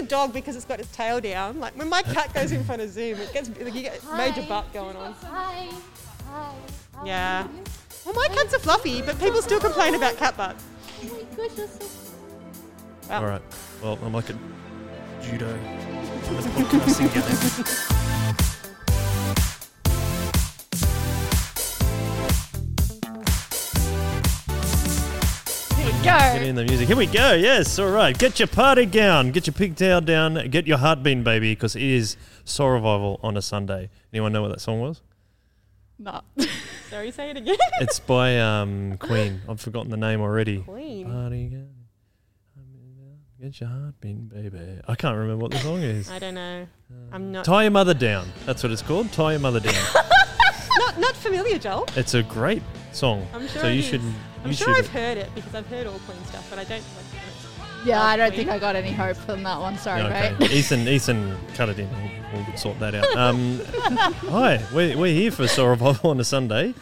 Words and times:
the 0.00 0.06
dog 0.06 0.32
because 0.32 0.56
it's 0.56 0.64
got 0.64 0.80
its 0.80 0.94
tail 0.94 1.20
down. 1.20 1.60
Like 1.60 1.76
when 1.76 1.88
my 1.88 2.02
cat 2.02 2.32
goes 2.34 2.52
in 2.52 2.64
front 2.64 2.82
of 2.82 2.90
Zoom, 2.90 3.18
it 3.20 3.32
gets 3.32 3.48
like, 3.48 3.74
you 3.74 3.82
get 3.82 4.00
major 4.16 4.42
butt 4.42 4.72
going 4.72 4.96
on. 4.96 5.12
Hi. 5.22 5.68
Hi. 6.30 6.52
How 6.94 7.04
Yeah. 7.04 7.46
Well, 8.04 8.14
my 8.14 8.28
cats 8.28 8.54
are 8.54 8.58
fluffy, 8.58 9.02
but 9.02 9.18
people 9.18 9.42
still 9.42 9.60
complain 9.60 9.94
about 9.94 10.16
cat 10.16 10.36
butt. 10.36 10.56
Oh 11.02 11.04
my 11.04 11.36
gosh, 11.36 11.56
you're 11.58 11.68
so 11.68 11.86
Wow. 13.08 13.20
All 13.20 13.26
right. 13.26 13.42
Well, 13.82 13.98
I'm 14.02 14.12
like 14.12 14.30
a 14.30 14.38
judo. 15.22 15.52
The 15.52 15.58
podcasting 16.64 17.95
Get 26.18 26.42
in 26.42 26.54
the 26.54 26.64
music. 26.64 26.88
Here 26.88 26.96
we 26.96 27.06
go. 27.06 27.34
Yes. 27.34 27.78
All 27.78 27.90
right. 27.90 28.16
Get 28.16 28.38
your 28.38 28.48
party 28.48 28.86
gown. 28.86 29.32
Get 29.32 29.46
your 29.46 29.54
pigtail 29.54 30.00
down. 30.00 30.50
Get 30.50 30.66
your 30.66 30.78
heartbeat, 30.78 31.22
baby, 31.24 31.52
because 31.52 31.76
it 31.76 31.82
is 31.82 32.16
Soul 32.44 32.70
Revival 32.70 33.20
on 33.22 33.36
a 33.36 33.42
Sunday. 33.42 33.90
Anyone 34.12 34.32
know 34.32 34.42
what 34.42 34.48
that 34.48 34.60
song 34.60 34.80
was? 34.80 35.02
No. 35.98 36.20
Sorry, 36.90 37.10
say 37.10 37.30
it 37.30 37.36
again. 37.36 37.56
It's 37.80 38.00
by 38.00 38.38
um, 38.38 38.96
Queen. 38.98 39.40
I've 39.48 39.60
forgotten 39.60 39.90
the 39.90 39.96
name 39.96 40.20
already. 40.20 40.60
Queen. 40.60 41.06
Party 41.10 41.46
gown. 41.48 41.68
Get 43.40 43.60
your 43.60 43.68
heartbeat, 43.68 44.28
baby. 44.30 44.80
I 44.88 44.94
can't 44.94 45.16
remember 45.16 45.42
what 45.42 45.50
the 45.50 45.58
song 45.58 45.82
is. 45.82 46.10
I 46.10 46.18
don't 46.18 46.34
know. 46.34 46.66
I'm 47.12 47.32
not 47.32 47.44
Tie 47.44 47.64
your 47.64 47.70
mother 47.70 47.92
down. 47.92 48.28
That's 48.46 48.62
what 48.62 48.72
it's 48.72 48.80
called. 48.80 49.12
Tie 49.12 49.32
your 49.32 49.40
mother 49.40 49.60
down. 49.60 49.74
not 50.78 50.98
not 50.98 51.14
familiar, 51.16 51.58
Joel. 51.58 51.86
it's 51.96 52.14
a 52.14 52.22
great 52.22 52.62
song. 52.92 53.26
I'm 53.34 53.46
sure 53.48 53.60
so 53.62 53.68
it 53.68 53.74
you 53.74 53.78
is. 53.80 53.84
should. 53.84 54.00
I'm 54.46 54.50
you 54.50 54.56
sure. 54.56 54.74
I've 54.76 54.88
heard 54.88 55.18
it 55.18 55.30
because 55.34 55.54
I've 55.54 55.66
heard 55.66 55.86
all 55.86 55.98
Queen 56.00 56.24
stuff, 56.24 56.46
but 56.50 56.58
I 56.58 56.64
don't. 56.64 56.80
Like, 56.80 57.86
Yeah, 57.86 58.02
I 58.02 58.16
don't 58.16 58.30
Queen. 58.30 58.38
think 58.46 58.50
I 58.50 58.58
got 58.58 58.74
any 58.76 58.92
hope 58.92 59.16
from 59.16 59.42
that 59.44 59.60
one. 59.60 59.76
Sorry, 59.78 60.02
Okay. 60.02 60.34
mate. 60.40 60.50
Ethan, 60.50 60.88
Ethan, 60.88 61.36
cut 61.54 61.68
it 61.68 61.78
in. 61.78 61.88
We'll, 62.32 62.44
we'll 62.46 62.56
sort 62.56 62.78
that 62.80 62.94
out. 62.94 63.16
Um, 63.16 63.60
hi, 64.30 64.62
we're, 64.74 64.96
we're 64.96 65.14
here 65.14 65.30
for 65.30 65.46
Soul 65.48 65.68
Revival 65.68 66.10
on 66.10 66.18
a 66.20 66.24
Sunday, 66.24 66.74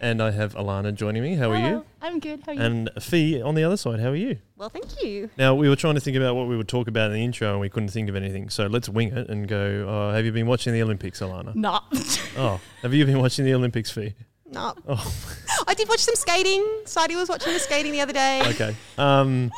and 0.00 0.22
I 0.22 0.30
have 0.30 0.54
Alana 0.54 0.94
joining 0.94 1.22
me. 1.22 1.34
How 1.34 1.50
are 1.50 1.58
you? 1.58 1.84
I'm 2.00 2.18
good. 2.20 2.40
How 2.46 2.52
are 2.52 2.54
you? 2.56 2.60
And 2.60 2.90
Fee 3.00 3.40
on 3.42 3.54
the 3.54 3.64
other 3.64 3.76
side. 3.76 4.00
How 4.00 4.08
are 4.10 4.16
you? 4.16 4.38
well, 4.56 4.68
thank 4.68 5.02
you. 5.02 5.28
Now 5.36 5.54
we 5.56 5.68
were 5.68 5.74
trying 5.76 5.94
to 5.94 6.00
think 6.00 6.16
about 6.16 6.36
what 6.36 6.46
we 6.46 6.56
would 6.56 6.68
talk 6.68 6.86
about 6.86 7.08
in 7.10 7.14
the 7.14 7.24
intro, 7.24 7.50
and 7.50 7.60
we 7.60 7.68
couldn't 7.68 7.88
think 7.88 8.08
of 8.08 8.14
anything. 8.14 8.48
So 8.48 8.66
let's 8.68 8.88
wing 8.88 9.08
it 9.16 9.28
and 9.28 9.48
go. 9.48 9.88
Uh, 9.88 10.14
have 10.14 10.24
you 10.24 10.30
been 10.32 10.46
watching 10.46 10.72
the 10.72 10.82
Olympics, 10.82 11.20
Alana? 11.20 11.54
nah. 11.56 11.80
Oh, 12.36 12.60
have 12.82 12.94
you 12.94 13.04
been 13.04 13.18
watching 13.18 13.44
the 13.44 13.52
Olympics, 13.54 13.90
Fee? 13.90 14.14
No, 14.52 14.74
Oh, 14.88 15.14
I 15.66 15.74
did 15.74 15.88
watch 15.88 16.00
some 16.00 16.14
skating. 16.14 16.64
Sadie 16.84 17.16
was 17.16 17.28
watching 17.28 17.52
the 17.52 17.58
skating 17.58 17.92
the 17.92 18.00
other 18.00 18.12
day. 18.12 18.42
okay. 18.50 18.76
Um, 18.98 19.50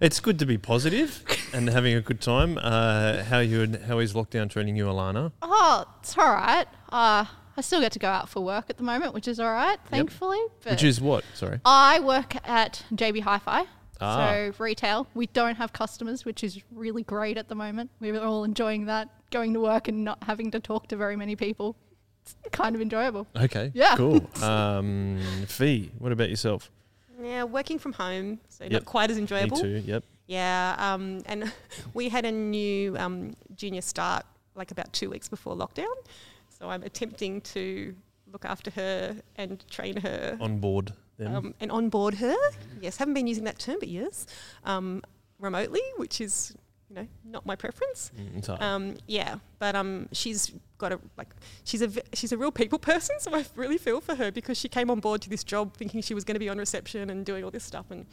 it's 0.00 0.20
good 0.20 0.38
to 0.40 0.46
be 0.46 0.58
positive 0.58 1.22
and 1.54 1.68
having 1.68 1.94
a 1.94 2.00
good 2.00 2.20
time. 2.20 2.58
Uh, 2.60 3.22
how 3.24 3.38
you? 3.38 3.78
How 3.86 4.00
is 4.00 4.12
lockdown 4.12 4.50
treating 4.50 4.76
you, 4.76 4.86
Alana? 4.86 5.32
oh, 5.42 5.84
it's 6.00 6.16
all 6.18 6.32
right. 6.32 6.66
Uh, 6.90 7.24
I 7.56 7.60
still 7.60 7.80
get 7.80 7.92
to 7.92 7.98
go 8.00 8.08
out 8.08 8.28
for 8.28 8.40
work 8.44 8.66
at 8.68 8.76
the 8.76 8.82
moment, 8.82 9.14
which 9.14 9.28
is 9.28 9.38
all 9.38 9.52
right, 9.52 9.78
thankfully. 9.86 10.40
But 10.64 10.72
Which 10.72 10.82
is 10.84 11.00
what? 11.00 11.24
Sorry. 11.34 11.60
I 11.64 12.00
work 12.00 12.34
at 12.48 12.82
JB 12.92 13.20
Hi-Fi. 13.22 13.64
Ah. 14.00 14.16
So 14.28 14.52
retail, 14.58 15.06
we 15.14 15.28
don't 15.28 15.54
have 15.54 15.72
customers, 15.72 16.24
which 16.24 16.42
is 16.42 16.60
really 16.72 17.04
great 17.04 17.38
at 17.38 17.48
the 17.48 17.54
moment. 17.54 17.90
We're 18.00 18.20
all 18.20 18.42
enjoying 18.42 18.86
that, 18.86 19.08
going 19.30 19.54
to 19.54 19.60
work 19.60 19.86
and 19.86 20.02
not 20.04 20.18
having 20.24 20.50
to 20.50 20.58
talk 20.60 20.88
to 20.88 20.96
very 20.96 21.14
many 21.14 21.36
people. 21.36 21.76
It's 22.24 22.34
kind 22.52 22.74
of 22.74 22.80
enjoyable. 22.80 23.26
Okay. 23.36 23.70
Yeah. 23.74 23.96
Cool. 23.96 24.28
Um, 24.42 25.20
Fee, 25.46 25.90
what 25.98 26.10
about 26.12 26.30
yourself? 26.30 26.70
Yeah, 27.22 27.44
working 27.44 27.78
from 27.78 27.92
home, 27.92 28.40
so 28.48 28.64
Yep. 28.64 28.72
not 28.72 28.84
quite 28.86 29.10
as 29.10 29.18
enjoyable. 29.18 29.56
Me 29.58 29.62
too. 29.62 29.82
Yep. 29.86 30.04
Yeah, 30.26 30.74
um, 30.78 31.20
and 31.26 31.52
we 31.94 32.08
had 32.08 32.24
a 32.24 32.32
new 32.32 32.96
um, 32.96 33.34
junior 33.56 33.82
start 33.82 34.24
like 34.54 34.70
about 34.70 34.92
two 34.92 35.10
weeks 35.10 35.28
before 35.28 35.54
lockdown, 35.54 35.94
so 36.48 36.68
I'm 36.70 36.82
attempting 36.82 37.40
to 37.42 37.94
look 38.32 38.44
after 38.44 38.70
her 38.72 39.16
and 39.36 39.62
train 39.70 39.96
her 39.98 40.36
On 40.40 40.58
board 40.58 40.92
then. 41.18 41.34
um, 41.34 41.54
and 41.60 41.70
onboard 41.70 42.14
her. 42.14 42.34
Yes, 42.80 42.96
haven't 42.96 43.14
been 43.14 43.26
using 43.26 43.44
that 43.44 43.58
term, 43.58 43.76
but 43.78 43.88
yes, 43.88 44.26
um, 44.64 45.02
remotely, 45.38 45.82
which 45.98 46.20
is 46.20 46.54
you 46.94 47.02
know 47.02 47.08
not 47.24 47.46
my 47.46 47.56
preference. 47.56 48.12
Mm. 48.16 48.60
Um, 48.60 48.94
yeah, 49.06 49.36
but 49.58 49.74
um, 49.74 50.08
she's 50.12 50.52
got 50.78 50.92
a 50.92 51.00
like 51.16 51.28
she's 51.64 51.82
a 51.82 51.90
she's 52.12 52.32
a 52.32 52.36
real 52.36 52.52
people 52.52 52.78
person, 52.90 53.16
so 53.18 53.34
I 53.34 53.44
really 53.56 53.78
feel 53.78 54.00
for 54.00 54.14
her 54.14 54.30
because 54.30 54.56
she 54.58 54.68
came 54.68 54.90
on 54.90 55.00
board 55.00 55.22
to 55.22 55.30
this 55.30 55.44
job 55.44 55.74
thinking 55.74 56.02
she 56.02 56.14
was 56.14 56.24
going 56.24 56.34
to 56.34 56.40
be 56.40 56.48
on 56.48 56.58
reception 56.58 57.10
and 57.10 57.24
doing 57.24 57.44
all 57.44 57.50
this 57.50 57.64
stuff, 57.64 57.86
and 57.90 58.06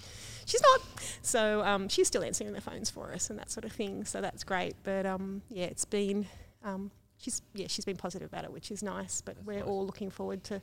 she's 0.45 0.61
not. 0.61 0.81
So 1.21 1.63
um, 1.63 1.89
she's 1.89 2.07
still 2.07 2.23
answering 2.23 2.53
the 2.53 2.61
phones 2.61 2.89
for 2.89 3.13
us 3.13 3.29
and 3.29 3.37
that 3.39 3.51
sort 3.51 3.65
of 3.65 3.71
thing. 3.71 4.05
So 4.05 4.21
that's 4.21 4.43
great. 4.43 4.75
But 4.83 5.05
um, 5.05 5.41
yeah, 5.49 5.65
it's 5.65 5.85
been 5.85 6.27
um, 6.63 6.91
she's 7.17 7.41
yeah 7.53 7.67
she's 7.69 7.85
been 7.85 7.97
positive 7.97 8.27
about 8.27 8.45
it, 8.45 8.51
which 8.51 8.71
is 8.71 8.81
nice. 8.81 9.21
But 9.21 9.37
we're 9.45 9.63
all 9.63 9.85
looking 9.85 10.09
forward 10.09 10.43
to 10.45 10.61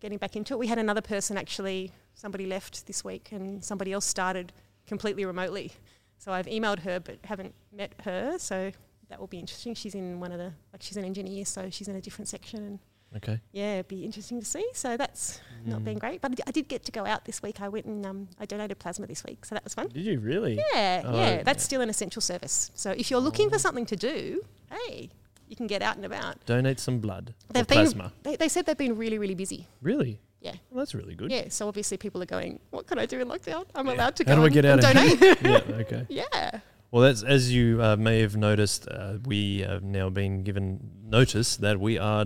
getting 0.00 0.18
back 0.18 0.36
into 0.36 0.54
it. 0.54 0.58
We 0.58 0.66
had 0.66 0.78
another 0.78 1.02
person 1.02 1.36
actually, 1.36 1.92
somebody 2.14 2.46
left 2.46 2.86
this 2.86 3.04
week, 3.04 3.32
and 3.32 3.62
somebody 3.62 3.92
else 3.92 4.06
started 4.06 4.52
completely 4.86 5.24
remotely. 5.24 5.72
So 6.20 6.32
I've 6.32 6.46
emailed 6.46 6.80
her, 6.80 7.00
but 7.00 7.18
haven't 7.24 7.54
met 7.72 7.92
her. 8.04 8.38
So 8.38 8.70
that 9.08 9.18
will 9.18 9.26
be 9.26 9.38
interesting. 9.40 9.74
She's 9.74 9.94
in 9.96 10.20
one 10.20 10.30
of 10.32 10.38
the 10.38 10.52
like 10.72 10.82
she's 10.82 10.96
an 10.96 11.04
engineer, 11.04 11.44
so 11.44 11.68
she's 11.70 11.88
in 11.88 11.96
a 11.96 12.00
different 12.00 12.28
section, 12.28 12.60
and 12.64 12.78
okay. 13.16 13.40
yeah, 13.52 13.74
it'd 13.74 13.88
be 13.88 14.04
interesting 14.04 14.38
to 14.38 14.46
see. 14.46 14.64
So 14.74 14.96
that's 14.96 15.40
not 15.66 15.80
Mm. 15.80 15.84
been 15.84 15.98
great, 15.98 16.20
but 16.20 16.30
I 16.30 16.34
d- 16.34 16.42
I 16.46 16.50
did 16.52 16.68
get 16.68 16.84
to 16.84 16.92
go 16.92 17.04
out 17.06 17.24
this 17.24 17.42
week. 17.42 17.60
I 17.60 17.68
went 17.68 17.86
and 17.86 18.04
um, 18.06 18.28
I 18.38 18.44
donated 18.46 18.78
plasma 18.78 19.06
this 19.06 19.24
week, 19.24 19.44
so 19.46 19.54
that 19.56 19.64
was 19.64 19.74
fun. 19.74 19.88
Did 19.88 20.04
you 20.04 20.20
really? 20.20 20.54
Yeah, 20.74 21.02
Oh, 21.04 21.14
yeah, 21.16 21.36
yeah. 21.36 21.42
that's 21.42 21.64
still 21.64 21.80
an 21.80 21.88
essential 21.90 22.22
service. 22.22 22.70
So 22.74 22.90
if 22.92 23.10
you're 23.10 23.20
looking 23.28 23.46
Oh. 23.48 23.50
for 23.54 23.58
something 23.58 23.86
to 23.86 23.96
do, 23.96 24.42
hey, 24.70 25.08
you 25.48 25.56
can 25.56 25.66
get 25.66 25.82
out 25.82 25.96
and 25.96 26.04
about. 26.04 26.44
Donate 26.46 26.78
some 26.78 27.00
blood. 27.00 27.34
They've 27.52 27.66
been, 27.66 27.78
plasma. 27.78 28.12
they, 28.22 28.36
they 28.36 28.48
said 28.48 28.66
they've 28.66 28.76
been 28.76 28.96
really, 28.96 29.18
really 29.18 29.34
busy. 29.34 29.66
Really? 29.82 30.20
Yeah. 30.40 30.54
Well, 30.70 30.78
that's 30.78 30.94
really 30.94 31.14
good. 31.14 31.30
Yeah, 31.30 31.44
so 31.48 31.68
obviously 31.68 31.96
people 31.96 32.22
are 32.22 32.26
going, 32.26 32.60
what 32.70 32.86
can 32.86 32.98
I 32.98 33.06
do 33.06 33.20
in 33.20 33.28
lockdown? 33.28 33.66
I'm 33.74 33.88
allowed 33.88 34.16
to 34.16 34.24
How 34.24 34.36
go 34.36 34.40
do 34.40 34.46
I 34.46 34.48
get 34.48 34.64
out 34.64 34.82
and 34.84 34.98
of 34.98 35.18
donate. 35.18 35.18
here? 35.18 35.36
yeah. 35.68 35.74
Okay. 35.76 36.06
yeah. 36.08 36.60
Well, 36.90 37.02
that's 37.02 37.22
as 37.22 37.52
you 37.52 37.82
uh, 37.82 37.96
may 37.96 38.20
have 38.20 38.36
noticed. 38.36 38.88
Uh, 38.88 39.18
we 39.24 39.60
have 39.60 39.82
now 39.82 40.08
been 40.08 40.42
given 40.42 40.90
notice 41.04 41.56
that 41.58 41.78
we 41.78 41.98
are 41.98 42.24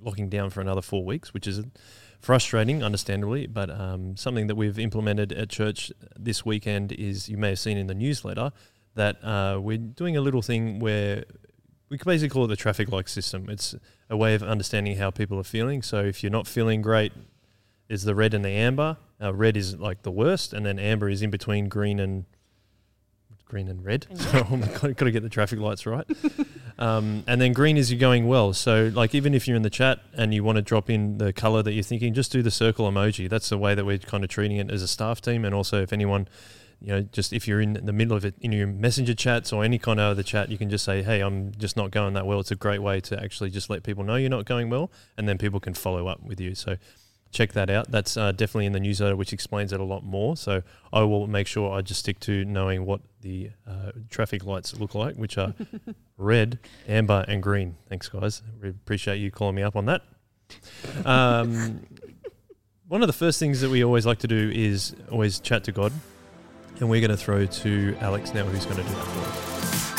locking 0.00 0.28
down 0.28 0.50
for 0.50 0.60
another 0.60 0.82
four 0.82 1.04
weeks, 1.04 1.32
which 1.34 1.46
is 1.46 1.62
frustrating, 2.20 2.82
understandably. 2.82 3.46
But 3.46 3.70
um, 3.70 4.16
something 4.16 4.46
that 4.46 4.56
we've 4.56 4.78
implemented 4.78 5.32
at 5.32 5.50
church 5.50 5.92
this 6.18 6.44
weekend 6.44 6.92
is 6.92 7.28
you 7.28 7.36
may 7.36 7.50
have 7.50 7.58
seen 7.58 7.76
in 7.76 7.86
the 7.86 7.94
newsletter 7.94 8.52
that 8.94 9.22
uh, 9.22 9.58
we're 9.60 9.78
doing 9.78 10.16
a 10.16 10.20
little 10.20 10.42
thing 10.42 10.80
where 10.80 11.24
we 11.88 11.98
could 11.98 12.06
basically 12.06 12.30
call 12.30 12.44
it 12.44 12.48
the 12.48 12.56
traffic 12.56 12.90
light 12.90 13.08
system. 13.08 13.48
It's 13.48 13.74
a 14.08 14.16
way 14.16 14.34
of 14.34 14.42
understanding 14.42 14.96
how 14.96 15.10
people 15.10 15.38
are 15.38 15.44
feeling. 15.44 15.82
So 15.82 16.00
if 16.04 16.22
you're 16.22 16.32
not 16.32 16.46
feeling 16.46 16.82
great, 16.82 17.12
is 17.90 18.04
the 18.04 18.14
red 18.14 18.32
and 18.32 18.44
the 18.44 18.50
amber. 18.50 18.96
Uh, 19.20 19.34
red 19.34 19.56
is 19.56 19.76
like 19.76 20.02
the 20.02 20.10
worst, 20.10 20.54
and 20.54 20.64
then 20.64 20.78
amber 20.78 21.10
is 21.10 21.20
in 21.20 21.28
between 21.28 21.68
green 21.68 22.00
and 22.00 22.24
green 23.44 23.68
and 23.68 23.84
red. 23.84 24.06
So 24.14 24.46
oh 24.50 24.56
my 24.56 24.68
God, 24.68 24.96
got 24.96 25.04
to 25.04 25.10
get 25.10 25.24
the 25.24 25.28
traffic 25.28 25.58
lights 25.58 25.84
right. 25.84 26.06
um, 26.78 27.24
and 27.26 27.40
then 27.40 27.52
green 27.52 27.76
is 27.76 27.90
you're 27.90 28.00
going 28.00 28.28
well. 28.28 28.52
So 28.54 28.90
like 28.94 29.14
even 29.14 29.34
if 29.34 29.48
you're 29.48 29.56
in 29.56 29.62
the 29.62 29.70
chat 29.70 29.98
and 30.14 30.32
you 30.32 30.44
want 30.44 30.56
to 30.56 30.62
drop 30.62 30.88
in 30.88 31.18
the 31.18 31.32
color 31.32 31.62
that 31.64 31.72
you're 31.72 31.82
thinking, 31.82 32.14
just 32.14 32.30
do 32.30 32.42
the 32.42 32.50
circle 32.50 32.90
emoji. 32.90 33.28
That's 33.28 33.48
the 33.48 33.58
way 33.58 33.74
that 33.74 33.84
we're 33.84 33.98
kind 33.98 34.22
of 34.22 34.30
treating 34.30 34.56
it 34.56 34.70
as 34.70 34.82
a 34.82 34.88
staff 34.88 35.20
team. 35.20 35.44
And 35.44 35.52
also 35.52 35.82
if 35.82 35.92
anyone, 35.92 36.28
you 36.80 36.88
know, 36.88 37.02
just 37.02 37.32
if 37.32 37.48
you're 37.48 37.60
in 37.60 37.72
the 37.72 37.92
middle 37.92 38.16
of 38.16 38.24
it 38.24 38.36
in 38.40 38.52
your 38.52 38.68
messenger 38.68 39.14
chats 39.14 39.52
or 39.52 39.64
any 39.64 39.78
kind 39.80 39.98
of 39.98 40.12
other 40.12 40.22
chat, 40.22 40.48
you 40.48 40.56
can 40.56 40.70
just 40.70 40.84
say, 40.84 41.02
"Hey, 41.02 41.20
I'm 41.20 41.52
just 41.58 41.76
not 41.76 41.90
going 41.90 42.14
that 42.14 42.24
well." 42.24 42.40
It's 42.40 42.50
a 42.50 42.56
great 42.56 42.80
way 42.80 43.00
to 43.00 43.22
actually 43.22 43.50
just 43.50 43.68
let 43.68 43.82
people 43.82 44.02
know 44.02 44.14
you're 44.14 44.30
not 44.30 44.46
going 44.46 44.70
well, 44.70 44.90
and 45.18 45.28
then 45.28 45.36
people 45.36 45.60
can 45.60 45.74
follow 45.74 46.06
up 46.06 46.22
with 46.22 46.40
you. 46.40 46.54
So 46.54 46.76
check 47.30 47.52
that 47.52 47.70
out. 47.70 47.90
That's 47.90 48.16
uh, 48.16 48.32
definitely 48.32 48.66
in 48.66 48.72
the 48.72 48.80
newsletter, 48.80 49.16
which 49.16 49.32
explains 49.32 49.72
it 49.72 49.80
a 49.80 49.84
lot 49.84 50.04
more. 50.04 50.36
So 50.36 50.62
I 50.92 51.02
will 51.02 51.26
make 51.26 51.46
sure 51.46 51.72
I 51.72 51.80
just 51.80 52.00
stick 52.00 52.20
to 52.20 52.44
knowing 52.44 52.84
what 52.84 53.00
the 53.20 53.50
uh, 53.66 53.92
traffic 54.08 54.44
lights 54.44 54.78
look 54.78 54.94
like, 54.94 55.16
which 55.16 55.38
are 55.38 55.54
red, 56.16 56.58
amber, 56.88 57.24
and 57.28 57.42
green. 57.42 57.76
Thanks, 57.88 58.08
guys. 58.08 58.42
We 58.60 58.70
appreciate 58.70 59.16
you 59.16 59.30
calling 59.30 59.54
me 59.54 59.62
up 59.62 59.76
on 59.76 59.86
that. 59.86 60.02
Um, 61.04 61.86
one 62.88 63.02
of 63.02 63.06
the 63.06 63.12
first 63.12 63.38
things 63.38 63.60
that 63.60 63.70
we 63.70 63.84
always 63.84 64.06
like 64.06 64.18
to 64.20 64.28
do 64.28 64.50
is 64.52 64.94
always 65.10 65.38
chat 65.38 65.64
to 65.64 65.72
God. 65.72 65.92
And 66.80 66.88
we're 66.88 67.00
going 67.00 67.10
to 67.10 67.16
throw 67.16 67.44
to 67.44 67.96
Alex 68.00 68.32
now, 68.32 68.44
who's 68.44 68.64
going 68.64 68.78
to 68.78 68.82
do 68.82 68.88
that 68.88 69.04
for 69.04 69.20
us. 69.20 69.89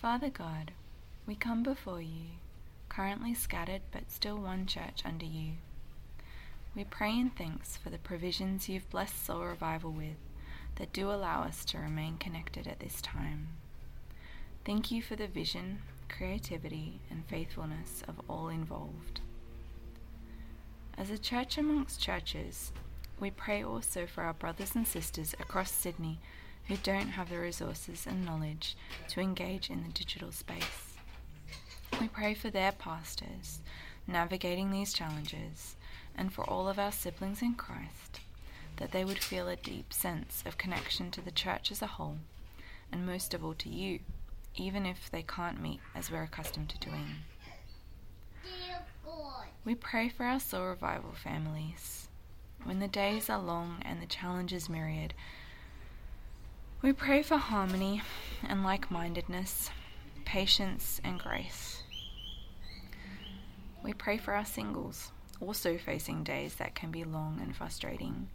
Father 0.00 0.30
God, 0.30 0.70
we 1.26 1.34
come 1.34 1.64
before 1.64 2.00
you, 2.00 2.26
currently 2.88 3.34
scattered 3.34 3.82
but 3.90 4.12
still 4.12 4.36
one 4.36 4.64
church 4.64 5.02
under 5.04 5.26
you. 5.26 5.54
We 6.76 6.84
pray 6.84 7.18
in 7.18 7.30
thanks 7.30 7.76
for 7.76 7.90
the 7.90 7.98
provisions 7.98 8.68
you've 8.68 8.88
blessed 8.90 9.26
Soul 9.26 9.40
Revival 9.40 9.90
with 9.90 10.14
that 10.76 10.92
do 10.92 11.10
allow 11.10 11.42
us 11.42 11.64
to 11.64 11.78
remain 11.78 12.16
connected 12.16 12.68
at 12.68 12.78
this 12.78 13.02
time. 13.02 13.48
Thank 14.64 14.92
you 14.92 15.02
for 15.02 15.16
the 15.16 15.26
vision, 15.26 15.80
creativity, 16.08 17.00
and 17.10 17.24
faithfulness 17.26 18.04
of 18.06 18.20
all 18.30 18.48
involved. 18.50 19.20
As 20.96 21.10
a 21.10 21.18
church 21.18 21.58
amongst 21.58 22.00
churches, 22.00 22.70
we 23.18 23.32
pray 23.32 23.64
also 23.64 24.06
for 24.06 24.22
our 24.22 24.34
brothers 24.34 24.76
and 24.76 24.86
sisters 24.86 25.34
across 25.40 25.72
Sydney 25.72 26.20
who 26.68 26.76
don't 26.76 27.08
have 27.08 27.30
the 27.30 27.38
resources 27.38 28.06
and 28.06 28.24
knowledge 28.24 28.76
to 29.08 29.20
engage 29.20 29.70
in 29.70 29.82
the 29.82 29.88
digital 29.88 30.30
space. 30.30 30.94
We 32.00 32.08
pray 32.08 32.34
for 32.34 32.50
their 32.50 32.72
pastors 32.72 33.60
navigating 34.06 34.70
these 34.70 34.92
challenges 34.92 35.76
and 36.14 36.32
for 36.32 36.48
all 36.48 36.68
of 36.68 36.78
our 36.78 36.92
siblings 36.92 37.42
in 37.42 37.54
Christ 37.54 38.20
that 38.76 38.92
they 38.92 39.04
would 39.04 39.18
feel 39.18 39.48
a 39.48 39.56
deep 39.56 39.92
sense 39.92 40.42
of 40.46 40.58
connection 40.58 41.10
to 41.10 41.20
the 41.20 41.30
church 41.30 41.72
as 41.72 41.82
a 41.82 41.86
whole 41.86 42.18
and 42.92 43.04
most 43.04 43.34
of 43.34 43.44
all 43.44 43.54
to 43.54 43.68
you, 43.68 44.00
even 44.54 44.86
if 44.86 45.10
they 45.10 45.22
can't 45.22 45.60
meet 45.60 45.80
as 45.94 46.10
we're 46.10 46.22
accustomed 46.22 46.68
to 46.70 46.78
doing. 46.78 47.16
We 49.64 49.74
pray 49.74 50.08
for 50.08 50.24
our 50.24 50.40
Soul 50.40 50.66
Revival 50.68 51.12
families. 51.12 52.08
When 52.64 52.78
the 52.78 52.88
days 52.88 53.28
are 53.28 53.38
long 53.38 53.82
and 53.82 54.00
the 54.00 54.06
challenges 54.06 54.68
myriad, 54.68 55.14
we 56.80 56.92
pray 56.92 57.22
for 57.22 57.36
harmony 57.36 58.02
and 58.46 58.62
like 58.62 58.90
mindedness, 58.90 59.70
patience 60.24 61.00
and 61.02 61.18
grace. 61.18 61.82
We 63.82 63.92
pray 63.92 64.16
for 64.16 64.34
our 64.34 64.44
singles, 64.44 65.10
also 65.40 65.76
facing 65.76 66.22
days 66.22 66.54
that 66.56 66.76
can 66.76 66.90
be 66.90 67.02
long 67.02 67.40
and 67.42 67.54
frustrating, 67.54 68.28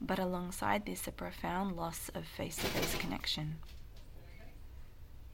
but 0.00 0.18
alongside 0.18 0.84
this, 0.84 1.06
a 1.06 1.12
profound 1.12 1.76
loss 1.76 2.10
of 2.14 2.24
face 2.24 2.56
to 2.56 2.66
face 2.66 2.94
connection. 2.96 3.56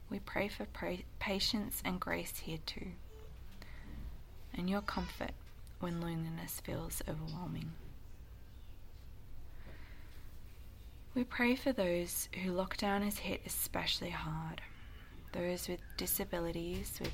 We 0.09 0.19
pray 0.19 0.47
for 0.47 0.65
pra- 0.65 0.97
patience 1.19 1.81
and 1.83 1.99
grace 1.99 2.37
here 2.43 2.59
too, 2.67 2.89
and 4.53 4.69
your 4.69 4.81
comfort 4.81 5.31
when 5.79 6.01
loneliness 6.01 6.61
feels 6.63 7.01
overwhelming. 7.09 7.71
We 11.15 11.23
pray 11.23 11.55
for 11.55 11.71
those 11.71 12.27
who 12.43 12.51
lockdown 12.51 13.03
has 13.03 13.19
hit 13.19 13.41
especially 13.45 14.09
hard, 14.09 14.61
those 15.31 15.67
with 15.67 15.79
disabilities, 15.95 16.97
with 16.99 17.13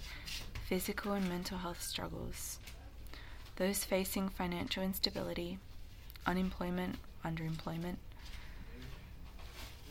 physical 0.70 1.12
and 1.12 1.28
mental 1.28 1.58
health 1.58 1.82
struggles, 1.82 2.60
those 3.58 3.84
facing 3.84 4.30
financial 4.30 4.84
instability, 4.84 5.60
unemployment, 6.26 6.96
underemployment, 7.26 7.98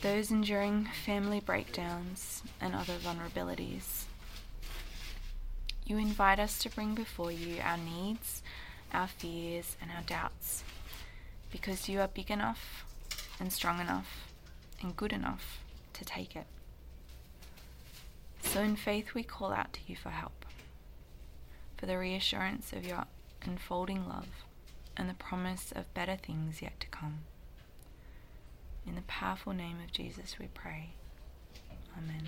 those 0.00 0.30
enduring 0.30 0.88
family 1.04 1.40
breakdowns 1.40 2.42
and 2.62 2.74
other 2.74 2.94
vulnerabilities. 2.94 4.04
You 5.84 5.98
invite 5.98 6.38
us 6.38 6.58
to 6.60 6.70
bring 6.70 6.94
before 6.94 7.30
you 7.30 7.60
our 7.62 7.76
needs, 7.76 8.42
our 8.90 9.08
fears, 9.08 9.76
and 9.82 9.90
our 9.90 10.02
doubts, 10.06 10.64
because 11.50 11.90
you 11.90 12.00
are 12.00 12.08
big 12.08 12.30
enough 12.30 12.86
and 13.40 13.52
strong 13.52 13.80
enough 13.80 14.32
and 14.82 14.96
good 14.96 15.12
enough 15.12 15.60
to 15.92 16.04
take 16.04 16.34
it. 16.36 16.46
So, 18.42 18.62
in 18.62 18.76
faith, 18.76 19.14
we 19.14 19.22
call 19.22 19.52
out 19.52 19.72
to 19.74 19.80
you 19.86 19.96
for 19.96 20.10
help, 20.10 20.46
for 21.76 21.86
the 21.86 21.98
reassurance 21.98 22.72
of 22.72 22.86
your 22.86 23.04
unfolding 23.44 24.08
love 24.08 24.28
and 24.96 25.08
the 25.08 25.14
promise 25.14 25.72
of 25.72 25.92
better 25.94 26.16
things 26.16 26.62
yet 26.62 26.78
to 26.80 26.86
come. 26.88 27.20
In 28.86 28.94
the 28.94 29.02
powerful 29.02 29.52
name 29.52 29.76
of 29.84 29.92
Jesus, 29.92 30.36
we 30.38 30.46
pray. 30.54 30.90
Amen. 31.96 32.26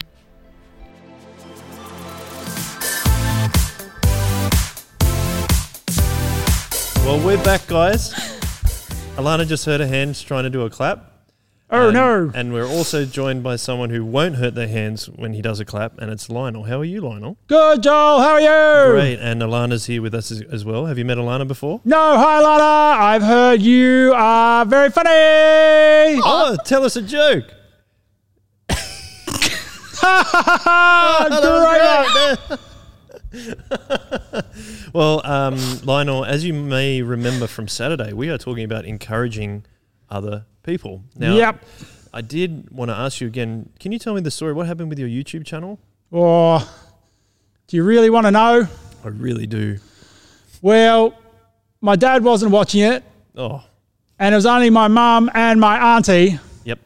Well, 7.05 7.19
we're 7.25 7.43
back, 7.43 7.67
guys. 7.67 8.40
Alana 9.21 9.47
just 9.47 9.65
hurt 9.67 9.81
her 9.81 9.87
hands 9.87 10.23
trying 10.23 10.45
to 10.45 10.51
do 10.51 10.63
a 10.63 10.71
clap. 10.71 11.07
Oh 11.73 11.85
And- 11.89 11.95
no! 11.95 12.31
And 12.35 12.53
we're 12.53 12.67
also 12.67 13.05
joined 13.05 13.43
by 13.45 13.55
someone 13.57 13.91
who 13.91 14.05
won't 14.05 14.35
hurt 14.37 14.57
their 14.57 14.67
hands 14.67 15.07
when 15.09 15.35
he 15.35 15.41
does 15.43 15.61
a 15.61 15.65
clap, 15.65 15.99
and 15.99 16.11
it's 16.11 16.29
Lionel. 16.29 16.65
How 16.65 16.81
are 16.81 16.85
you, 16.85 17.01
Lionel? 17.01 17.37
Good, 17.47 17.85
Joel. 17.85 18.21
How 18.21 18.33
are 18.33 18.41
you? 18.41 18.91
Great. 18.93 19.21
And 19.21 19.41
Alana's 19.41 19.87
here 19.87 20.03
with 20.03 20.13
us 20.15 20.33
as, 20.33 20.43
as 20.51 20.65
well. 20.65 20.87
Have 20.87 20.99
you 20.99 21.05
met 21.05 21.17
Alana 21.19 21.47
before? 21.47 21.81
No, 21.85 21.97
hi, 22.19 22.43
Alana. 22.43 22.99
I've 22.99 23.23
heard 23.23 23.63
you 23.63 24.13
are 24.17 24.65
very 24.67 24.91
funny. 24.91 26.21
Oh, 26.25 26.57
tell 26.65 26.85
us 26.85 26.97
a 26.97 27.03
joke. 27.03 27.45
Ha 30.03 30.25
ha 30.27 30.59
ha! 30.65 32.37
Great. 32.49 32.59
well, 34.93 35.25
um, 35.27 35.59
Lionel, 35.85 36.25
as 36.25 36.45
you 36.45 36.53
may 36.55 37.03
remember 37.03 37.47
from 37.47 37.69
Saturday, 37.69 38.13
we 38.13 38.29
are 38.31 38.39
talking 38.39 38.65
about 38.65 38.85
encouraging 38.85 39.65
other 40.09 40.45
people. 40.63 41.03
Now, 41.17 41.35
Yep. 41.37 41.65
I 42.13 42.23
did 42.23 42.71
want 42.71 42.91
to 42.91 42.97
ask 42.97 43.21
you 43.21 43.29
again. 43.29 43.71
Can 43.79 43.93
you 43.93 43.99
tell 43.99 44.15
me 44.15 44.21
the 44.21 44.33
story? 44.33 44.53
What 44.53 44.67
happened 44.67 44.89
with 44.89 44.99
your 44.99 45.09
YouTube 45.09 45.47
channel? 45.47 45.79
Oh, 46.13 46.59
do 47.69 47.77
you 47.77 47.85
really 47.85 48.11
want 48.11 48.27
to 48.27 48.33
know? 48.33 48.67
I 49.05 49.09
really 49.09 49.47
do. 49.47 49.79
Well, 50.61 51.15
my 51.81 51.95
dad 51.97 52.25
wasn't 52.25 52.51
watching 52.53 52.81
it, 52.83 53.05
Oh, 53.37 53.63
and 54.19 54.35
it 54.35 54.37
was 54.37 54.45
only 54.45 54.71
my 54.71 54.89
mum 54.89 55.31
and 55.35 55.61
my 55.61 55.97
auntie, 55.97 56.39
yep. 56.65 56.81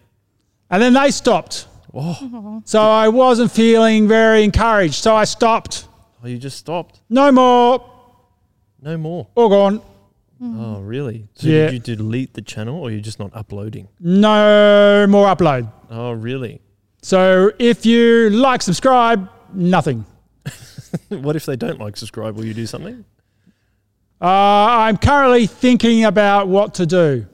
and 0.70 0.80
then 0.82 0.92
they 0.92 1.10
stopped. 1.10 1.66
Oh, 1.94 2.60
So 2.66 2.80
I 2.82 3.08
wasn't 3.08 3.50
feeling 3.50 4.06
very 4.06 4.44
encouraged. 4.44 4.94
So 4.94 5.16
I 5.16 5.24
stopped. 5.24 5.88
Oh 6.24 6.28
you 6.28 6.38
just 6.38 6.56
stopped. 6.58 7.00
No 7.08 7.30
more. 7.30 7.84
No 8.82 8.96
more. 8.96 9.28
All 9.34 9.48
gone. 9.48 9.80
Oh, 10.42 10.80
really? 10.80 11.28
So 11.34 11.46
Yeah. 11.48 11.70
did 11.70 11.88
you 11.88 11.96
delete 11.96 12.34
the 12.34 12.42
channel, 12.42 12.80
or 12.80 12.90
you're 12.90 13.00
just 13.00 13.18
not 13.18 13.30
uploading? 13.34 13.88
No 14.00 15.06
more 15.08 15.26
upload. 15.34 15.70
Oh, 15.90 16.12
really? 16.12 16.60
So 17.02 17.52
if 17.58 17.86
you 17.86 18.30
like, 18.30 18.60
subscribe, 18.62 19.28
nothing. 19.54 20.04
what 21.08 21.36
if 21.36 21.46
they 21.46 21.56
don't 21.56 21.78
like 21.78 21.96
subscribe? 21.96 22.36
Will 22.36 22.44
you 22.44 22.52
do 22.54 22.66
something? 22.66 23.04
Uh, 24.20 24.26
I'm 24.26 24.96
currently 24.96 25.46
thinking 25.46 26.04
about 26.04 26.48
what 26.48 26.74
to 26.74 26.86
do. 26.86 27.26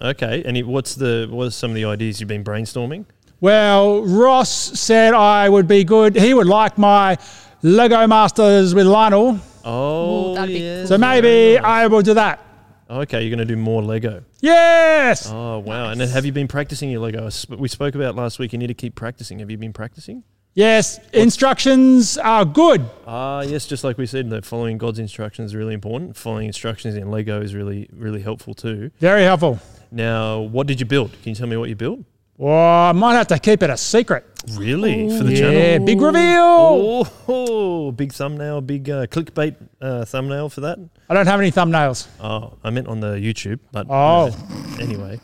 Okay. 0.00 0.42
And 0.44 0.56
it- 0.56 0.66
what's 0.66 0.94
the 0.94 1.28
what 1.30 1.46
are 1.46 1.50
some 1.50 1.70
of 1.70 1.74
the 1.74 1.84
ideas 1.84 2.20
you've 2.20 2.28
been 2.28 2.44
brainstorming? 2.44 3.04
Well, 3.40 4.02
Ross 4.04 4.50
said 4.50 5.14
I 5.14 5.48
would 5.48 5.66
be 5.66 5.84
good. 5.84 6.16
He 6.16 6.32
would 6.32 6.46
like 6.46 6.78
my 6.78 7.18
Lego 7.62 8.06
Masters 8.08 8.74
with 8.74 8.86
Lionel. 8.86 9.38
Oh, 9.64 10.34
that'd 10.34 10.48
be 10.48 10.60
yeah. 10.60 10.78
cool. 10.78 10.86
So 10.88 10.98
maybe 10.98 11.58
I 11.58 11.86
will 11.86 12.02
do 12.02 12.14
that. 12.14 12.44
Okay, 12.90 13.22
you're 13.22 13.30
going 13.34 13.46
to 13.46 13.54
do 13.54 13.56
more 13.56 13.82
Lego. 13.82 14.24
Yes. 14.40 15.30
Oh 15.30 15.60
wow! 15.60 15.90
And 15.90 16.00
then 16.00 16.08
have 16.08 16.26
you 16.26 16.32
been 16.32 16.48
practicing 16.48 16.90
your 16.90 17.00
Lego? 17.00 17.30
We 17.56 17.68
spoke 17.68 17.94
about 17.94 18.16
last 18.16 18.38
week. 18.38 18.52
You 18.52 18.58
need 18.58 18.66
to 18.66 18.74
keep 18.74 18.96
practicing. 18.96 19.38
Have 19.38 19.50
you 19.50 19.56
been 19.56 19.72
practicing? 19.72 20.24
Yes. 20.54 20.98
Instructions 21.12 22.18
are 22.18 22.44
good. 22.44 22.84
Ah, 23.06 23.40
yes. 23.42 23.66
Just 23.66 23.84
like 23.84 23.96
we 23.96 24.06
said, 24.06 24.28
that 24.30 24.44
following 24.44 24.76
God's 24.76 24.98
instructions 24.98 25.52
is 25.52 25.54
really 25.54 25.72
important. 25.72 26.16
Following 26.16 26.48
instructions 26.48 26.96
in 26.96 27.10
Lego 27.10 27.40
is 27.40 27.54
really, 27.54 27.88
really 27.92 28.20
helpful 28.20 28.52
too. 28.52 28.90
Very 28.98 29.22
helpful. 29.22 29.60
Now, 29.90 30.40
what 30.40 30.66
did 30.66 30.80
you 30.80 30.86
build? 30.86 31.12
Can 31.22 31.30
you 31.30 31.34
tell 31.34 31.46
me 31.46 31.56
what 31.56 31.68
you 31.68 31.76
built? 31.76 32.00
Well, 32.36 32.88
I 32.88 32.92
might 32.92 33.14
have 33.14 33.28
to 33.28 33.38
keep 33.38 33.62
it 33.62 33.70
a 33.70 33.76
secret. 33.76 34.26
Really 34.56 35.08
for 35.16 35.22
the 35.24 35.32
yeah, 35.32 35.38
channel? 35.78 35.86
big 35.86 36.00
reveal. 36.00 37.06
Oh, 37.28 37.92
big 37.92 38.12
thumbnail, 38.12 38.60
big 38.60 38.90
uh, 38.90 39.06
clickbait 39.06 39.54
uh, 39.80 40.04
thumbnail 40.04 40.48
for 40.48 40.62
that. 40.62 40.78
I 41.08 41.14
don't 41.14 41.26
have 41.28 41.38
any 41.40 41.52
thumbnails. 41.52 42.08
Oh, 42.20 42.54
I 42.64 42.70
meant 42.70 42.88
on 42.88 42.98
the 43.00 43.14
YouTube, 43.14 43.60
but 43.70 43.86
Oh. 43.88 44.34
anyway, 44.80 45.20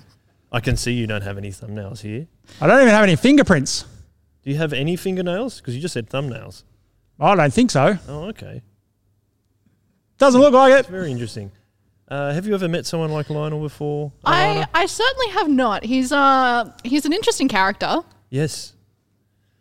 I 0.52 0.60
can 0.60 0.76
see 0.76 0.92
you 0.92 1.06
don't 1.08 1.22
have 1.22 1.36
any 1.36 1.50
thumbnails 1.50 2.00
here. 2.00 2.28
I 2.60 2.66
don't 2.68 2.80
even 2.80 2.94
have 2.94 3.02
any 3.02 3.16
fingerprints. 3.16 3.84
Do 4.44 4.50
you 4.50 4.56
have 4.56 4.72
any 4.72 4.94
fingernails? 4.94 5.60
Because 5.60 5.74
you 5.74 5.80
just 5.80 5.94
said 5.94 6.08
thumbnails. 6.08 6.62
I 7.18 7.34
don't 7.34 7.52
think 7.52 7.72
so. 7.72 7.98
Oh, 8.06 8.24
okay. 8.28 8.62
Doesn't 10.18 10.40
look 10.40 10.54
like 10.54 10.72
it. 10.72 10.86
Very 10.86 11.10
interesting. 11.10 11.50
Uh, 12.08 12.32
have 12.32 12.46
you 12.46 12.54
ever 12.54 12.68
met 12.68 12.86
someone 12.86 13.10
like 13.10 13.28
Lionel 13.28 13.60
before? 13.60 14.12
I, 14.24 14.46
Alana? 14.64 14.68
I 14.74 14.86
certainly 14.86 15.28
have 15.32 15.48
not. 15.48 15.84
He's 15.84 16.10
uh 16.10 16.72
he's 16.84 17.04
an 17.04 17.12
interesting 17.12 17.48
character. 17.48 17.98
yes. 18.30 18.72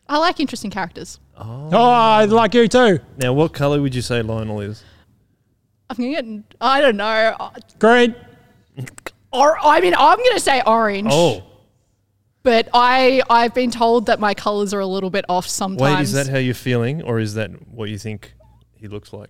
I 0.10 0.20
like 0.20 0.40
interesting 0.40 0.72
characters. 0.72 1.20
Oh. 1.36 1.70
Oh, 1.74 1.84
I 1.90 2.24
like 2.24 2.54
you 2.54 2.66
too. 2.70 3.00
Now, 3.18 3.34
what 3.34 3.52
color 3.54 3.82
would 3.82 3.94
you 3.94 4.02
say 4.02 4.22
Lionel 4.22 4.62
is? 4.62 4.82
I'm 5.90 5.98
gonna 5.98 6.22
get. 6.22 6.56
I 6.62 6.80
don't 6.82 6.96
know. 6.98 7.52
Green. 7.80 8.16
Or 9.34 9.58
I 9.62 9.82
mean, 9.82 9.94
I'm 9.98 10.18
gonna 10.18 10.40
say 10.40 10.62
orange. 10.66 11.10
Oh, 11.12 11.44
But 12.44 12.70
I 12.74 13.22
I've 13.30 13.54
been 13.54 13.70
told 13.72 14.06
that 14.06 14.22
my 14.22 14.34
colors 14.34 14.74
are 14.74 14.80
a 14.80 14.88
little 14.88 15.10
bit 15.10 15.26
off 15.28 15.46
sometimes. 15.46 15.82
wait, 15.82 16.02
is 16.02 16.14
that 16.14 16.28
how 16.30 16.38
you're 16.38 16.54
feeling, 16.54 17.04
or 17.04 17.20
is 17.20 17.34
that 17.34 17.52
what 17.70 17.90
you 17.90 17.98
think 17.98 18.34
he 18.80 18.88
looks 18.88 19.12
like? 19.12 19.30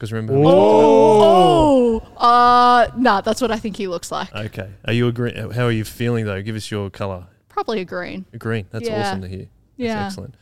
Because 0.00 0.12
remember, 0.14 0.32
Oh, 0.46 1.98
uh, 2.16 2.88
nah, 2.96 3.20
that's 3.20 3.42
what 3.42 3.50
I 3.50 3.58
think 3.58 3.76
he 3.76 3.86
looks 3.86 4.10
like. 4.10 4.34
okay. 4.34 4.70
Are 4.86 4.94
you 4.94 5.08
agree? 5.08 5.34
How 5.34 5.66
are 5.66 5.70
you 5.70 5.84
feeling 5.84 6.24
though? 6.24 6.40
Give 6.40 6.56
us 6.56 6.70
your 6.70 6.88
color. 6.88 7.26
Probably 7.50 7.82
a 7.82 7.84
green. 7.84 8.24
A 8.32 8.38
green. 8.38 8.64
That's 8.70 8.88
Yeah. 8.88 8.98
awesome 9.02 9.20
to 9.20 9.28
hear. 9.28 9.38
That's 9.40 9.50
Yeah. 9.76 10.06
excellent. 10.06 10.36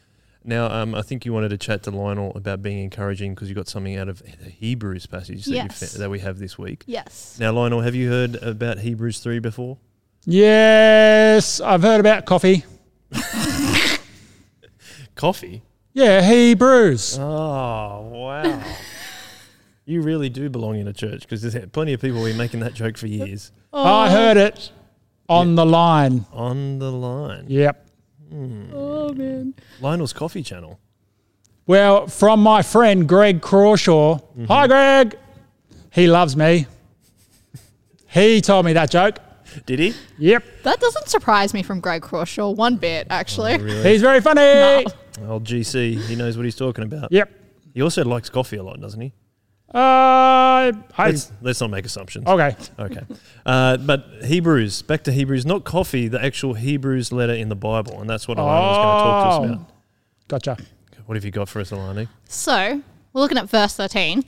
Now, 0.45 0.67
um, 0.71 0.95
I 0.95 1.03
think 1.03 1.27
you 1.27 1.33
wanted 1.33 1.49
to 1.49 1.59
chat 1.59 1.83
to 1.83 1.91
Lionel 1.91 2.31
about 2.37 2.63
being 2.63 2.79
encouraging 2.79 3.35
because 3.35 3.49
you 3.49 3.57
got 3.57 3.67
something 3.67 3.97
out 3.97 4.09
of 4.09 4.23
the 4.23 4.49
Hebrews 4.49 5.07
passage 5.07 5.45
that, 5.47 5.51
you 5.51 5.57
Yes. 5.57 5.93
fa- 5.95 5.99
that 5.99 6.09
we 6.09 6.21
have 6.21 6.39
this 6.39 6.57
week. 6.57 6.85
Yes. 6.87 7.37
Now, 7.41 7.51
Lionel, 7.51 7.81
have 7.81 7.97
you 7.97 8.09
heard 8.11 8.37
about 8.37 8.79
Hebrews 8.79 9.19
3 9.19 9.41
before? 9.41 9.79
Yes, 10.25 11.61
I've 11.61 11.83
heard 11.83 11.99
about 11.99 12.27
coffee. 12.27 12.65
Coffee? 15.17 15.63
Yeah, 15.95 16.23
Hebrews. 16.23 17.19
Oh, 17.19 18.09
wow. 18.13 18.63
You 19.89 20.03
really 20.03 20.29
do 20.29 20.51
belong 20.51 20.79
in 20.79 20.87
a 20.87 20.93
church 20.93 21.23
because 21.23 21.41
there's 21.41 21.67
plenty 21.71 21.95
of 21.95 22.01
people 22.01 22.23
been 22.23 22.37
making 22.37 22.61
that 22.61 22.75
joke 22.75 22.99
for 22.99 23.07
years. 23.07 23.53
I 23.73 24.07
oh. 24.07 24.11
heard 24.11 24.37
it 24.37 24.71
on 25.31 25.55
the 25.55 25.65
line. 25.65 26.27
On 26.33 26.79
the 26.79 26.93
line. 26.93 27.47
Yep. 27.49 27.87
Hmm. 28.29 28.71
Oh 28.75 29.13
man. 29.15 29.55
Lionel's 29.81 30.13
Coffee 30.13 30.43
Channel. 30.43 30.79
Well, 31.67 32.07
from 32.07 32.43
my 32.43 32.61
friend 32.61 33.09
Greg 33.09 33.41
Crawshaw. 33.41 34.19
Mm-hmm. 34.19 34.45
Hi, 34.45 34.67
Greg. 34.67 35.19
He 35.91 36.07
loves 36.07 36.37
me. 36.37 36.67
He 38.09 38.43
told 38.43 38.67
me 38.67 38.75
that 38.75 38.91
joke. 38.91 39.19
Did 39.65 39.79
he? 39.79 39.95
Yep. 40.19 40.45
That 40.65 40.81
doesn't 40.81 41.09
surprise 41.09 41.55
me 41.55 41.63
from 41.63 41.81
Greg 41.81 42.03
Crawshaw 42.03 42.51
one 42.51 42.77
bit, 42.77 43.07
actually. 43.09 43.55
Oh, 43.55 43.59
really? 43.59 43.91
He's 43.91 44.03
very 44.03 44.21
funny. 44.21 44.43
No. 44.43 44.85
Old 45.27 45.45
GC, 45.45 45.99
he 46.03 46.15
knows 46.15 46.37
what 46.37 46.45
he's 46.45 46.57
talking 46.57 46.85
about. 46.85 47.11
Yep. 47.11 47.31
He 47.73 47.81
also 47.81 48.05
likes 48.05 48.29
coffee 48.29 48.57
a 48.57 48.63
lot, 48.63 48.81
doesn't 48.81 49.01
he? 49.01 49.13
Uh, 49.75 50.73
I, 50.97 51.11
Let's, 51.11 51.31
let's 51.43 51.61
not 51.61 51.71
make 51.71 51.85
assumptions. 51.85 52.27
okay. 52.27 52.57
Okay. 52.79 53.03
Uh, 53.45 53.77
but 53.77 54.07
Hebrews, 54.25 54.83
back 54.83 55.05
to 55.05 55.13
Hebrews, 55.13 55.45
not 55.45 55.65
coffee, 55.65 56.09
the 56.09 56.23
actual 56.25 56.55
Hebrews 56.55 57.13
letter 57.13 57.35
in 57.35 57.49
the 57.51 57.55
Bible. 57.57 58.01
And 58.01 58.09
that's 58.09 58.27
what 58.27 58.39
Alana 58.39 58.69
was 58.69 58.77
going 58.79 58.97
to 58.97 59.03
talk 59.03 59.23
to 59.23 59.29
us 59.29 59.39
Oh. 59.39 59.55
about. 59.55 59.73
Gotcha. 60.29 60.57
What 61.07 61.17
have 61.17 61.25
you 61.25 61.31
got 61.31 61.49
for 61.49 61.61
us, 61.61 61.71
Alani? 61.71 62.09
So 62.29 62.83
we're 63.13 63.21
looking 63.21 63.39
at 63.39 63.49
verse 63.49 63.75
thirteen. 63.75 64.19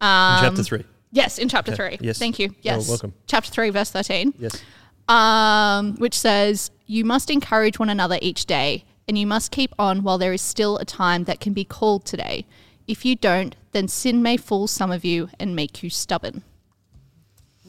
Um, 0.00 0.40
Chapter 0.42 0.62
3. 0.62 0.84
Yes, 1.10 1.38
in 1.38 1.48
chapter 1.48 1.72
Okay, 1.72 1.96
three. 1.96 2.06
yes. 2.06 2.18
Thank 2.18 2.38
you. 2.38 2.54
Yes. 2.60 2.86
welcome. 2.88 3.14
Chapter 3.26 3.50
three, 3.50 3.70
verse 3.70 3.90
thirteen. 3.90 4.34
Yes. 4.38 4.62
um, 5.08 5.96
which 5.96 6.14
says, 6.18 6.70
You 6.86 7.04
must 7.06 7.30
encourage 7.30 7.78
one 7.78 7.88
another 7.88 8.18
each 8.20 8.44
day, 8.46 8.84
and 9.08 9.16
you 9.18 9.26
must 9.26 9.50
keep 9.50 9.74
on 9.78 10.02
while 10.02 10.18
there 10.18 10.34
is 10.34 10.42
still 10.42 10.76
a 10.78 10.84
time 10.84 11.24
that 11.24 11.40
can 11.40 11.54
be 11.54 11.64
called 11.64 12.04
today. 12.04 12.44
If 12.86 13.04
you 13.06 13.16
don't, 13.16 13.56
then 13.78 13.86
sin 13.86 14.20
may 14.22 14.36
fool 14.36 14.66
some 14.66 14.90
of 14.90 15.04
you 15.04 15.30
and 15.38 15.54
make 15.54 15.82
you 15.84 15.88
stubborn. 15.90 16.42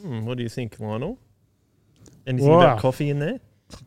Hmm, 0.02 0.26
what 0.26 0.38
do 0.38 0.44
you 0.44 0.50
think, 0.50 0.80
Lionel? 0.80 1.20
Anything 2.26 2.50
Wow. 2.50 2.62
about 2.62 2.80
coffee 2.80 3.10
in 3.10 3.20
there? 3.20 3.40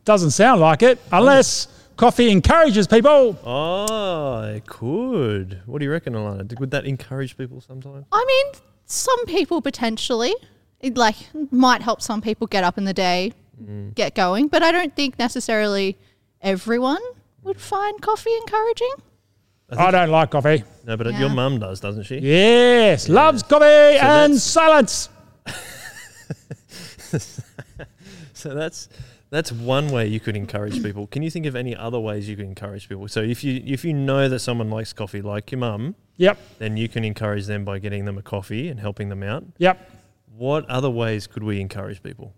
Doesn't 0.05 0.31
sound 0.31 0.61
like 0.61 0.81
it, 0.81 0.99
unless 1.11 1.67
coffee 1.97 2.31
encourages 2.31 2.87
people. 2.87 3.37
Oh, 3.43 4.41
it 4.55 4.65
could. 4.65 5.59
What 5.65 5.79
do 5.79 5.85
you 5.85 5.91
reckon, 5.91 6.13
Alana? 6.13 6.57
Would 6.59 6.71
that 6.71 6.85
encourage 6.85 7.37
people 7.37 7.59
sometimes? 7.59 8.05
I 8.13 8.23
mean, 8.25 8.61
some 8.85 9.25
people 9.25 9.61
potentially, 9.61 10.33
it 10.79 10.95
like 10.97 11.17
might 11.51 11.81
help 11.81 12.01
some 12.01 12.21
people 12.21 12.47
get 12.47 12.63
up 12.63 12.77
in 12.77 12.85
the 12.85 12.93
day, 12.93 13.33
Mm. 13.61 13.93
get 13.95 14.15
going, 14.15 14.47
but 14.47 14.63
I 14.63 14.71
don't 14.71 14.95
think 14.95 15.19
necessarily 15.19 15.97
everyone 16.41 17.01
would 17.43 17.59
find 17.59 18.01
coffee 18.01 18.33
encouraging. 18.37 18.93
I 19.77 19.91
don't 19.91 20.09
like 20.09 20.31
coffee. 20.31 20.63
No, 20.85 20.97
but 20.97 21.07
Yeah. 21.07 21.19
your 21.19 21.29
mum 21.29 21.59
does, 21.59 21.79
doesn't 21.79 22.03
she? 22.03 22.17
Yes, 22.19 23.07
loves 23.09 23.43
coffee 23.43 23.65
and 23.99 24.33
that's- 24.33 24.43
silence. 24.43 25.09
So 28.33 28.53
that's 28.53 28.89
that's 29.29 29.51
one 29.51 29.89
way 29.89 30.07
you 30.07 30.19
could 30.19 30.35
encourage 30.35 30.83
people. 30.83 31.07
Can 31.07 31.23
you 31.23 31.29
think 31.29 31.45
of 31.45 31.55
any 31.55 31.75
other 31.75 31.99
ways 31.99 32.27
you 32.27 32.35
could 32.35 32.45
encourage 32.45 32.89
people? 32.89 33.07
So 33.07 33.21
if 33.21 33.43
you 33.43 33.61
if 33.65 33.85
you 33.85 33.93
know 33.93 34.27
that 34.27 34.39
someone 34.39 34.69
likes 34.69 34.91
coffee, 34.91 35.21
like 35.21 35.51
your 35.51 35.59
mum, 35.59 35.95
Yep, 36.17 36.37
then 36.59 36.75
you 36.77 36.89
can 36.89 37.03
encourage 37.05 37.45
them 37.45 37.63
by 37.63 37.79
getting 37.79 38.05
them 38.05 38.17
a 38.17 38.21
coffee 38.21 38.67
and 38.69 38.79
helping 38.79 39.09
them 39.09 39.23
out. 39.23 39.45
yep. 39.57 39.89
What 40.35 40.67
other 40.69 40.89
ways 40.89 41.25
could 41.27 41.43
we 41.43 41.61
encourage 41.61 42.01
people? 42.03 42.33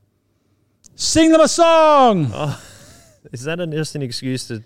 Sing 0.96 1.32
them 1.32 1.42
a 1.42 1.48
song. 1.48 2.30
Oh, 2.34 2.62
is 3.32 3.44
that 3.46 3.60
an, 3.60 3.72
just 3.72 3.96
an 3.96 4.02
excuse 4.02 4.48
to 4.50 4.64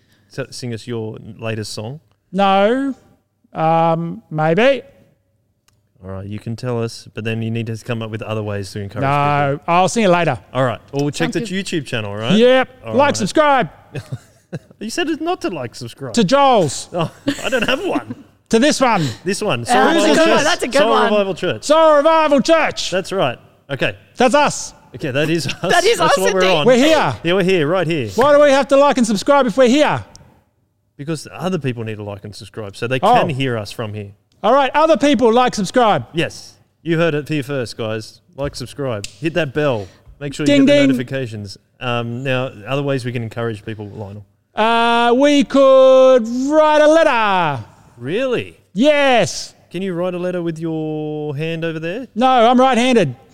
sing 0.51 0.73
us 0.73 0.87
your 0.87 1.17
latest 1.19 1.71
song? 1.73 2.01
No, 2.31 2.93
um, 3.53 4.23
maybe. 4.29 4.83
All 6.03 6.09
right, 6.11 6.25
you 6.25 6.39
can 6.39 6.55
tell 6.55 6.81
us, 6.81 7.07
but 7.13 7.23
then 7.25 7.41
you 7.41 7.51
need 7.51 7.67
to 7.67 7.75
come 7.77 8.01
up 8.01 8.09
with 8.09 8.21
other 8.21 8.41
ways 8.41 8.71
to 8.71 8.79
encourage 8.79 9.01
people. 9.03 9.09
No, 9.09 9.59
I'll 9.67 9.89
see 9.89 10.01
you 10.01 10.07
later. 10.07 10.41
All 10.53 10.63
right, 10.63 10.79
well, 10.93 11.01
we'll 11.03 11.11
check 11.11 11.33
Sounds 11.33 11.49
the 11.49 11.61
good. 11.61 11.65
YouTube 11.65 11.85
channel, 11.85 12.15
right? 12.15 12.35
Yep, 12.37 12.69
All 12.85 12.93
like, 12.95 13.07
right. 13.07 13.17
subscribe 13.17 13.69
You 14.79 14.89
said 14.89 15.09
it's 15.09 15.21
not 15.21 15.41
to 15.41 15.49
like, 15.49 15.75
subscribe. 15.75 16.13
to 16.13 16.23
Joel's, 16.23 16.89
oh, 16.93 17.13
I 17.43 17.49
don't 17.49 17.67
have 17.67 17.85
one. 17.85 18.23
to 18.49 18.59
this 18.59 18.79
one, 18.79 19.05
This 19.25 19.41
one. 19.41 19.65
Soul 19.65 19.75
that's 19.75 20.05
a 20.05 20.07
Revival 20.07 20.15
good 20.15 20.23
Church. 20.25 20.35
one, 20.35 20.43
that's 20.45 20.63
a 20.63 20.67
good 20.67 20.77
Soul 20.79 20.89
one. 20.89 21.03
Revival 21.11 21.33
Church. 21.35 21.63
Soul 21.65 21.95
Revival 21.97 22.41
Church. 22.41 22.91
That's 22.91 23.11
right. 23.11 23.39
Okay. 23.69 23.97
That's 24.15 24.35
us. 24.35 24.73
Okay, 24.95 25.11
that 25.11 25.29
is 25.29 25.45
us. 25.47 25.53
That 25.61 25.83
is 25.83 25.97
That's 25.99 26.13
us 26.13 26.17
what 26.17 26.33
we're 26.33 26.49
on. 26.51 26.65
We're 26.65 26.77
here. 26.77 27.13
Yeah, 27.23 27.33
we're 27.33 27.43
here, 27.43 27.67
right 27.67 27.85
here. 27.85 28.09
Why 28.15 28.35
do 28.35 28.41
we 28.41 28.49
have 28.49 28.67
to 28.69 28.77
like 28.77 28.97
and 28.97 29.05
subscribe 29.05 29.45
if 29.45 29.55
we're 29.57 29.67
here? 29.67 30.03
Because 30.99 31.29
other 31.31 31.57
people 31.57 31.85
need 31.85 31.95
to 31.95 32.03
like 32.03 32.25
and 32.25 32.35
subscribe 32.35 32.75
so 32.75 32.85
they 32.85 32.99
Oh. 33.01 33.13
can 33.21 33.29
hear 33.29 33.57
us 33.57 33.71
from 33.71 33.93
here. 33.93 34.11
All 34.43 34.53
right, 34.53 34.69
other 34.75 34.97
people 34.97 35.31
like, 35.31 35.55
subscribe. 35.55 36.05
Yes. 36.11 36.55
You 36.81 36.97
heard 36.97 37.13
it 37.15 37.29
here 37.29 37.41
first, 37.41 37.77
guys. 37.77 38.19
Like, 38.35 38.53
subscribe, 38.53 39.05
hit 39.05 39.33
that 39.35 39.53
bell. 39.53 39.87
Make 40.19 40.33
sure 40.33 40.43
you 40.43 40.47
Ding, 40.47 40.65
get 40.65 40.73
the 40.73 40.79
ding. 40.79 40.87
notifications. 40.89 41.57
Um, 41.79 42.21
now, 42.25 42.47
other 42.67 42.83
ways 42.83 43.05
we 43.05 43.13
can 43.13 43.23
encourage 43.23 43.63
people, 43.63 43.87
Lionel. 43.87 44.25
Uh, 44.53 45.15
we 45.17 45.45
could 45.45 46.27
write 46.49 46.81
a 46.81 46.87
letter. 46.87 47.63
Really? 47.97 48.57
Yes. 48.73 49.55
Can 49.71 49.81
you 49.81 49.93
write 49.93 50.13
a 50.15 50.19
letter 50.19 50.41
with 50.43 50.59
your 50.59 51.33
hand 51.37 51.63
over 51.63 51.79
there? 51.79 52.07
No, 52.13 52.27
I'm 52.27 52.59
right-handed. 52.59 53.15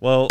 Well, 0.00 0.28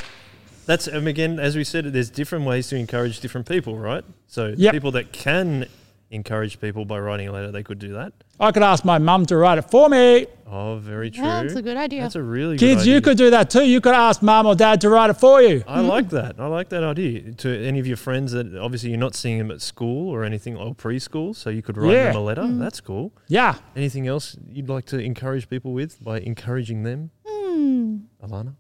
that's 0.66 0.88
um, 0.88 1.08
again, 1.08 1.40
as 1.40 1.56
we 1.56 1.64
said, 1.64 1.86
there's 1.94 2.10
different 2.10 2.46
ways 2.46 2.68
to 2.70 2.76
encourage 2.78 3.20
different 3.20 3.48
people, 3.48 3.78
right? 3.78 4.04
So 4.28 4.54
Yep. 4.58 4.74
people 4.74 4.92
that 4.92 5.12
can 5.12 5.68
encourage 6.12 6.60
people 6.62 6.86
by 6.86 7.00
writing 7.00 7.28
a 7.28 7.32
letter, 7.32 7.52
they 7.52 7.64
could 7.64 7.80
do 7.80 7.94
that. 7.94 8.14
I 8.40 8.52
could 8.52 8.62
ask 8.62 8.86
my 8.86 9.00
mum 9.00 9.26
to 9.28 9.36
write 9.38 9.58
it 9.58 9.64
for 9.72 9.90
me. 9.90 10.28
Oh, 10.46 10.76
very 10.78 11.10
true. 11.10 11.24
Yeah, 11.24 11.42
that's 11.42 11.56
a 11.56 11.62
good 11.64 11.78
idea. 11.78 12.02
That's 12.04 12.16
a 12.16 12.22
really 12.22 12.56
good 12.58 12.66
idea. 12.66 12.76
Kids, 12.76 12.88
you 12.88 13.02
could 13.02 13.18
do 13.18 13.32
that 13.32 13.50
too. 13.50 13.64
You 13.68 13.82
could 13.82 13.96
ask 13.96 14.22
mum 14.22 14.46
or 14.46 14.54
dad 14.54 14.80
to 14.82 14.90
write 14.90 15.10
it 15.10 15.16
for 15.16 15.42
you. 15.42 15.64
I 15.68 15.80
like 15.82 16.10
that. 16.10 16.36
I 16.40 16.46
like 16.46 16.70
that 16.70 16.84
idea. 16.84 17.32
To 17.34 17.50
any 17.66 17.80
of 17.80 17.88
your 17.88 17.98
friends 17.98 18.32
that 18.34 18.56
obviously 18.56 18.90
you're 18.92 19.00
not 19.00 19.16
seeing 19.16 19.40
them 19.40 19.50
at 19.50 19.62
school 19.62 20.10
or 20.14 20.24
anything 20.24 20.56
or 20.56 20.76
preschool, 20.76 21.36
so 21.36 21.50
you 21.50 21.64
could 21.64 21.78
write 21.78 21.94
Yeah. 21.94 22.08
them 22.12 22.18
a 22.18 22.24
letter. 22.24 22.48
That's 22.48 22.80
cool. 22.80 23.12
Yeah. 23.28 23.56
Anything 23.76 24.08
else 24.08 24.38
you'd 24.52 24.70
like 24.70 24.86
to 24.88 25.00
encourage 25.00 25.50
people 25.50 25.74
with 25.74 26.04
by 26.04 26.20
encouraging 26.20 26.84
them, 26.84 27.10
Hmm. 27.28 27.98
Alana? 28.24 28.54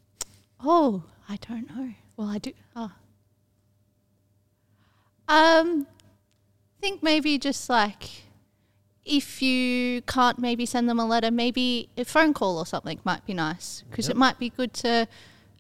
Oh, 0.65 1.03
I 1.33 1.37
don't 1.37 1.67
know. 1.75 1.93
Well, 2.15 2.27
I 2.27 2.37
do. 2.37 2.51
Oh. 2.75 2.91
Um, 5.27 5.87
think 6.79 7.01
maybe 7.01 7.39
just 7.39 7.69
like 7.69 8.25
if 9.03 9.41
you 9.41 10.03
can't 10.03 10.37
maybe 10.37 10.67
send 10.67 10.87
them 10.87 10.99
a 10.99 11.07
letter, 11.07 11.31
maybe 11.31 11.89
a 11.97 12.05
phone 12.05 12.35
call 12.35 12.59
or 12.59 12.67
something 12.67 12.99
might 13.03 13.25
be 13.25 13.33
nice 13.33 13.83
because 13.89 14.09
it 14.09 14.15
might 14.15 14.37
be 14.37 14.49
good 14.51 14.73
to 14.75 15.07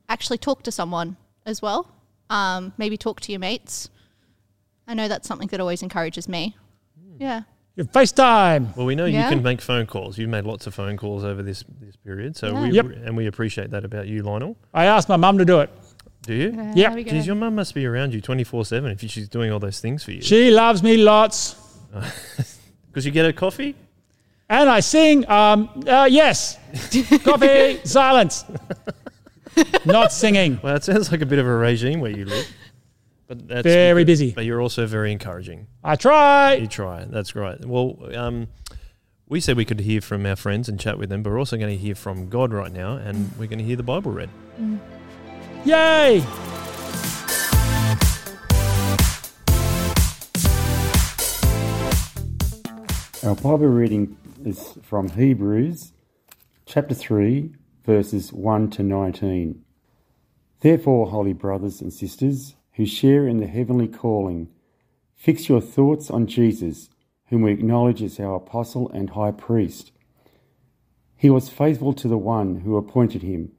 actually 0.07 0.37
talk 0.37 0.61
to 0.61 0.71
someone 0.71 1.17
as 1.43 1.59
well. 1.59 1.91
Um, 2.29 2.73
maybe 2.77 2.95
talk 2.95 3.19
to 3.21 3.31
your 3.31 3.39
mates. 3.39 3.89
I 4.87 4.93
know 4.93 5.07
that's 5.07 5.27
something 5.27 5.47
that 5.47 5.59
always 5.59 5.81
encourages 5.81 6.29
me. 6.29 6.55
Yeah. 7.17 7.41
Your 7.75 7.87
FaceTime. 7.87 8.75
Well, 8.77 8.85
we 8.85 8.93
know 8.95 9.05
Yeah. 9.05 9.23
you 9.23 9.29
can 9.35 9.43
make 9.43 9.59
phone 9.61 9.85
calls. 9.87 10.17
You've 10.17 10.29
made 10.29 10.43
lots 10.45 10.67
of 10.67 10.75
phone 10.75 10.95
calls 10.97 11.23
over 11.23 11.41
this 11.41 11.63
this 11.81 11.95
period, 11.95 12.35
so 12.37 12.51
Yeah. 12.51 12.61
we 12.61 12.71
Yep. 12.71 12.85
and 13.05 13.17
we 13.17 13.25
appreciate 13.27 13.71
that 13.71 13.83
about 13.83 14.07
you, 14.07 14.21
Lionel. 14.21 14.55
I 14.73 14.85
asked 14.85 15.09
my 15.09 15.15
mum 15.17 15.37
to 15.39 15.45
do 15.45 15.59
it. 15.61 15.69
Do 16.21 16.33
you? 16.35 16.51
Yeah, 16.55 16.73
Yep. 16.75 16.93
we 16.95 17.03
go. 17.03 17.11
Geez, 17.11 17.25
your 17.27 17.35
mum 17.35 17.55
must 17.55 17.73
be 17.73 17.85
around 17.85 18.13
you 18.13 18.21
twenty 18.21 18.43
four 18.43 18.63
seven 18.63 18.91
if 18.91 19.01
she's 19.01 19.27
doing 19.27 19.51
all 19.51 19.59
those 19.59 19.79
things 19.79 20.03
for 20.03 20.11
you. 20.11 20.21
She 20.21 20.51
loves 20.51 20.83
me 20.83 20.97
lots. 20.97 21.55
Because 22.87 23.05
you 23.07 23.11
get 23.11 23.25
her 23.25 23.33
coffee. 23.33 23.73
And 24.47 24.69
I 24.69 24.79
sing, 24.81 25.27
um, 25.27 25.67
uh, 25.87 26.07
yes. 26.11 26.59
Coffee, 27.23 27.79
silence. 27.85 28.45
Not 29.83 30.11
singing. 30.11 30.59
Well, 30.61 30.75
it 30.75 30.83
sounds 30.83 31.11
like 31.11 31.21
a 31.21 31.25
bit 31.25 31.39
of 31.39 31.47
a 31.47 31.55
regime 31.55 31.99
where 32.01 32.11
you 32.11 32.25
live, 32.25 32.45
but 33.27 33.47
that's 33.47 33.63
Very 33.63 34.03
because- 34.03 34.19
busy. 34.19 34.31
But 34.33 34.45
you're 34.45 34.61
also 34.61 34.85
very 34.85 35.11
encouraging. 35.11 35.67
I 35.83 35.95
try. 35.95 36.55
You 36.55 36.67
try. 36.67 37.05
That's 37.05 37.31
great. 37.31 37.65
Well, 37.65 37.97
um, 38.15 38.47
we 39.27 39.39
said 39.39 39.57
we 39.57 39.65
could 39.65 39.79
hear 39.79 40.01
from 40.01 40.25
our 40.25 40.35
friends 40.35 40.67
and 40.69 40.79
chat 40.79 40.97
with 40.97 41.09
them, 41.09 41.23
but 41.23 41.31
we're 41.31 41.39
also 41.39 41.57
going 41.57 41.71
to 41.75 41.77
hear 41.77 41.95
from 41.95 42.29
God 42.29 42.53
right 42.53 42.71
now, 42.71 42.95
and 42.97 43.31
we're 43.39 43.47
going 43.47 43.59
to 43.59 43.65
hear 43.65 43.75
the 43.77 43.83
Bible 43.83 44.11
read. 44.11 44.29
Yay. 45.65 46.23
Our 53.23 53.35
Bible 53.35 53.67
reading 53.67 54.17
is 54.43 54.77
from 54.81 55.09
Hebrews 55.09 55.93
chapter 56.65 56.93
3, 56.93 57.51
verses 57.85 58.33
1 58.33 58.69
to 58.71 58.83
19. 58.83 59.63
Therefore, 60.59 61.07
holy 61.07 61.31
brothers 61.31 61.79
and 61.79 61.93
sisters 61.93 62.55
who 62.73 62.85
share 62.85 63.27
in 63.27 63.37
the 63.37 63.47
heavenly 63.47 63.87
calling, 63.87 64.49
Fix 65.15 65.47
your 65.47 65.61
thoughts 65.61 66.09
on 66.09 66.27
Jesus, 66.27 66.89
whom 67.27 67.43
we 67.43 67.51
acknowledge 67.51 68.01
as 68.01 68.19
our 68.19 68.35
apostle 68.35 68.89
and 68.89 69.11
high 69.11 69.31
priest. 69.31 69.91
He 71.15 71.29
was 71.29 71.49
faithful 71.49 71.93
to 71.93 72.07
the 72.07 72.17
one 72.17 72.61
who 72.61 72.75
appointed 72.75 73.21
him, 73.21 73.53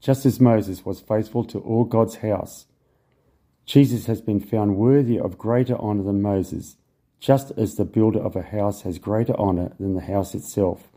just 0.00 0.24
as 0.24 0.40
Moses 0.40 0.84
was 0.84 1.00
faithful 1.00 1.44
to 1.44 1.58
all 1.58 1.84
God's 1.84 2.16
house. 2.16 2.66
Jesus 3.66 4.06
has 4.06 4.20
been 4.20 4.40
found 4.40 4.76
worthy 4.76 5.18
of 5.18 5.36
greater 5.36 5.74
honour 5.74 6.04
than 6.04 6.22
Moses, 6.22 6.76
just 7.18 7.50
as 7.56 7.74
the 7.74 7.84
builder 7.84 8.20
of 8.20 8.36
a 8.36 8.42
house 8.42 8.82
has 8.82 8.98
greater 8.98 9.34
honour 9.34 9.72
than 9.80 9.94
the 9.94 10.02
house 10.02 10.34
itself. 10.34 10.92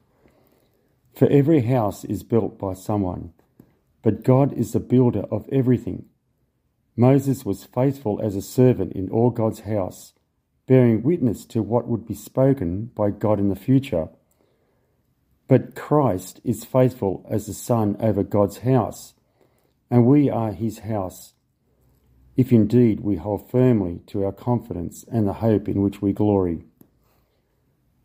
For 1.15 1.27
every 1.29 1.61
house 1.61 2.05
is 2.05 2.23
built 2.23 2.59
by 2.59 2.75
someone, 2.75 3.33
but 4.03 4.23
God 4.23 4.53
is 4.53 4.73
the 4.73 4.79
builder 4.79 5.25
of 5.31 5.49
everything. 5.51 6.05
Moses 7.01 7.43
was 7.43 7.63
faithful 7.63 8.21
as 8.21 8.35
a 8.35 8.43
servant 8.43 8.93
in 8.93 9.09
all 9.09 9.31
God's 9.31 9.61
house, 9.61 10.13
bearing 10.67 11.01
witness 11.01 11.45
to 11.45 11.63
what 11.63 11.87
would 11.87 12.05
be 12.05 12.13
spoken 12.13 12.91
by 12.93 13.09
God 13.09 13.39
in 13.39 13.49
the 13.49 13.55
future. 13.55 14.09
But 15.47 15.73
Christ 15.75 16.39
is 16.43 16.63
faithful 16.63 17.25
as 17.27 17.47
the 17.47 17.55
Son 17.55 17.97
over 17.99 18.21
God's 18.21 18.59
house, 18.59 19.15
and 19.89 20.05
we 20.05 20.29
are 20.29 20.51
his 20.51 20.79
house, 20.79 21.33
if 22.37 22.51
indeed 22.51 22.99
we 22.99 23.15
hold 23.15 23.49
firmly 23.49 24.01
to 24.05 24.23
our 24.23 24.31
confidence 24.31 25.03
and 25.11 25.27
the 25.27 25.41
hope 25.41 25.67
in 25.67 25.81
which 25.81 26.03
we 26.03 26.13
glory. 26.13 26.65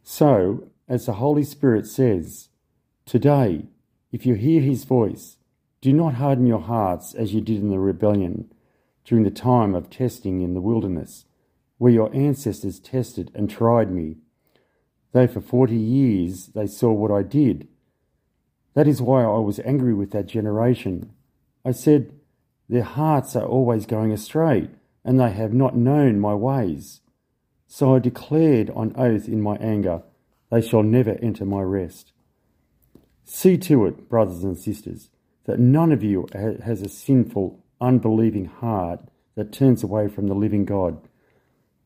So, 0.04 0.70
as 0.88 1.04
the 1.04 1.20
Holy 1.20 1.44
Spirit 1.44 1.86
says, 1.86 2.48
Today, 3.04 3.66
if 4.10 4.24
you 4.24 4.36
hear 4.36 4.62
his 4.62 4.84
voice, 4.84 5.36
do 5.82 5.92
not 5.92 6.14
harden 6.14 6.46
your 6.46 6.62
hearts 6.62 7.12
as 7.12 7.34
you 7.34 7.42
did 7.42 7.60
in 7.60 7.68
the 7.68 7.78
rebellion 7.78 8.48
during 9.06 9.25
the 9.25 9.30
time 9.30 9.75
of 9.75 9.88
testing 9.88 10.42
in 10.42 10.52
the 10.52 10.60
wilderness, 10.60 11.25
where 11.78 11.92
your 11.92 12.14
ancestors 12.14 12.78
tested 12.78 13.30
and 13.34 13.48
tried 13.48 13.90
me 13.90 14.16
though 15.16 15.26
for 15.26 15.40
forty 15.40 15.78
years 15.78 16.48
they 16.48 16.66
saw 16.66 16.92
what 16.92 17.10
I 17.10 17.22
did. 17.22 17.68
That 18.75 18.86
is 18.86 19.00
why 19.00 19.22
I 19.25 19.38
was 19.38 19.58
angry 19.60 19.94
with 19.94 20.10
that 20.10 20.26
generation. 20.26 21.10
I 21.64 21.70
said, 21.70 22.12
Their 22.68 22.82
hearts 22.82 23.34
are 23.34 23.46
always 23.46 23.86
going 23.86 24.12
astray, 24.12 24.68
and 25.06 25.18
they 25.18 25.30
have 25.30 25.54
not 25.54 25.75
known 25.75 26.20
my 26.20 26.34
ways. 26.34 27.00
So 27.66 27.94
I 27.94 27.98
declared 27.98 28.68
on 28.68 28.92
oath 28.94 29.26
in 29.26 29.40
my 29.40 29.56
anger, 29.56 30.02
They 30.50 30.60
shall 30.60 30.82
never 30.82 31.16
enter 31.22 31.46
my 31.46 31.62
rest. 31.62 32.12
See 33.25 33.56
to 33.56 33.86
it, 33.86 34.10
brothers 34.10 34.44
and 34.44 34.58
sisters, 34.58 35.08
that 35.46 35.58
none 35.58 35.92
of 35.92 36.04
you 36.04 36.28
has 36.34 36.82
a 36.82 36.90
sinful, 36.90 37.64
unbelieving 37.80 38.47
heart 38.47 39.00
that 39.35 39.52
turns 39.52 39.83
away 39.83 40.09
from 40.09 40.26
the 40.26 40.35
living 40.35 40.64
God, 40.64 40.99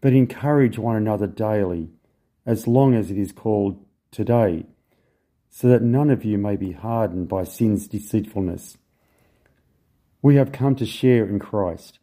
but 0.01 0.13
encourage 0.13 0.79
one 0.79 0.97
another 0.97 1.27
daily 1.27 1.91
as 2.47 2.67
long 2.67 2.95
as 2.95 3.11
it 3.11 3.19
is 3.19 3.33
called 3.33 3.85
today, 4.11 4.67
so 5.49 5.69
that 5.69 5.83
none 5.83 6.11
of 6.11 6.25
you 6.25 6.39
may 6.39 6.57
be 6.57 6.73
hardened 6.73 7.29
by 7.29 7.45
sin's 7.45 7.87
deceitfulness. 7.87 8.79
We 10.23 10.37
have 10.37 10.53
come 10.53 10.77
to 10.77 10.87
share 10.87 11.27
in 11.27 11.39
Christ, 11.39 11.99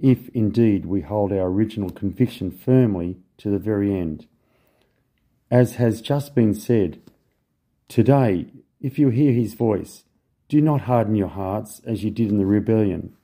if 0.00 0.28
indeed 0.30 0.86
we 0.86 1.02
hold 1.02 1.32
our 1.32 1.48
original 1.48 1.90
conviction 1.90 2.50
firmly 2.50 3.18
to 3.38 3.50
the 3.50 3.58
very 3.58 3.98
end. 3.98 4.26
As 5.50 5.76
has 5.76 6.00
just 6.00 6.34
been 6.34 6.54
said, 6.54 7.00
today, 7.88 8.46
if 8.80 8.98
you 8.98 9.10
hear 9.10 9.32
his 9.32 9.54
voice, 9.54 10.04
do 10.48 10.60
not 10.60 10.82
harden 10.82 11.14
your 11.14 11.28
hearts 11.28 11.80
as 11.86 12.02
you 12.02 12.10
did 12.10 12.30
in 12.30 12.38
the 12.38 12.46
rebellion. 12.46 13.16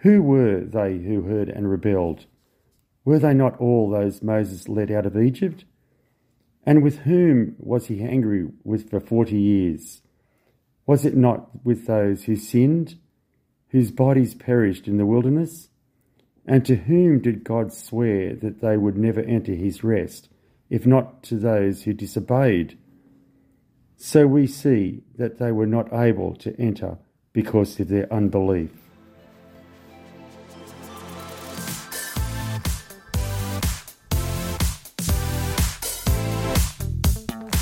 Who 0.00 0.22
were 0.22 0.60
they 0.60 0.98
who 0.98 1.22
heard 1.22 1.48
and 1.48 1.70
rebelled? 1.70 2.26
Were 3.04 3.18
they 3.18 3.34
not 3.34 3.60
all 3.60 3.90
those 3.90 4.22
Moses 4.22 4.68
led 4.68 4.90
out 4.90 5.04
of 5.04 5.16
Egypt? 5.16 5.64
And 6.64 6.82
with 6.82 7.00
whom 7.00 7.56
was 7.58 7.86
he 7.86 8.02
angry 8.02 8.48
with 8.64 8.90
for 8.90 9.00
forty 9.00 9.38
years? 9.38 10.00
Was 10.86 11.04
it 11.04 11.16
not 11.16 11.64
with 11.64 11.86
those 11.86 12.24
who 12.24 12.36
sinned, 12.36 12.98
whose 13.68 13.90
bodies 13.90 14.34
perished 14.34 14.88
in 14.88 14.96
the 14.96 15.06
wilderness? 15.06 15.68
And 16.46 16.64
to 16.64 16.76
whom 16.76 17.20
did 17.20 17.44
God 17.44 17.72
swear 17.72 18.34
that 18.36 18.60
they 18.60 18.76
would 18.76 18.96
never 18.96 19.20
enter 19.20 19.52
his 19.52 19.84
rest, 19.84 20.30
if 20.70 20.86
not 20.86 21.22
to 21.24 21.36
those 21.36 21.82
who 21.82 21.92
disobeyed? 21.92 22.78
So 23.96 24.26
we 24.26 24.46
see 24.46 25.02
that 25.18 25.38
they 25.38 25.52
were 25.52 25.66
not 25.66 25.92
able 25.92 26.34
to 26.36 26.58
enter 26.58 26.96
because 27.34 27.78
of 27.78 27.88
their 27.88 28.10
unbelief. 28.10 28.70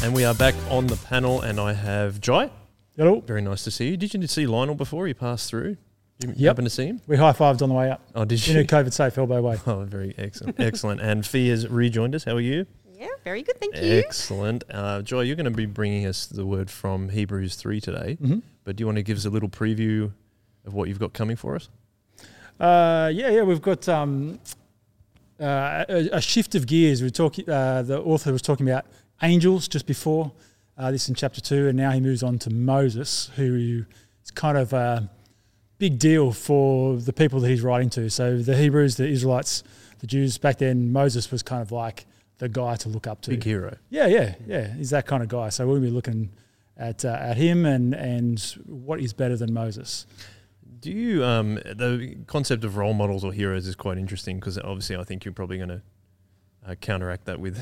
And 0.03 0.15
we 0.15 0.25
are 0.25 0.35
back 0.35 0.55
on 0.71 0.87
the 0.87 0.97
panel, 0.97 1.41
and 1.41 1.59
I 1.59 1.73
have 1.73 2.21
Jai. 2.21 2.51
Hello. 2.97 3.21
Very 3.21 3.43
nice 3.43 3.65
to 3.65 3.71
see 3.71 3.91
you. 3.91 3.97
Did 3.97 4.15
you 4.15 4.27
see 4.27 4.47
Lionel 4.47 4.75
before 4.77 5.07
he 5.07 5.15
passed 5.15 5.51
through? 5.51 5.77
You 6.21 6.33
Yep. 6.37 6.39
happen 6.51 6.65
to 6.65 6.71
see 6.71 6.87
him? 6.87 7.01
We 7.07 7.17
high 7.17 7.33
fived 7.33 7.63
on 7.63 7.69
the 7.69 7.75
way 7.75 7.91
up 7.91 8.01
Oh, 8.15 8.25
did 8.25 8.47
in 8.49 8.55
you? 8.57 8.61
a 8.63 8.65
COVID 8.65 8.93
safe 8.93 9.19
elbow 9.19 9.41
way. 9.41 9.57
Oh, 9.67 9.85
very 9.85 10.15
excellent. 10.17 10.59
Excellent. 10.61 11.01
And 11.01 11.27
Fee 11.27 11.49
has 11.49 11.69
rejoined 11.69 12.15
us. 12.15 12.25
How 12.25 12.33
are 12.37 12.41
you? 12.41 12.67
Yeah, 12.97 13.07
very 13.25 13.43
good. 13.43 13.59
Thank 13.61 13.77
you. 13.77 13.99
Excellent. 13.99 14.65
Uh, 14.71 15.03
Joy, 15.03 15.21
you're 15.23 15.37
going 15.37 15.45
to 15.45 15.51
be 15.51 15.67
bringing 15.67 16.07
us 16.07 16.27
the 16.27 16.47
word 16.47 16.71
from 16.71 17.09
Hebrews 17.11 17.55
3 17.57 17.81
today. 17.81 18.19
Mhm. 18.21 18.43
But 18.65 18.77
do 18.77 18.83
you 18.83 18.87
want 18.87 18.97
to 18.97 19.03
give 19.03 19.17
us 19.17 19.25
a 19.25 19.31
little 19.31 19.49
preview 19.49 20.13
of 20.65 20.75
what 20.75 20.89
you've 20.89 20.99
got 20.99 21.13
coming 21.13 21.37
for 21.37 21.55
us? 21.57 21.69
Uh, 22.59 23.11
yeah, 23.13 23.31
yeah, 23.31 23.43
we've 23.43 23.63
got 23.63 23.89
um, 23.89 24.41
uh, 25.41 25.85
a, 25.89 26.09
a 26.15 26.21
shift 26.21 26.55
of 26.57 26.67
gears. 26.67 27.03
We 27.03 27.11
talk. 27.11 27.37
Uh, 27.49 27.83
the 27.83 28.01
author 28.01 28.33
was 28.33 28.43
talking 28.43 28.69
about 28.69 28.87
angels 29.23 29.69
just 29.69 29.87
before 29.87 30.33
uh, 30.77 30.91
this 30.91 31.09
in 31.09 31.15
chapter 31.15 31.41
two, 31.41 31.69
and 31.69 31.77
now 31.77 31.91
he 31.91 32.01
moves 32.01 32.23
on 32.23 32.39
to 32.41 32.51
Moses, 32.51 33.31
who 33.37 33.85
is 34.23 34.31
kind 34.31 34.57
of 34.57 34.73
a 34.73 35.11
big 35.79 35.99
deal 35.99 36.33
for 36.33 36.97
the 36.97 37.13
people 37.13 37.41
that 37.41 37.49
he's 37.49 37.63
writing 37.63 37.91
to. 37.91 38.11
So 38.11 38.39
the 38.39 38.57
Hebrews, 38.57 38.97
the 38.97 39.09
Israelites, 39.09 39.63
the 40.01 40.07
Jews 40.07 40.39
back 40.39 40.59
then, 40.59 40.93
Moses 40.93 41.31
was 41.31 41.43
kind 41.43 41.63
of 41.63 41.73
like 41.73 42.07
the 42.39 42.49
guy 42.49 42.77
to 42.77 42.89
look 42.89 43.07
up 43.07 43.21
to. 43.23 43.31
Big 43.31 43.45
hero. 43.45 43.77
Yeah, 43.91 44.07
yeah, 44.07 44.35
yeah. 44.47 44.75
He's 44.75 44.91
that 44.91 45.07
kind 45.07 45.23
of 45.23 45.29
guy. 45.29 45.49
So 45.49 45.67
we'll 45.67 45.81
be 45.81 45.91
looking 45.91 46.31
at 46.77 47.05
uh, 47.05 47.17
at 47.21 47.37
him 47.37 47.67
and 47.67 47.95
and 47.95 48.41
what 48.67 49.01
is 49.01 49.13
better 49.13 49.37
than 49.37 49.53
Moses. 49.53 50.07
Do 50.81 50.93
you, 50.93 51.25
um, 51.25 51.57
the 51.57 52.17
concept 52.29 52.63
of 52.63 52.77
role 52.77 52.95
models 52.95 53.25
or 53.25 53.33
heroes 53.33 53.67
is 53.67 53.75
quite 53.75 53.99
interesting 53.99 54.39
because 54.39 54.59
obviously 54.59 54.95
I 54.95 55.03
think 55.03 55.25
you're 55.25 55.35
probably 55.35 55.57
going 55.57 55.71
to 55.71 55.83
uh, 56.69 56.75
counteract 56.77 57.25
that 57.25 57.41
with 57.41 57.59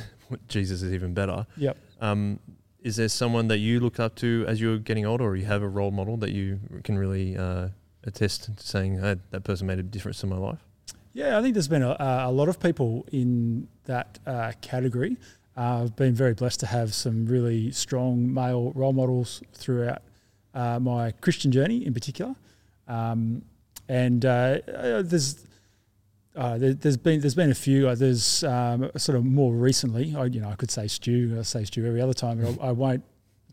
Jesus 0.49 0.83
is 0.83 0.93
even 0.93 1.15
better. 1.15 1.47
Yep. 1.57 1.77
Um, 2.01 2.41
is 2.83 2.97
there 2.97 3.09
someone 3.09 3.49
that 3.49 3.59
you 3.59 3.81
look 3.81 3.99
up 3.99 4.15
to 4.17 4.45
as 4.47 4.61
you're 4.61 4.79
getting 4.79 5.07
older 5.07 5.25
or 5.25 5.37
you 5.37 5.47
have 5.47 5.63
a 5.63 5.69
role 5.69 5.91
model 5.91 6.17
that 6.19 6.31
you 6.31 6.61
can 6.85 6.99
really 6.99 7.37
uh, 7.37 7.69
attest 8.05 8.45
to 8.45 8.53
saying 8.65 8.99
hey, 8.99 9.17
that 9.31 9.45
person 9.45 9.67
made 9.67 9.79
a 9.79 9.83
difference 9.83 10.23
in 10.23 10.29
my 10.29 10.37
life? 10.37 10.61
Yeah, 11.13 11.39
I 11.39 11.43
think 11.43 11.55
there's 11.55 11.69
been 11.69 11.83
a, 11.83 11.97
a 11.99 12.31
lot 12.31 12.49
of 12.49 12.61
people 12.61 13.07
in 13.11 13.69
that 13.87 14.19
uh, 14.27 14.53
category. 14.61 15.17
Uh, 15.57 15.85
I've 15.85 15.97
been 15.97 16.15
very 16.15 16.35
blessed 16.35 16.61
to 16.61 16.67
have 16.67 16.95
some 16.95 17.25
really 17.27 17.71
strong 17.71 18.33
male 18.33 18.73
role 18.75 18.93
models 18.93 19.43
throughout 19.55 20.03
uh, 20.55 20.79
my 20.79 21.13
Christian 21.13 21.51
journey, 21.51 21.87
in 21.87 21.95
particular. 21.95 22.37
Um, 22.87 23.43
and 23.89 24.25
uh, 24.25 24.59
uh, 24.69 25.03
there's 25.03 25.47
uh, 26.37 26.59
there, 26.59 26.75
has 26.83 26.97
been 26.97 27.21
there's 27.21 27.35
been 27.35 27.51
a 27.51 27.55
few. 27.55 27.89
Uh, 27.89 27.95
there's 27.95 28.45
um, 28.45 28.91
sort 28.97 29.17
of 29.17 29.25
more 29.25 29.53
recently. 29.55 30.15
I, 30.17 30.27
you 30.27 30.41
know, 30.41 30.51
I 30.51 30.55
could 30.55 30.71
say 30.71 30.87
Stu. 30.87 31.37
I 31.39 31.43
say 31.43 31.65
Stu 31.65 31.87
every 31.87 32.01
other 32.01 32.15
time, 32.15 32.41
but 32.41 32.63
I, 32.63 32.69
I 32.69 32.73
won't 32.73 33.03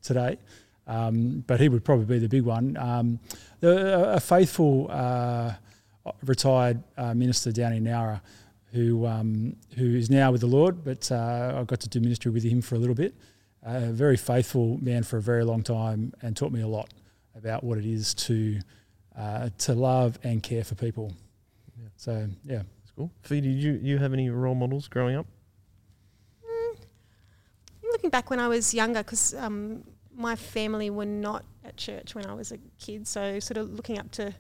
today. 0.02 0.38
Um, 0.86 1.44
but 1.48 1.60
he 1.60 1.70
would 1.70 1.86
probably 1.86 2.06
be 2.06 2.20
the 2.20 2.28
big 2.28 2.44
one. 2.44 2.76
Um, 2.78 3.20
the, 3.62 4.14
a 4.14 4.20
faithful 4.20 4.88
uh, 4.90 5.54
retired 6.26 6.84
uh, 6.98 7.14
minister 7.14 7.52
down 7.52 7.74
in 7.74 7.86
Nowra, 7.86 8.22
who 8.74 9.06
um, 9.06 9.56
who 9.78 9.96
is 9.96 10.10
now 10.10 10.32
with 10.32 10.42
the 10.42 10.48
Lord, 10.48 10.84
but 10.84 11.12
uh, 11.12 11.60
I 11.60 11.64
got 11.64 11.80
to 11.82 11.90
do 11.90 12.00
ministry 12.02 12.32
with 12.32 12.44
him 12.44 12.62
for 12.62 12.76
a 12.76 12.80
little 12.80 12.96
bit. 12.96 13.16
A 13.66 13.92
very 13.92 14.18
faithful 14.18 14.78
man 14.82 15.04
for 15.04 15.18
a 15.18 15.22
very 15.22 15.46
long 15.46 15.64
time, 15.64 16.14
and 16.22 16.36
taught 16.36 16.52
me 16.52 16.62
a 16.62 16.68
lot 16.68 16.90
about 17.36 17.64
what 17.64 17.78
it 17.78 17.86
is 17.86 18.14
to 18.16 18.60
uh, 19.18 19.50
to 19.60 19.74
love 19.74 20.20
and 20.24 20.44
care 20.44 20.64
for 20.64 20.76
people. 20.76 21.14
Yeah. 21.82 21.88
So 21.96 22.28
yeah, 22.44 22.64
cool. 22.96 23.12
Fee, 23.22 23.42
did 23.42 23.56
you, 23.56 23.80
you 23.82 23.98
have 23.98 24.14
any 24.14 24.30
role 24.30 24.56
models 24.56 24.88
growing 24.88 25.16
up? 25.16 25.26
looking 28.04 28.10
back 28.10 28.30
when 28.30 28.40
I 28.40 28.50
was 28.50 28.74
younger, 28.74 29.02
because 29.02 29.34
um, 29.36 29.84
my 30.14 30.36
family 30.36 30.90
were 30.90 31.06
not 31.06 31.46
at 31.64 31.78
church 31.78 32.14
when 32.14 32.26
I 32.26 32.34
was 32.34 32.52
a 32.52 32.58
kid, 32.78 33.08
so 33.08 33.40
sort 33.40 33.58
of 33.58 33.72
looking 33.72 33.98
up 33.98 34.12
to 34.12 34.34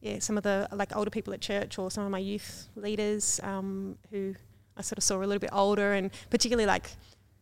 yeah 0.00 0.18
some 0.20 0.38
of 0.38 0.42
the 0.42 0.68
like 0.72 0.96
older 0.96 1.10
people 1.10 1.34
at 1.34 1.40
church 1.40 1.78
or 1.78 1.90
some 1.90 2.04
of 2.04 2.10
my 2.10 2.18
youth 2.18 2.68
leaders 2.76 3.40
um, 3.42 3.98
who 4.10 4.34
I 4.76 4.82
sort 4.82 4.98
of 4.98 5.04
saw 5.04 5.16
a 5.16 5.26
little 5.26 5.38
bit 5.38 5.50
older, 5.52 5.92
and 5.92 6.10
particularly 6.30 6.66
like 6.66 6.84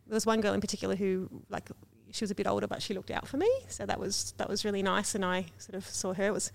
there 0.07 0.15
was 0.15 0.25
one 0.25 0.41
girl 0.41 0.53
in 0.53 0.59
particular 0.59 0.95
who 0.95 1.29
like 1.49 1.69
she 2.11 2.23
was 2.23 2.31
a 2.31 2.35
bit 2.35 2.47
older, 2.47 2.67
but 2.67 2.81
she 2.81 2.93
looked 2.93 3.11
out 3.11 3.25
for 3.25 3.37
me, 3.37 3.49
so 3.69 3.85
that 3.85 3.99
was 3.99 4.33
that 4.37 4.49
was 4.49 4.65
really 4.65 4.83
nice, 4.83 5.15
and 5.15 5.23
I 5.23 5.45
sort 5.57 5.75
of 5.75 5.87
saw 5.87 6.13
her. 6.13 6.25
It 6.25 6.33
was 6.33 6.51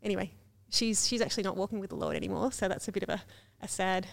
anyway. 0.00 0.30
She's 0.74 1.06
she's 1.06 1.20
actually 1.20 1.44
not 1.44 1.56
walking 1.56 1.78
with 1.80 1.90
the 1.90 1.96
Lord 1.96 2.16
anymore, 2.16 2.50
so 2.52 2.68
that's 2.68 2.88
a 2.88 2.92
bit 2.92 3.02
of 3.04 3.08
a, 3.08 3.22
a 3.62 3.68
sad 3.68 4.06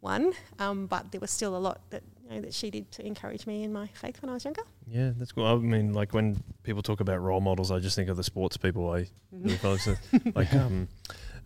one, 0.00 0.32
um, 0.58 0.86
but 0.86 1.10
there 1.10 1.20
was 1.20 1.30
still 1.30 1.56
a 1.56 1.58
lot 1.58 1.80
that 1.90 2.02
you 2.28 2.34
know, 2.36 2.40
that 2.42 2.54
she 2.54 2.70
did 2.70 2.90
to 2.92 3.04
encourage 3.04 3.46
me 3.46 3.64
in 3.64 3.72
my 3.72 3.86
faith 3.88 4.20
when 4.22 4.30
I 4.30 4.34
was 4.34 4.44
younger. 4.44 4.62
Yeah, 4.86 5.10
that's 5.16 5.32
cool. 5.32 5.46
I 5.46 5.56
mean, 5.56 5.92
like 5.92 6.14
when 6.14 6.42
people 6.62 6.82
talk 6.82 7.00
about 7.00 7.20
role 7.20 7.40
models, 7.40 7.70
I 7.72 7.78
just 7.80 7.96
think 7.96 8.08
of 8.08 8.16
the 8.16 8.22
sports 8.22 8.56
people 8.56 8.90
I 8.92 9.06
really 9.32 9.56
follow. 9.56 9.76
So, 9.78 9.94
like, 10.34 10.52
um, 10.54 10.88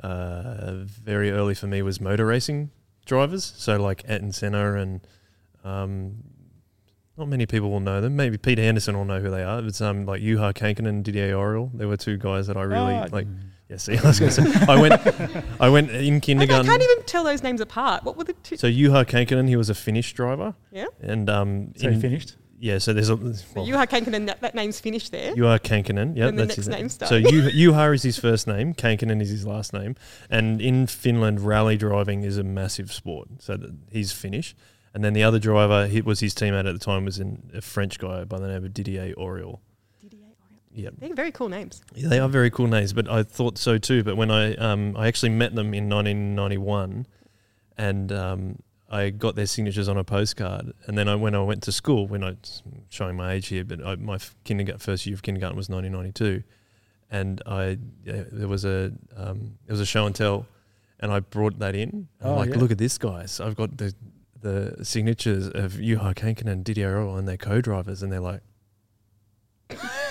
uh, 0.00 0.72
very 0.84 1.30
early 1.30 1.54
for 1.54 1.66
me 1.68 1.80
was 1.82 2.00
motor 2.00 2.26
racing 2.26 2.70
drivers. 3.06 3.44
So 3.56 3.76
like 3.80 4.04
Ayrton 4.08 4.32
Senna 4.32 4.74
and 4.74 5.00
um, 5.64 6.16
not 7.16 7.28
many 7.28 7.46
people 7.46 7.70
will 7.70 7.80
know 7.80 8.00
them. 8.00 8.16
Maybe 8.16 8.36
Peter 8.38 8.62
Henderson 8.62 8.96
will 8.96 9.04
know 9.04 9.20
who 9.20 9.30
they 9.30 9.42
are. 9.42 9.64
It's 9.64 9.80
um 9.80 10.04
like 10.06 10.20
Juha 10.22 10.52
Kankkunen 10.54 10.88
and 10.88 11.04
Didier 11.04 11.36
Auriol. 11.36 11.70
They 11.74 11.86
were 11.86 11.96
two 11.96 12.16
guys 12.18 12.46
that 12.48 12.56
I 12.56 12.62
really 12.62 12.94
Ah, 12.94 13.06
like. 13.10 13.26
Yeah, 13.70 13.76
see, 13.76 13.96
I 13.98 14.02
was 14.02 14.18
going 14.18 14.32
to 14.32 14.42
say 14.50 14.64
I 14.68 14.80
went, 14.80 15.00
I 15.60 15.68
went 15.68 15.90
in 15.90 16.14
I, 16.16 16.16
I 16.16 16.18
can't 16.20 16.82
even 16.82 17.04
tell 17.06 17.22
those 17.24 17.42
names 17.42 17.60
apart. 17.60 18.02
What 18.04 18.16
were 18.16 18.24
the 18.24 18.32
two? 18.32 18.56
so 18.56 18.66
Juha 18.68 19.04
Kankkunen, 19.06 19.48
he 19.48 19.54
was 19.56 19.70
a 19.70 19.74
Finnish 19.74 20.12
driver, 20.12 20.54
yeah, 20.72 20.86
and 21.00 21.30
um, 21.30 21.72
So 21.76 21.86
you 21.86 21.94
in- 21.94 22.00
finished? 22.00 22.36
yeah. 22.58 22.78
So 22.78 22.92
there's 22.92 23.08
a 23.10 23.16
well, 23.16 23.32
well, 23.54 23.66
Juha 23.66 23.86
Kankkunen, 23.86 24.26
that, 24.26 24.40
that 24.40 24.54
name's 24.56 24.80
finished 24.80 25.12
there. 25.12 25.34
Juha 25.36 25.60
Kankkunen. 25.60 26.16
Yeah, 26.16 26.26
And 26.26 26.36
the 26.38 26.46
that's 26.46 26.56
his 26.56 26.66
next 26.68 26.76
name. 26.76 26.80
name 26.80 26.88
So 26.88 27.06
starting. 27.06 27.26
Juha 27.26 27.50
Juha 27.52 27.94
is 27.94 28.02
his 28.02 28.18
first 28.18 28.46
name. 28.48 28.74
Kankkunen 28.74 29.22
is 29.22 29.30
his 29.30 29.46
last 29.46 29.72
name. 29.72 29.94
And 30.28 30.60
in 30.60 30.88
Finland, 30.88 31.40
rally 31.40 31.76
driving 31.76 32.22
is 32.24 32.38
a 32.38 32.42
massive 32.42 32.92
sport. 32.92 33.28
So 33.38 33.56
that 33.56 33.70
he's 33.92 34.10
Finnish. 34.10 34.56
And 34.92 35.04
then 35.04 35.12
the 35.12 35.22
other 35.22 35.38
driver, 35.38 35.86
he 35.86 36.00
was 36.00 36.18
his 36.18 36.34
teammate 36.34 36.66
at 36.68 36.72
the 36.72 36.84
time, 36.84 37.04
was 37.04 37.20
in 37.20 37.50
a 37.54 37.60
French 37.60 38.00
guy 38.00 38.24
by 38.24 38.40
the 38.40 38.48
name 38.48 38.64
of 38.64 38.74
Didier 38.74 39.14
Auriol. 39.16 39.60
Didier 40.74 40.88
Auriol. 40.88 40.94
Yeah, 41.00 41.06
They're 41.08 41.14
very 41.16 41.32
cool 41.32 41.48
names. 41.48 41.82
Yeah, 41.94 42.08
they 42.08 42.18
are 42.18 42.28
very 42.28 42.50
cool 42.50 42.66
names, 42.68 42.92
but 42.92 43.08
I 43.08 43.22
thought 43.22 43.58
so 43.58 43.78
too. 43.78 44.02
But 44.02 44.16
when 44.16 44.30
I 44.30 44.54
um, 44.54 44.96
I 44.96 45.06
actually 45.08 45.30
met 45.30 45.54
them 45.54 45.74
in 45.74 45.88
1991, 45.88 47.06
and 47.76 48.12
um, 48.12 48.58
I 48.90 49.10
got 49.10 49.36
their 49.36 49.46
signatures 49.46 49.88
on 49.88 49.96
a 49.96 50.04
postcard. 50.04 50.72
And 50.86 50.96
then 50.98 51.08
I, 51.08 51.14
when 51.14 51.34
I 51.34 51.40
went 51.42 51.62
to 51.64 51.72
school, 51.72 52.06
when 52.06 52.22
I 52.24 52.36
showing 52.88 53.16
my 53.16 53.32
age 53.32 53.48
here, 53.48 53.64
but 53.64 53.84
I, 53.84 53.96
my 53.96 54.18
kindergarten 54.44 54.80
first 54.80 55.06
year 55.06 55.14
of 55.14 55.22
kindergarten 55.22 55.56
was 55.56 55.68
1992, 55.68 56.42
and 57.10 57.42
I 57.46 57.78
yeah, 58.04 58.24
there 58.30 58.48
was 58.48 58.64
a 58.64 58.92
um, 59.16 59.58
there 59.66 59.72
was 59.74 59.80
a 59.80 59.86
show 59.86 60.06
and 60.06 60.14
tell, 60.14 60.46
and 61.00 61.12
I 61.12 61.20
brought 61.20 61.58
that 61.60 61.74
in. 61.74 62.08
I'm 62.20 62.28
Oh, 62.30 62.34
like, 62.36 62.50
yeah. 62.50 62.56
look 62.56 62.70
at 62.70 62.78
this, 62.78 62.98
guys! 62.98 63.40
I've 63.40 63.56
got 63.56 63.76
the 63.78 63.94
the 64.42 64.82
signatures 64.84 65.48
of 65.48 65.72
Juha 65.74 66.14
Kankkunen 66.14 66.46
and 66.48 66.64
Didier 66.64 66.96
Auriol 66.96 67.18
and 67.18 67.28
their 67.28 67.36
co-drivers, 67.36 68.02
and 68.02 68.10
they're 68.12 68.20
like. 68.20 68.40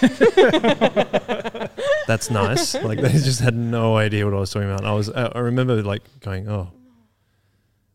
That's 2.07 2.29
nice. 2.29 2.75
Like 2.75 3.01
they 3.01 3.11
just 3.11 3.41
had 3.41 3.55
no 3.55 3.97
idea 3.97 4.25
what 4.25 4.33
I 4.33 4.39
was 4.39 4.51
talking 4.51 4.69
about. 4.69 4.85
I 4.85 4.93
was, 4.93 5.09
I 5.09 5.25
I 5.27 5.39
remember 5.39 5.81
like 5.83 6.01
going, 6.21 6.49
oh, 6.49 6.71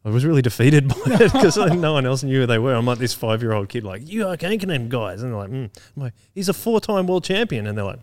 I 0.05 0.11
was 0.11 0.25
really 0.25 0.43
defeated 0.43 0.89
by 0.89 0.97
it 1.07 1.33
because 1.33 1.57
no 1.57 1.95
one 1.95 2.05
else 2.05 2.23
knew 2.23 2.41
who 2.41 2.47
they 2.47 2.59
were. 2.59 2.75
I'm 2.75 2.85
like 2.87 2.99
this 2.99 3.15
five 3.15 3.43
year 3.43 3.53
old 3.53 3.69
kid, 3.69 3.85
like 3.85 4.07
you 4.07 4.27
are 4.29 4.37
Kankkunen 4.37 4.89
guys, 4.89 5.23
and 5.23 5.33
they're 5.33 5.39
like, 5.39 5.51
mm. 5.51 5.71
I'm 5.97 6.03
like, 6.03 6.13
he's 6.35 6.49
a 6.49 6.55
four 6.55 6.81
time 6.81 7.07
world 7.07 7.25
champion, 7.25 7.67
and 7.67 7.77
they're 7.77 7.85
like, 7.85 8.01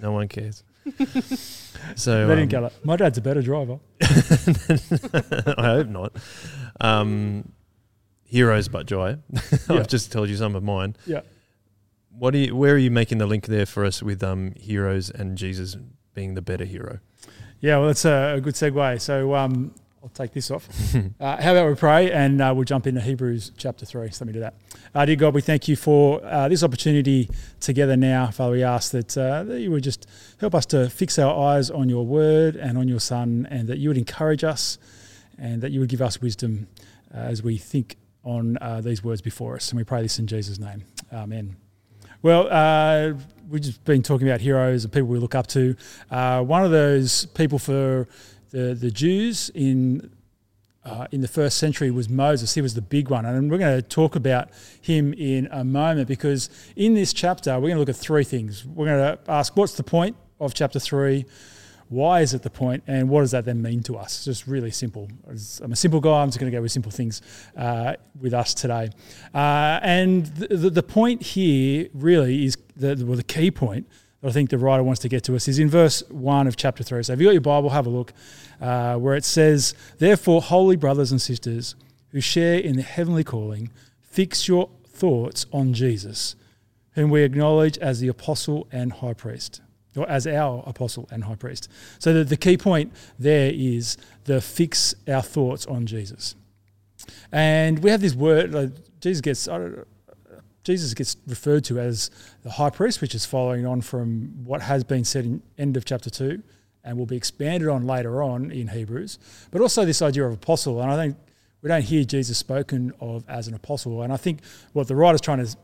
no 0.00 0.12
one 0.12 0.28
cares. 0.28 0.62
so 1.96 2.26
they 2.26 2.32
um, 2.32 2.38
didn't 2.38 2.48
go 2.48 2.60
like, 2.60 2.84
my 2.84 2.96
dad's 2.96 3.18
a 3.18 3.20
better 3.20 3.42
driver. 3.42 3.78
I 4.02 5.64
hope 5.64 5.88
not. 5.88 6.12
Um, 6.80 7.52
heroes, 8.24 8.68
but 8.68 8.86
joy. 8.86 9.18
Yeah. 9.32 9.76
I've 9.76 9.88
just 9.88 10.12
told 10.12 10.28
you 10.28 10.36
some 10.36 10.54
of 10.54 10.62
mine. 10.62 10.96
Yeah. 11.06 11.20
What 12.18 12.34
are 12.34 12.38
you? 12.38 12.56
Where 12.56 12.74
are 12.74 12.78
you 12.78 12.90
making 12.90 13.18
the 13.18 13.26
link 13.26 13.46
there 13.46 13.66
for 13.66 13.84
us 13.84 14.02
with 14.02 14.22
um, 14.22 14.52
heroes 14.56 15.10
and 15.10 15.36
Jesus 15.36 15.76
being 16.14 16.34
the 16.34 16.42
better 16.42 16.64
hero? 16.64 17.00
Yeah, 17.60 17.78
well, 17.78 17.88
that's 17.88 18.04
a, 18.04 18.34
a 18.36 18.40
good 18.40 18.54
segue. 18.54 19.00
So 19.00 19.34
um, 19.34 19.74
I'll 20.02 20.10
take 20.10 20.32
this 20.32 20.50
off. 20.52 20.68
uh, 21.20 21.42
how 21.42 21.52
about 21.52 21.68
we 21.68 21.74
pray 21.74 22.12
and 22.12 22.40
uh, 22.40 22.52
we'll 22.54 22.64
jump 22.64 22.86
into 22.86 23.00
Hebrews 23.00 23.50
chapter 23.56 23.84
3. 23.84 24.10
So 24.10 24.24
let 24.24 24.26
me 24.28 24.32
do 24.34 24.40
that. 24.40 24.54
Uh, 24.94 25.04
dear 25.04 25.16
God, 25.16 25.34
we 25.34 25.40
thank 25.40 25.66
you 25.66 25.74
for 25.74 26.24
uh, 26.24 26.48
this 26.48 26.62
opportunity 26.62 27.28
together 27.58 27.96
now. 27.96 28.30
Father, 28.30 28.52
we 28.52 28.62
ask 28.62 28.92
that, 28.92 29.18
uh, 29.18 29.42
that 29.42 29.60
you 29.60 29.72
would 29.72 29.82
just 29.82 30.08
help 30.38 30.54
us 30.54 30.64
to 30.66 30.88
fix 30.88 31.18
our 31.18 31.36
eyes 31.36 31.70
on 31.70 31.88
your 31.88 32.06
word 32.06 32.54
and 32.54 32.78
on 32.78 32.86
your 32.86 33.00
son, 33.00 33.48
and 33.50 33.66
that 33.68 33.78
you 33.78 33.88
would 33.88 33.98
encourage 33.98 34.44
us 34.44 34.78
and 35.38 35.60
that 35.60 35.72
you 35.72 35.80
would 35.80 35.88
give 35.88 36.00
us 36.00 36.20
wisdom 36.20 36.68
uh, 37.12 37.18
as 37.18 37.42
we 37.42 37.58
think 37.58 37.96
on 38.22 38.58
uh, 38.60 38.80
these 38.80 39.02
words 39.02 39.20
before 39.20 39.56
us. 39.56 39.70
And 39.70 39.76
we 39.76 39.82
pray 39.82 40.02
this 40.02 40.20
in 40.20 40.28
Jesus' 40.28 40.58
name. 40.58 40.84
Amen. 41.12 41.56
Well, 42.22 42.48
uh, 42.50 43.14
we've 43.48 43.62
just 43.62 43.84
been 43.84 44.02
talking 44.02 44.26
about 44.26 44.40
heroes 44.40 44.84
and 44.84 44.92
people 44.92 45.08
we 45.08 45.18
look 45.18 45.34
up 45.34 45.46
to. 45.48 45.76
Uh, 46.10 46.42
one 46.42 46.64
of 46.64 46.70
those 46.70 47.26
people 47.26 47.58
for 47.58 48.08
the, 48.50 48.74
the 48.74 48.90
Jews 48.90 49.50
in 49.54 50.10
uh, 50.84 51.06
in 51.10 51.20
the 51.20 51.28
first 51.28 51.58
century 51.58 51.90
was 51.90 52.08
Moses. 52.08 52.54
He 52.54 52.60
was 52.60 52.74
the 52.74 52.80
big 52.80 53.10
one. 53.10 53.26
And 53.26 53.50
we're 53.50 53.58
going 53.58 53.76
to 53.76 53.82
talk 53.82 54.14
about 54.14 54.50
him 54.80 55.12
in 55.14 55.48
a 55.50 55.64
moment 55.64 56.06
because 56.06 56.48
in 56.76 56.94
this 56.94 57.12
chapter, 57.12 57.54
we're 57.54 57.68
going 57.68 57.74
to 57.74 57.80
look 57.80 57.88
at 57.88 57.96
three 57.96 58.22
things. 58.22 58.64
We're 58.64 58.86
going 58.86 59.16
to 59.16 59.30
ask 59.30 59.56
what's 59.56 59.74
the 59.74 59.82
point 59.82 60.16
of 60.38 60.54
chapter 60.54 60.78
three? 60.78 61.26
Why 61.88 62.20
is 62.20 62.34
it 62.34 62.42
the? 62.42 62.82
And 62.86 63.08
what 63.08 63.20
does 63.20 63.30
that 63.30 63.44
then 63.44 63.62
mean 63.62 63.82
to 63.84 63.96
us? 63.96 64.24
Just 64.24 64.46
really 64.46 64.70
simple. 64.70 65.08
I'm 65.62 65.72
a 65.72 65.76
simple 65.76 66.00
guy. 66.00 66.22
I'm 66.22 66.28
just 66.28 66.40
going 66.40 66.50
to 66.50 66.56
go 66.56 66.60
with 66.60 66.72
simple 66.72 66.90
things 66.90 67.22
uh, 67.56 67.94
with 68.20 68.34
us 68.34 68.54
today. 68.54 68.90
Uh, 69.32 69.78
and 69.82 70.26
the, 70.26 70.70
the, 70.70 70.82
point 70.82 71.22
here 71.22 71.88
really 71.94 72.44
is 72.44 72.56
the, 72.74 73.04
well, 73.06 73.16
the 73.16 73.22
key 73.22 73.50
point 73.52 73.86
that 74.20 74.28
I 74.28 74.32
think 74.32 74.50
the 74.50 74.58
writer 74.58 74.82
wants 74.82 75.00
to 75.02 75.08
get 75.08 75.22
to 75.24 75.36
us 75.36 75.46
is 75.46 75.60
in 75.60 75.68
verse 75.68 76.02
1 76.08 76.46
of 76.48 76.56
chapter 76.56 76.82
3. 76.82 77.04
So 77.04 77.12
if 77.12 77.20
you've 77.20 77.28
got 77.28 77.32
your 77.32 77.40
Bible, 77.40 77.70
have 77.70 77.86
a 77.86 77.90
look 77.90 78.12
uh, 78.60 78.96
where 78.96 79.14
it 79.14 79.24
says, 79.24 79.74
Therefore, 79.98 80.42
holy 80.42 80.76
brothers 80.76 81.12
and 81.12 81.22
sisters 81.22 81.76
who 82.10 82.20
share 82.20 82.58
in 82.58 82.76
the 82.76 82.82
heavenly 82.82 83.22
calling, 83.22 83.70
fix 84.00 84.48
your 84.48 84.70
thoughts 84.88 85.46
on 85.52 85.72
Jesus, 85.72 86.34
whom 86.92 87.10
we 87.10 87.22
acknowledge 87.22 87.78
as 87.78 88.00
the 88.00 88.08
apostle 88.08 88.66
and 88.72 88.94
high 88.94 89.12
priest, 89.12 89.60
or 89.96 90.08
as 90.08 90.26
our 90.26 90.62
apostle 90.66 91.08
and 91.10 91.24
high 91.24 91.34
priest. 91.34 91.68
So 91.98 92.12
the, 92.12 92.24
the 92.24 92.36
key 92.36 92.56
point 92.56 92.92
there 93.18 93.50
is 93.54 93.96
the 94.24 94.40
fix 94.40 94.94
our 95.08 95.22
thoughts 95.22 95.66
on 95.66 95.86
Jesus. 95.86 96.34
And 97.32 97.78
we 97.80 97.90
have 97.90 98.00
this 98.00 98.14
word, 98.14 98.52
like 98.52 98.70
Jesus 99.00 99.20
gets, 99.20 99.48
Jesus 100.64 100.94
gets 100.94 101.16
referred 101.26 101.64
to 101.64 101.78
as 101.78 102.10
the 102.42 102.50
high 102.50 102.70
priest, 102.70 103.00
which 103.00 103.14
is 103.14 103.24
following 103.24 103.66
on 103.66 103.80
from 103.80 104.44
what 104.44 104.62
has 104.62 104.84
been 104.84 105.04
said 105.04 105.24
in 105.24 105.42
end 105.56 105.76
of 105.76 105.84
chapter 105.84 106.10
two, 106.10 106.42
and 106.82 106.98
will 106.98 107.06
be 107.06 107.16
expanded 107.16 107.68
on 107.68 107.86
later 107.86 108.22
on 108.22 108.50
in 108.50 108.68
Hebrews. 108.68 109.18
But 109.50 109.60
also 109.60 109.84
this 109.84 110.02
idea 110.02 110.24
of 110.26 110.32
apostle, 110.32 110.80
and 110.80 110.90
I 110.90 110.96
think 110.96 111.16
we 111.62 111.68
don't 111.68 111.82
hear 111.82 112.04
Jesus 112.04 112.38
spoken 112.38 112.92
of 113.00 113.28
as 113.28 113.48
an 113.48 113.54
apostle. 113.54 114.02
And 114.02 114.12
I 114.12 114.16
think 114.16 114.40
what 114.72 114.88
the 114.88 114.94
writer's 114.94 115.20
trying 115.20 115.44
to 115.44 115.56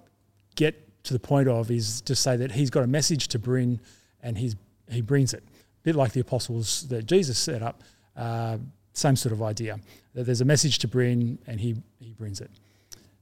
get 0.56 1.04
to 1.04 1.12
the 1.12 1.20
point 1.20 1.48
of 1.48 1.70
is 1.70 2.00
to 2.02 2.14
say 2.14 2.36
that 2.36 2.52
he's 2.52 2.70
got 2.70 2.82
a 2.82 2.88
message 2.88 3.28
to 3.28 3.38
bring, 3.38 3.80
and 4.22 4.38
he's 4.38 4.56
he 4.90 5.00
brings 5.00 5.32
it, 5.32 5.42
a 5.42 5.82
bit 5.82 5.96
like 5.96 6.12
the 6.12 6.20
apostles 6.20 6.88
that 6.88 7.06
Jesus 7.06 7.38
set 7.38 7.62
up. 7.62 7.82
Uh, 8.16 8.58
same 8.94 9.16
sort 9.16 9.32
of 9.32 9.42
idea 9.42 9.80
that 10.14 10.24
there's 10.24 10.42
a 10.42 10.44
message 10.44 10.78
to 10.80 10.88
bring, 10.88 11.38
and 11.46 11.60
he 11.60 11.76
he 11.98 12.12
brings 12.12 12.40
it. 12.40 12.50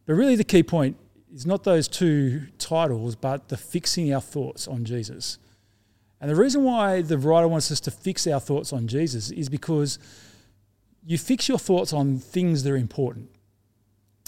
But 0.06 0.14
really, 0.14 0.36
the 0.36 0.44
key 0.44 0.62
point 0.62 0.96
is 1.32 1.46
not 1.46 1.64
those 1.64 1.86
two 1.86 2.46
titles, 2.58 3.14
but 3.14 3.48
the 3.48 3.56
fixing 3.56 4.12
our 4.12 4.20
thoughts 4.20 4.66
on 4.66 4.84
Jesus. 4.84 5.38
And 6.20 6.30
the 6.30 6.36
reason 6.36 6.64
why 6.64 7.00
the 7.02 7.16
writer 7.16 7.48
wants 7.48 7.70
us 7.70 7.80
to 7.80 7.90
fix 7.90 8.26
our 8.26 8.40
thoughts 8.40 8.72
on 8.72 8.88
Jesus 8.88 9.30
is 9.30 9.48
because 9.48 9.98
you 11.06 11.16
fix 11.16 11.48
your 11.48 11.58
thoughts 11.58 11.92
on 11.92 12.18
things 12.18 12.62
that 12.62 12.72
are 12.72 12.76
important. 12.76 13.30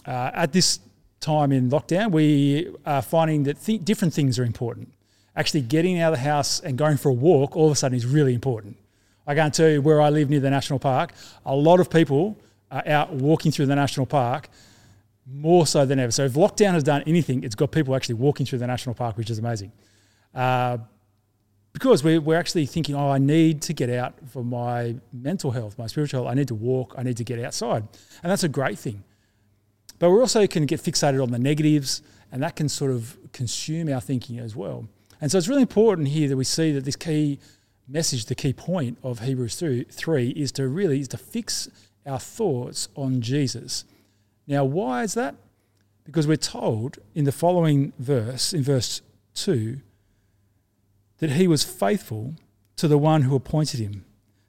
Uh, 0.06 0.30
at 0.32 0.52
this 0.52 0.80
time 1.20 1.52
in 1.52 1.70
lockdown, 1.70 2.11
we 2.11 2.74
are 2.87 3.02
finding 3.02 3.42
that 3.44 3.62
th- 3.62 3.85
different 3.85 4.14
things 4.14 4.38
are 4.38 4.44
important. 4.44 4.92
Actually, 5.34 5.62
getting 5.62 5.98
out 6.00 6.12
of 6.12 6.18
the 6.18 6.24
house 6.24 6.60
and 6.60 6.76
going 6.76 6.96
for 6.96 7.08
a 7.08 7.12
walk 7.12 7.56
all 7.56 7.66
of 7.66 7.72
a 7.72 7.76
sudden 7.76 7.96
is 7.96 8.06
really 8.06 8.34
important. 8.34 8.76
I 9.26 9.34
can't 9.34 9.54
tell 9.54 9.68
you 9.68 9.80
where 9.80 10.00
I 10.00 10.10
live 10.10 10.28
near 10.28 10.40
the 10.40 10.50
national 10.50 10.78
park, 10.78 11.12
a 11.46 11.54
lot 11.54 11.80
of 11.80 11.88
people 11.88 12.36
are 12.70 12.86
out 12.86 13.12
walking 13.12 13.52
through 13.52 13.66
the 13.66 13.76
national 13.76 14.06
park 14.06 14.48
more 15.26 15.66
so 15.66 15.86
than 15.86 15.98
ever. 15.98 16.10
So 16.10 16.24
if 16.24 16.32
lockdown 16.32 16.72
has 16.72 16.82
done 16.82 17.02
anything, 17.06 17.44
it's 17.44 17.54
got 17.54 17.70
people 17.70 17.94
actually 17.94 18.16
walking 18.16 18.44
through 18.44 18.58
the 18.58 18.66
national 18.66 18.94
park, 18.94 19.16
which 19.16 19.30
is 19.30 19.38
amazing. 19.38 19.72
Uh, 20.34 20.78
because 21.72 22.04
we're, 22.04 22.20
we're 22.20 22.38
actually 22.38 22.66
thinking, 22.66 22.94
oh, 22.94 23.10
I 23.10 23.18
need 23.18 23.62
to 23.62 23.72
get 23.72 23.88
out 23.88 24.14
for 24.30 24.44
my 24.44 24.96
mental 25.12 25.50
health, 25.50 25.78
my 25.78 25.86
spiritual 25.86 26.22
health. 26.22 26.32
I 26.32 26.34
need 26.34 26.48
to 26.48 26.54
walk. 26.54 26.94
I 26.98 27.02
need 27.02 27.16
to 27.16 27.24
get 27.24 27.38
outside. 27.38 27.86
And 28.22 28.30
that's 28.30 28.44
a 28.44 28.48
great 28.48 28.78
thing. 28.78 29.02
But 29.98 30.10
we 30.10 30.20
also 30.20 30.46
can 30.46 30.66
get 30.66 30.80
fixated 30.80 31.22
on 31.22 31.30
the 31.30 31.38
negatives, 31.38 32.02
and 32.30 32.42
that 32.42 32.56
can 32.56 32.68
sort 32.68 32.90
of 32.90 33.16
consume 33.32 33.88
our 33.88 34.00
thinking 34.00 34.38
as 34.38 34.54
well. 34.54 34.86
And 35.22 35.30
so 35.30 35.38
it's 35.38 35.46
really 35.46 35.62
important 35.62 36.08
here 36.08 36.28
that 36.28 36.37
we 36.37 36.42
see 36.42 36.72
that 36.72 36.85
this 36.85 36.96
key 36.96 37.38
message, 37.87 38.26
the 38.26 38.35
key 38.35 38.52
point 38.52 38.98
of 39.04 39.20
Hebrews 39.20 39.54
3, 39.54 39.85
3 39.85 40.30
is 40.30 40.50
to 40.52 40.66
really 40.66 40.98
is 40.98 41.08
to 41.08 41.16
fix 41.16 41.68
our 42.04 42.18
thoughts 42.18 42.88
on 42.96 43.20
Jesus. 43.20 43.85
Now, 44.48 44.64
why 44.64 45.04
is 45.04 45.14
that? 45.14 45.37
Because 46.02 46.26
we're 46.26 46.37
told 46.37 46.98
in 47.14 47.24
the 47.24 47.30
following 47.30 47.92
verse, 48.00 48.52
in 48.52 48.64
verse 48.64 49.00
2, 49.37 49.78
that 51.18 51.30
he 51.30 51.46
was 51.46 51.62
faithful 51.62 52.35
to 52.74 52.88
the 52.88 52.98
one 52.98 53.22
who 53.22 53.37
appointed 53.37 53.78
him, 53.78 54.04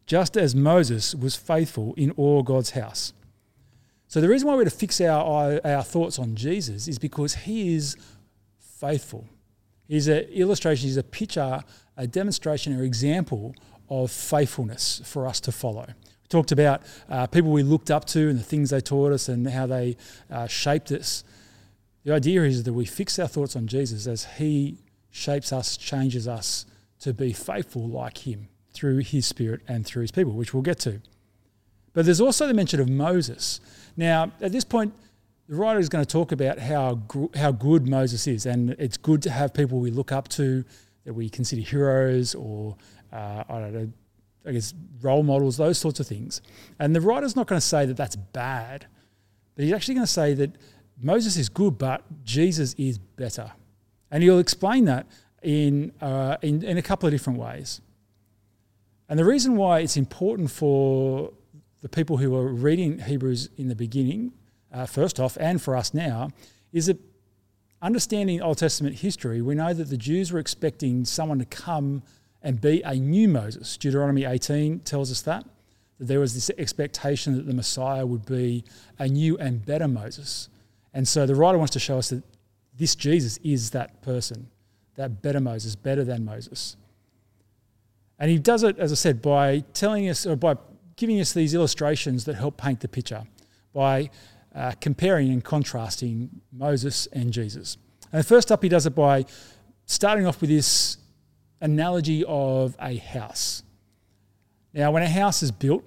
just 0.08 0.36
as 0.36 0.56
Moses 0.56 1.14
was 1.14 1.36
faithful 1.36 1.94
in 1.98 2.10
all 2.12 2.42
God's 2.42 2.72
house. 2.72 3.14
So 4.08 4.20
the 4.20 4.28
reason 4.28 4.48
why 4.48 4.56
we're 4.56 4.64
to 4.64 4.72
fix 4.72 5.00
our, 5.02 5.62
our 5.64 5.84
thoughts 5.84 6.18
on 6.18 6.36
Jesus 6.36 6.88
is 6.88 6.98
because 6.98 7.36
he 7.36 7.76
is 7.76 7.96
faithful. 8.58 9.28
He's 9.94 10.08
an 10.08 10.24
illustration, 10.32 10.90
is 10.90 10.98
a 10.98 11.04
picture, 11.04 11.62
a 11.98 12.08
demonstration 12.08 12.76
or 12.76 12.84
example 12.84 13.56
of 13.90 14.10
faithfulness 14.10 15.04
for 15.06 15.28
us 15.28 15.40
to 15.42 15.52
follow. 15.52 15.86
We 15.86 16.28
talked 16.30 16.52
about 16.52 16.82
uh, 17.08 17.28
people 17.28 17.52
we 17.52 17.62
looked 17.62 17.92
up 17.92 18.06
to 18.06 18.28
and 18.28 18.40
the 18.40 18.44
things 18.44 18.72
they 18.72 18.82
taught 18.82 19.12
us 19.12 19.30
and 19.30 19.48
how 19.48 19.68
they 19.68 19.96
uh, 20.32 20.48
shaped 20.48 20.92
us. 20.92 21.24
The 22.06 22.14
idea 22.16 22.42
is 22.42 22.64
that 22.64 22.74
we 22.74 22.86
fix 22.86 23.20
our 23.20 23.28
thoughts 23.28 23.56
on 23.56 23.68
Jesus 23.68 24.08
as 24.08 24.26
he 24.38 24.80
shapes 25.12 25.54
us, 25.54 25.78
changes 25.78 26.28
us 26.28 26.66
to 27.02 27.14
be 27.14 27.32
faithful 27.32 27.88
like 27.88 28.26
him 28.26 28.48
through 28.74 28.98
his 28.98 29.28
spirit 29.28 29.62
and 29.68 29.86
through 29.86 30.02
his 30.02 30.12
people, 30.12 30.34
which 30.34 30.56
we'll 30.56 30.64
get 30.64 30.80
to. 30.80 31.02
But 31.94 32.06
there's 32.06 32.20
also 32.20 32.48
the 32.48 32.56
mention 32.56 32.80
of 32.80 32.90
Moses. 32.90 33.60
Now, 33.96 34.32
at 34.42 34.52
this 34.52 34.64
point, 34.64 34.96
the 35.54 35.60
writer 35.60 35.80
is 35.80 35.88
going 35.88 36.04
to 36.04 36.12
talk 36.12 36.32
about 36.32 36.58
how 36.58 37.00
how 37.36 37.52
good 37.52 37.88
Moses 37.88 38.26
is, 38.26 38.48
and 38.48 38.72
it's 38.80 38.98
good 38.98 39.22
to 39.22 39.30
have 39.30 39.54
people 39.54 39.80
we 39.80 39.92
look 39.92 40.12
up 40.12 40.28
to, 40.30 40.66
that 41.06 41.14
we 41.14 41.30
consider 41.30 41.62
heroes, 41.62 42.34
or 42.34 42.76
uh, 43.12 43.44
I 43.48 43.60
don't 43.60 43.74
know, 43.74 43.92
I 44.48 44.52
guess 44.54 44.74
role 45.00 45.22
models, 45.22 45.58
those 45.58 45.78
sorts 45.78 46.00
of 46.00 46.08
things. 46.08 46.42
And 46.80 46.96
the 46.96 47.02
writer's 47.02 47.36
not 47.36 47.46
going 47.46 47.62
to 47.62 47.68
say 47.68 47.86
that 47.86 47.96
that's 47.96 48.16
bad, 48.16 48.88
but 49.54 49.64
he's 49.64 49.74
actually 49.74 49.94
going 49.94 50.08
to 50.08 50.12
say 50.12 50.34
that 50.34 50.58
Moses 51.00 51.38
is 51.38 51.50
good, 51.50 51.78
but 51.78 52.02
Jesus 52.24 52.74
is 52.80 52.98
better, 52.98 53.52
and 54.10 54.24
he'll 54.24 54.40
explain 54.40 54.86
that 54.86 55.06
in 55.44 55.92
uh, 56.02 56.38
in, 56.42 56.64
in 56.64 56.80
a 56.80 56.82
couple 56.82 57.06
of 57.06 57.14
different 57.14 57.38
ways. 57.38 57.80
And 59.08 59.20
the 59.20 59.26
reason 59.26 59.56
why 59.56 59.82
it's 59.82 59.98
important 59.98 60.50
for 60.50 61.32
the 61.82 61.90
people 61.90 62.18
who 62.18 62.36
are 62.36 62.48
reading 62.48 62.98
Hebrews 62.98 63.50
in 63.56 63.68
the 63.68 63.76
beginning 63.76 64.34
uh, 64.74 64.86
first 64.86 65.20
off, 65.20 65.38
and 65.40 65.62
for 65.62 65.76
us 65.76 65.94
now, 65.94 66.32
is 66.72 66.88
that 66.88 67.00
understanding 67.82 68.42
Old 68.42 68.58
Testament 68.58 68.96
history, 68.96 69.42
we 69.42 69.56
know 69.56 69.74
that 69.74 69.90
the 69.90 69.98
Jews 69.98 70.32
were 70.32 70.40
expecting 70.40 71.06
someone 71.06 71.40
to 71.40 71.46
come 71.46 72.02
and 72.42 72.60
be 72.60 72.82
a 72.82 72.96
new 72.96 73.28
Moses. 73.28 73.78
Deuteronomy 73.78 74.26
18 74.26 74.80
tells 74.80 75.12
us 75.12 75.22
that, 75.22 75.46
that 76.00 76.06
there 76.06 76.20
was 76.20 76.34
this 76.34 76.50
expectation 76.58 77.36
that 77.36 77.46
the 77.46 77.54
Messiah 77.54 78.06
would 78.06 78.26
be 78.26 78.64
a 79.00 79.08
new 79.08 79.38
and 79.38 79.66
better 79.66 79.88
Moses. 79.88 80.50
And 80.94 81.08
so 81.08 81.26
the 81.26 81.36
writer 81.36 81.58
wants 81.58 81.74
to 81.74 81.80
show 81.80 81.98
us 81.98 82.10
that 82.10 82.24
this 82.78 82.96
Jesus 82.96 83.38
is 83.44 83.72
that 83.72 84.02
person, 84.02 84.50
that 84.96 85.22
better 85.22 85.40
Moses, 85.40 85.76
better 85.76 86.04
than 86.04 86.26
Moses. 86.26 86.76
And 88.20 88.30
he 88.30 88.40
does 88.40 88.64
it, 88.64 88.78
as 88.78 88.92
I 88.92 88.96
said, 88.96 89.22
by 89.22 89.64
telling 89.74 90.10
us 90.10 90.26
or 90.26 90.36
by 90.36 90.56
giving 90.96 91.20
us 91.20 91.34
these 91.34 91.54
illustrations 91.54 92.26
that 92.26 92.36
help 92.36 92.58
paint 92.58 92.80
the 92.80 92.88
picture, 92.88 93.24
by 93.74 94.10
uh, 94.56 94.74
comparing 94.80 95.32
and 95.32 95.44
contrasting 95.44 96.42
Moses 96.52 97.08
and 97.08 97.32
Jesus. 97.32 97.78
And 98.12 98.26
first 98.26 98.52
up, 98.52 98.62
he 98.64 98.70
does 98.70 98.86
it 98.86 98.96
by 98.96 99.26
starting 99.86 100.26
off 100.26 100.42
with 100.42 100.50
this 100.50 100.98
analogy 101.62 102.24
of 102.28 102.76
a 102.80 102.98
house. 102.98 103.64
Now, 104.74 104.92
when 104.92 105.04
a 105.04 105.10
house 105.10 105.44
is 105.44 105.52
built, 105.52 105.84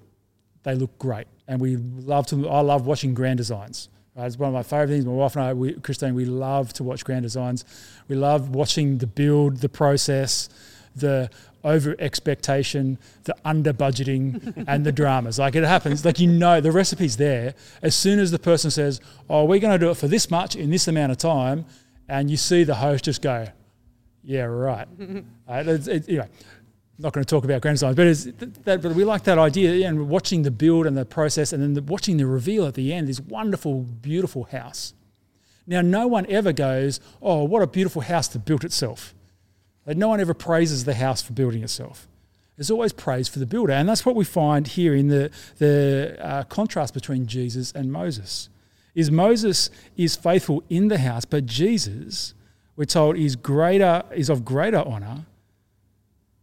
they 0.63 0.75
look 0.75 0.99
great, 0.99 1.27
and 1.47 1.61
we 1.61 1.77
love 1.77 2.27
to. 2.29 2.49
I 2.49 2.61
love 2.61 2.87
watching 2.87 3.15
grand 3.15 3.39
designs. 3.39 3.89
Right? 4.17 4.27
It's 4.27 4.39
one 4.39 4.49
of 4.49 4.55
my 4.55 4.63
favourite 4.63 4.89
things. 4.89 5.05
My 5.05 5.13
wife 5.13 5.37
and 5.37 5.45
I, 5.45 5.53
we, 5.53 5.75
Christine, 5.75 6.15
we 6.15 6.25
love 6.25 6.73
to 6.75 6.83
watch 6.83 7.05
grand 7.05 7.23
designs. 7.23 7.65
We 8.09 8.17
love 8.17 8.51
watching 8.51 8.99
the 8.99 9.07
build, 9.07 9.59
the 9.59 9.69
process, 9.69 10.49
the 10.95 11.31
over 11.67 11.97
expectation, 11.99 12.97
the 13.25 13.35
under 13.45 13.73
budgeting, 13.73 14.65
and 14.69 14.87
the 14.87 14.93
dramas. 14.93 15.39
Like 15.39 15.57
it 15.57 15.65
happens, 15.65 16.05
like 16.05 16.21
you 16.21 16.29
know, 16.29 16.61
the 16.61 16.71
recipe's 16.71 17.17
there. 17.17 17.55
As 17.83 17.95
soon 17.95 18.21
as 18.21 18.31
the 18.31 18.39
person 18.39 18.71
says, 18.71 19.01
"Oh, 19.29 19.45
we're 19.45 19.59
going 19.59 19.73
to 19.73 19.85
do 19.85 19.91
it 19.91 19.97
for 19.97 20.07
this 20.07 20.31
much 20.31 20.55
in 20.55 20.71
this 20.71 20.87
amount 20.87 21.13
of 21.13 21.19
time," 21.19 21.67
and 22.09 22.31
you 22.31 22.37
see 22.37 22.63
the 22.63 22.77
host 22.77 23.05
just 23.05 23.21
go, 23.21 23.49
"Yeah, 24.23 24.45
right." 24.45 24.87
right 25.49 25.69
uh, 25.69 25.73
it's, 25.73 25.89
it, 25.89 26.09
know, 26.09 26.29
not 26.99 27.13
going 27.13 27.25
to 27.25 27.29
talk 27.29 27.45
about 27.45 27.61
grand 27.61 27.75
designs, 27.75 27.97
but, 27.97 28.07
it's, 28.07 28.25
that, 28.65 28.81
but 28.81 28.93
we 28.93 29.05
like 29.05 29.25
that 29.25 29.37
idea 29.37 29.87
and 29.87 30.09
watching 30.09 30.43
the 30.43 30.51
build 30.53 30.87
and 30.87 30.97
the 30.97 31.05
process, 31.05 31.53
and 31.53 31.63
then 31.63 31.75
the, 31.75 31.83
watching 31.83 32.17
the 32.17 32.27
reveal 32.27 32.65
at 32.65 32.75
the 32.75 32.93
end. 32.93 33.09
This 33.09 33.21
wonderful, 33.21 33.83
beautiful 33.83 34.45
house. 34.45 34.95
Now, 35.67 35.81
no 35.81 36.07
one 36.07 36.27
ever 36.29 36.53
goes, 36.53 37.01
"Oh, 37.21 37.43
what 37.43 37.61
a 37.61 37.67
beautiful 37.67 38.03
house 38.03 38.29
that 38.29 38.45
built 38.45 38.63
itself." 38.63 39.16
Like 39.87 39.97
no 39.97 40.09
one 40.09 40.21
ever 40.21 40.35
praises 40.35 40.85
the 40.85 40.95
house 40.95 41.23
for 41.23 41.33
building 41.33 41.63
itself. 41.63 42.09
There's 42.57 42.71
always 42.71 42.93
praise 42.93 43.29
for 43.29 43.39
the 43.39 43.47
builder. 43.47 43.73
And 43.73 43.89
that's 43.89 44.05
what 44.05 44.17
we 44.17 44.25
find 44.25 44.67
here 44.67 44.95
in 44.95 45.09
the, 45.09 45.31
the 45.59 46.17
uh, 46.21 46.43
contrast 46.45 46.95
between 46.95 47.27
Jesus 47.27 47.71
and 47.73 47.93
Moses. 47.93 48.49
Is 48.95 49.11
Moses 49.11 49.71
is 49.97 50.17
faithful 50.17 50.65
in 50.71 50.89
the 50.89 50.99
house, 50.99 51.27
but 51.27 51.45
Jesus, 51.45 52.33
we're 52.77 52.87
told, 52.87 53.19
is 53.19 53.37
greater 53.37 54.03
is 54.15 54.31
of 54.31 54.45
greater 54.45 54.83
honor 54.87 55.27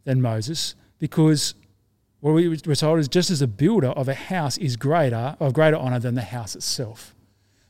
than 0.03 0.21
Moses 0.21 0.75
because 0.99 1.56
what 2.19 2.34
we, 2.34 2.47
we're 2.47 2.75
told 2.75 2.99
is 2.99 3.08
just 3.08 3.32
as 3.32 3.41
a 3.41 3.47
builder 3.47 3.88
of 3.88 4.08
a 4.08 4.13
house 4.13 4.60
is 4.60 4.75
greater 4.77 5.36
of 5.39 5.53
greater 5.53 5.77
honor 5.77 5.99
than 5.99 6.13
the 6.13 6.21
house 6.21 6.56
itself. 6.56 7.15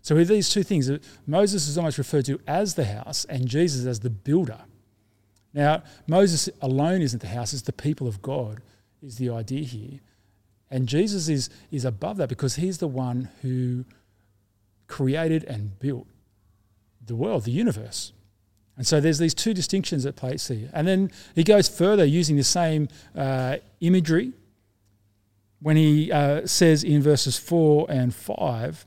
So 0.02 0.16
with 0.16 0.28
these 0.28 0.50
two 0.50 0.64
things, 0.64 0.92
Moses 1.26 1.70
is 1.70 1.78
almost 1.78 1.98
referred 1.98 2.26
to 2.26 2.42
as 2.46 2.76
the 2.76 2.84
house 2.84 3.24
and 3.26 3.48
Jesus 3.48 3.86
as 3.86 4.02
the 4.02 4.10
builder. 4.10 4.60
Now, 5.54 5.84
Moses 6.08 6.50
alone 6.62 7.02
isn't 7.02 7.22
the 7.22 7.28
house, 7.28 7.54
it's 7.54 7.62
the 7.62 7.74
people 7.74 8.08
of 8.08 8.22
God, 8.22 8.62
is 9.02 9.18
the 9.18 9.30
idea 9.30 9.64
here. 9.64 10.00
And 10.72 10.88
Jesus 10.88 11.30
is, 11.30 11.50
is 11.72 11.86
above 11.86 12.18
that 12.18 12.30
because 12.30 12.56
he's 12.56 12.80
the 12.80 12.88
one 12.88 13.30
who 13.42 13.86
created 14.88 15.44
and 15.44 15.78
built 15.80 16.08
the 17.06 17.16
world, 17.16 17.44
the 17.44 17.52
universe. 17.52 18.14
And 18.76 18.88
so 18.88 19.00
there's 19.00 19.20
these 19.20 19.36
two 19.36 19.54
distinctions 19.54 20.06
at 20.06 20.16
play 20.16 20.38
here. 20.38 20.70
And 20.74 20.88
then 20.88 21.12
he 21.36 21.44
goes 21.44 21.68
further 21.68 22.04
using 22.04 22.38
the 22.38 22.44
same 22.44 22.88
uh, 23.16 23.58
imagery 23.82 24.34
when 25.62 25.78
he 25.78 26.12
uh, 26.12 26.48
says 26.48 26.84
in 26.84 27.02
verses 27.02 27.38
4 27.38 27.86
and 27.90 28.14
5 28.14 28.86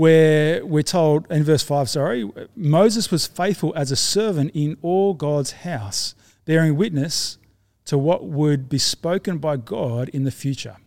where 0.00 0.64
we're 0.64 0.82
told 0.82 1.30
in 1.30 1.44
verse 1.44 1.62
5, 1.62 1.90
sorry, 1.90 2.26
Moses 2.56 3.10
was 3.10 3.26
faithful 3.26 3.70
as 3.76 3.92
a 3.92 3.96
servant 3.96 4.50
in 4.54 4.78
all 4.80 5.12
God's 5.12 5.52
house, 5.52 6.14
bearing 6.46 6.74
witness 6.74 7.36
to 7.84 7.98
what 7.98 8.24
would 8.24 8.70
be 8.70 8.78
spoken 8.78 9.36
by 9.36 9.58
God 9.58 10.08
in 10.08 10.24
the 10.24 10.30
future. 10.30 10.78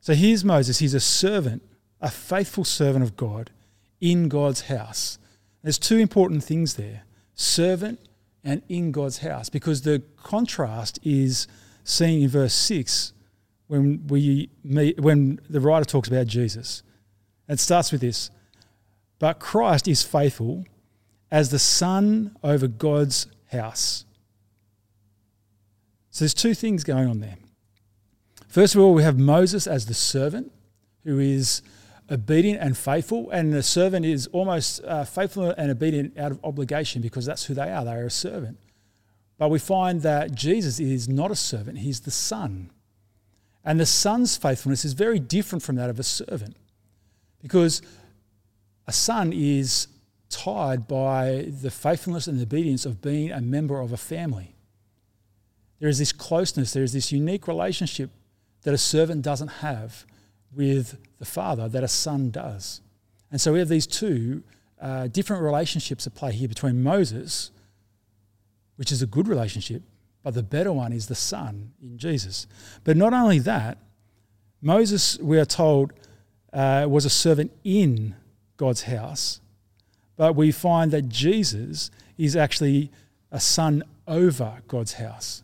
So 0.00 0.14
here's 0.14 0.44
Moses. 0.44 0.78
He's 0.78 0.94
a 0.94 1.00
servant, 1.00 1.62
a 2.00 2.12
faithful 2.12 2.62
servant 2.62 3.02
of 3.02 3.16
God 3.16 3.50
in 4.00 4.28
God's 4.28 4.60
house. 4.60 5.18
There's 5.64 5.76
two 5.76 5.96
important 5.96 6.44
things 6.44 6.74
there 6.74 7.02
servant 7.34 7.98
and 8.44 8.62
in 8.68 8.92
God's 8.92 9.18
house, 9.18 9.48
because 9.48 9.82
the 9.82 10.00
contrast 10.22 11.00
is 11.02 11.48
seen 11.82 12.22
in 12.22 12.28
verse 12.28 12.54
6 12.54 13.12
when, 13.66 14.06
we 14.06 14.50
meet, 14.62 15.00
when 15.00 15.40
the 15.50 15.58
writer 15.60 15.84
talks 15.84 16.06
about 16.06 16.28
Jesus. 16.28 16.84
It 17.48 17.60
starts 17.60 17.92
with 17.92 18.00
this 18.00 18.30
But 19.18 19.38
Christ 19.38 19.88
is 19.88 20.02
faithful 20.02 20.64
as 21.30 21.50
the 21.50 21.58
son 21.58 22.36
over 22.42 22.68
God's 22.68 23.26
house. 23.50 24.04
So 26.10 26.24
there's 26.24 26.34
two 26.34 26.54
things 26.54 26.84
going 26.84 27.08
on 27.08 27.20
there. 27.20 27.36
First 28.48 28.76
of 28.76 28.80
all, 28.80 28.94
we 28.94 29.02
have 29.02 29.18
Moses 29.18 29.66
as 29.66 29.86
the 29.86 29.94
servant 29.94 30.52
who 31.02 31.18
is 31.18 31.60
obedient 32.10 32.60
and 32.60 32.76
faithful, 32.76 33.30
and 33.30 33.52
the 33.52 33.62
servant 33.62 34.06
is 34.06 34.26
almost 34.28 34.82
uh, 34.84 35.04
faithful 35.04 35.50
and 35.50 35.70
obedient 35.70 36.16
out 36.18 36.30
of 36.30 36.40
obligation 36.44 37.02
because 37.02 37.26
that's 37.26 37.46
who 37.46 37.54
they 37.54 37.70
are. 37.70 37.84
They 37.84 37.92
are 37.92 38.06
a 38.06 38.10
servant. 38.10 38.58
But 39.38 39.50
we 39.50 39.58
find 39.58 40.02
that 40.02 40.34
Jesus 40.34 40.78
is 40.78 41.08
not 41.08 41.30
a 41.30 41.36
servant, 41.36 41.78
he's 41.78 42.00
the 42.00 42.10
son. 42.10 42.70
And 43.64 43.80
the 43.80 43.86
son's 43.86 44.36
faithfulness 44.36 44.84
is 44.84 44.92
very 44.92 45.18
different 45.18 45.62
from 45.62 45.76
that 45.76 45.90
of 45.90 45.98
a 45.98 46.04
servant. 46.04 46.56
Because 47.44 47.82
a 48.86 48.92
son 48.92 49.34
is 49.34 49.86
tied 50.30 50.88
by 50.88 51.50
the 51.60 51.70
faithfulness 51.70 52.26
and 52.26 52.40
obedience 52.40 52.86
of 52.86 53.02
being 53.02 53.30
a 53.30 53.42
member 53.42 53.80
of 53.80 53.92
a 53.92 53.98
family. 53.98 54.54
There 55.78 55.90
is 55.90 55.98
this 55.98 56.10
closeness, 56.10 56.72
there 56.72 56.82
is 56.82 56.94
this 56.94 57.12
unique 57.12 57.46
relationship 57.46 58.08
that 58.62 58.72
a 58.72 58.78
servant 58.78 59.20
doesn't 59.20 59.48
have 59.48 60.06
with 60.56 60.96
the 61.18 61.26
father 61.26 61.68
that 61.68 61.84
a 61.84 61.88
son 61.88 62.30
does. 62.30 62.80
And 63.30 63.38
so 63.38 63.52
we 63.52 63.58
have 63.58 63.68
these 63.68 63.86
two 63.86 64.42
uh, 64.80 65.08
different 65.08 65.42
relationships 65.42 66.06
at 66.06 66.14
play 66.14 66.32
here 66.32 66.48
between 66.48 66.82
Moses, 66.82 67.50
which 68.76 68.90
is 68.90 69.02
a 69.02 69.06
good 69.06 69.28
relationship, 69.28 69.82
but 70.22 70.32
the 70.32 70.42
better 70.42 70.72
one 70.72 70.94
is 70.94 71.08
the 71.08 71.14
son 71.14 71.72
in 71.82 71.98
Jesus. 71.98 72.46
But 72.84 72.96
not 72.96 73.12
only 73.12 73.38
that, 73.40 73.76
Moses, 74.62 75.18
we 75.18 75.38
are 75.38 75.44
told, 75.44 75.92
uh, 76.54 76.86
was 76.88 77.04
a 77.04 77.10
servant 77.10 77.50
in 77.64 78.14
God's 78.56 78.84
house, 78.84 79.40
but 80.16 80.36
we 80.36 80.52
find 80.52 80.92
that 80.92 81.08
Jesus 81.08 81.90
is 82.16 82.36
actually 82.36 82.90
a 83.32 83.40
son 83.40 83.82
over 84.06 84.62
God's 84.68 84.94
house. 84.94 85.42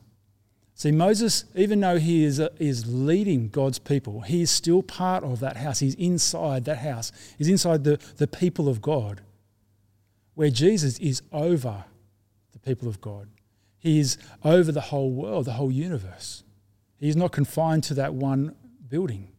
See, 0.74 0.92
Moses, 0.92 1.44
even 1.54 1.80
though 1.80 1.98
he 1.98 2.24
is, 2.24 2.38
is 2.58 2.86
leading 2.86 3.48
God's 3.48 3.78
people, 3.78 4.22
he 4.22 4.40
is 4.40 4.50
still 4.50 4.82
part 4.82 5.24
of 5.24 5.40
that 5.40 5.58
house. 5.58 5.80
He's 5.80 5.94
inside 5.96 6.64
that 6.64 6.78
house, 6.78 7.12
he's 7.36 7.48
inside 7.48 7.84
the, 7.84 7.98
the 8.16 8.26
people 8.28 8.68
of 8.68 8.80
God, 8.80 9.20
where 10.34 10.48
Jesus 10.48 10.98
is 10.98 11.22
over 11.32 11.84
the 12.52 12.58
people 12.60 12.88
of 12.88 13.00
God. 13.00 13.28
He 13.78 13.98
is 13.98 14.16
over 14.44 14.70
the 14.70 14.80
whole 14.80 15.10
world, 15.10 15.46
the 15.46 15.52
whole 15.52 15.72
universe. 15.72 16.44
He 16.98 17.08
is 17.08 17.16
not 17.16 17.32
confined 17.32 17.82
to 17.84 17.94
that 17.94 18.14
one 18.14 18.54
building. 18.88 19.29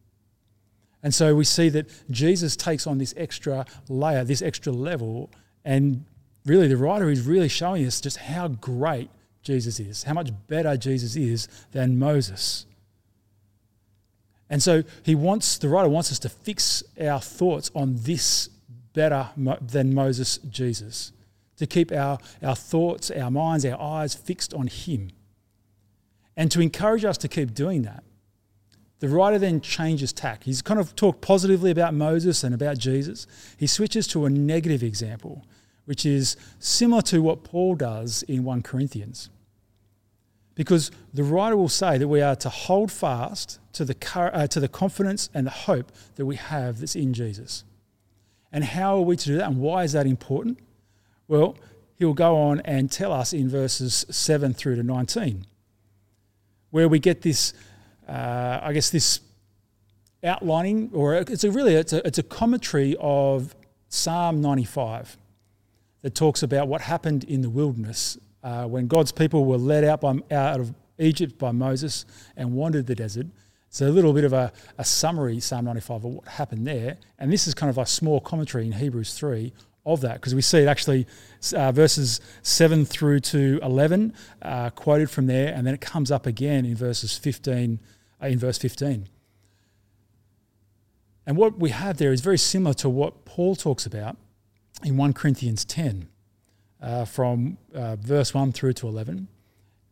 And 1.02 1.12
so 1.12 1.34
we 1.34 1.44
see 1.44 1.68
that 1.70 1.88
Jesus 2.10 2.56
takes 2.56 2.86
on 2.86 2.98
this 2.98 3.12
extra 3.16 3.66
layer, 3.88 4.24
this 4.24 4.42
extra 4.42 4.72
level, 4.72 5.30
and 5.64 6.04
really 6.46 6.68
the 6.68 6.76
writer 6.76 7.10
is 7.10 7.22
really 7.22 7.48
showing 7.48 7.84
us 7.86 8.00
just 8.00 8.18
how 8.18 8.48
great 8.48 9.10
Jesus 9.42 9.80
is, 9.80 10.04
how 10.04 10.14
much 10.14 10.30
better 10.46 10.76
Jesus 10.76 11.16
is 11.16 11.48
than 11.72 11.98
Moses. 11.98 12.66
And 14.48 14.62
so 14.62 14.82
he 15.02 15.14
wants 15.14 15.58
the 15.58 15.68
writer 15.68 15.88
wants 15.88 16.12
us 16.12 16.18
to 16.20 16.28
fix 16.28 16.84
our 17.00 17.20
thoughts 17.20 17.70
on 17.74 17.96
this 17.96 18.48
better 18.92 19.30
than 19.60 19.94
Moses 19.94 20.38
Jesus, 20.50 21.12
to 21.56 21.66
keep 21.66 21.90
our, 21.90 22.18
our 22.42 22.54
thoughts, 22.54 23.10
our 23.10 23.30
minds, 23.30 23.64
our 23.64 23.80
eyes 23.80 24.14
fixed 24.14 24.52
on 24.54 24.66
him. 24.66 25.10
And 26.36 26.50
to 26.50 26.60
encourage 26.60 27.04
us 27.04 27.18
to 27.18 27.28
keep 27.28 27.54
doing 27.54 27.82
that, 27.82 28.04
the 29.02 29.08
writer 29.08 29.36
then 29.36 29.60
changes 29.60 30.12
tack. 30.12 30.44
He's 30.44 30.62
kind 30.62 30.78
of 30.78 30.94
talked 30.94 31.22
positively 31.22 31.72
about 31.72 31.92
Moses 31.92 32.44
and 32.44 32.54
about 32.54 32.78
Jesus. 32.78 33.26
He 33.56 33.66
switches 33.66 34.06
to 34.06 34.26
a 34.26 34.30
negative 34.30 34.84
example, 34.84 35.44
which 35.86 36.06
is 36.06 36.36
similar 36.60 37.02
to 37.02 37.20
what 37.20 37.42
Paul 37.42 37.74
does 37.74 38.22
in 38.28 38.44
1 38.44 38.62
Corinthians. 38.62 39.28
Because 40.54 40.92
the 41.12 41.24
writer 41.24 41.56
will 41.56 41.68
say 41.68 41.98
that 41.98 42.06
we 42.06 42.20
are 42.20 42.36
to 42.36 42.48
hold 42.48 42.92
fast 42.92 43.58
to 43.72 43.84
the, 43.84 43.96
uh, 44.14 44.46
to 44.46 44.60
the 44.60 44.68
confidence 44.68 45.30
and 45.34 45.48
the 45.48 45.50
hope 45.50 45.90
that 46.14 46.24
we 46.24 46.36
have 46.36 46.78
that's 46.78 46.94
in 46.94 47.12
Jesus. 47.12 47.64
And 48.52 48.62
how 48.62 48.98
are 48.98 49.02
we 49.02 49.16
to 49.16 49.26
do 49.26 49.36
that? 49.38 49.48
And 49.48 49.58
why 49.58 49.82
is 49.82 49.94
that 49.94 50.06
important? 50.06 50.60
Well, 51.26 51.56
he'll 51.96 52.14
go 52.14 52.36
on 52.36 52.60
and 52.60 52.88
tell 52.88 53.12
us 53.12 53.32
in 53.32 53.48
verses 53.48 54.06
7 54.10 54.54
through 54.54 54.76
to 54.76 54.84
19, 54.84 55.44
where 56.70 56.88
we 56.88 57.00
get 57.00 57.22
this 57.22 57.52
uh, 58.12 58.60
I 58.62 58.72
guess 58.74 58.90
this 58.90 59.20
outlining, 60.22 60.90
or 60.92 61.14
it's 61.14 61.44
a 61.44 61.50
really 61.50 61.74
it's 61.74 61.92
a, 61.92 62.06
it's 62.06 62.18
a 62.18 62.22
commentary 62.22 62.94
of 63.00 63.54
Psalm 63.88 64.40
95 64.40 65.16
that 66.02 66.14
talks 66.14 66.42
about 66.42 66.68
what 66.68 66.82
happened 66.82 67.24
in 67.24 67.40
the 67.40 67.48
wilderness 67.48 68.18
uh, 68.42 68.64
when 68.66 68.86
God's 68.86 69.12
people 69.12 69.46
were 69.46 69.56
led 69.56 69.84
out 69.84 70.02
by 70.02 70.18
out 70.30 70.60
of 70.60 70.74
Egypt 70.98 71.38
by 71.38 71.52
Moses 71.52 72.04
and 72.36 72.52
wandered 72.52 72.86
the 72.86 72.94
desert. 72.94 73.26
It's 73.68 73.80
a 73.80 73.88
little 73.88 74.12
bit 74.12 74.24
of 74.24 74.34
a, 74.34 74.52
a 74.76 74.84
summary, 74.84 75.40
Psalm 75.40 75.64
95, 75.64 75.96
of 75.96 76.04
what 76.04 76.28
happened 76.28 76.66
there. 76.66 76.98
And 77.18 77.32
this 77.32 77.46
is 77.46 77.54
kind 77.54 77.70
of 77.70 77.78
a 77.78 77.86
small 77.86 78.20
commentary 78.20 78.66
in 78.66 78.72
Hebrews 78.72 79.14
3 79.14 79.50
of 79.84 80.00
that 80.02 80.14
because 80.14 80.34
we 80.34 80.42
see 80.42 80.58
it 80.58 80.68
actually 80.68 81.06
uh, 81.54 81.72
verses 81.72 82.20
7 82.42 82.84
through 82.84 83.20
to 83.20 83.58
11 83.62 84.14
uh, 84.42 84.70
quoted 84.70 85.10
from 85.10 85.26
there 85.26 85.52
and 85.52 85.66
then 85.66 85.74
it 85.74 85.80
comes 85.80 86.10
up 86.10 86.26
again 86.26 86.64
in 86.64 86.76
verses 86.76 87.18
15 87.18 87.80
uh, 87.80 87.86
in 88.22 88.38
verse 88.38 88.58
15 88.58 89.08
and 91.26 91.36
what 91.36 91.58
we 91.58 91.70
have 91.70 91.98
there 91.98 92.12
is 92.12 92.20
very 92.20 92.38
similar 92.38 92.74
to 92.74 92.88
what 92.88 93.24
paul 93.24 93.54
talks 93.54 93.86
about 93.86 94.16
in 94.84 94.96
1 94.96 95.12
corinthians 95.12 95.64
10 95.64 96.08
uh, 96.80 97.04
from 97.04 97.58
uh, 97.74 97.96
verse 97.96 98.34
1 98.34 98.52
through 98.52 98.72
to 98.72 98.88
11 98.88 99.28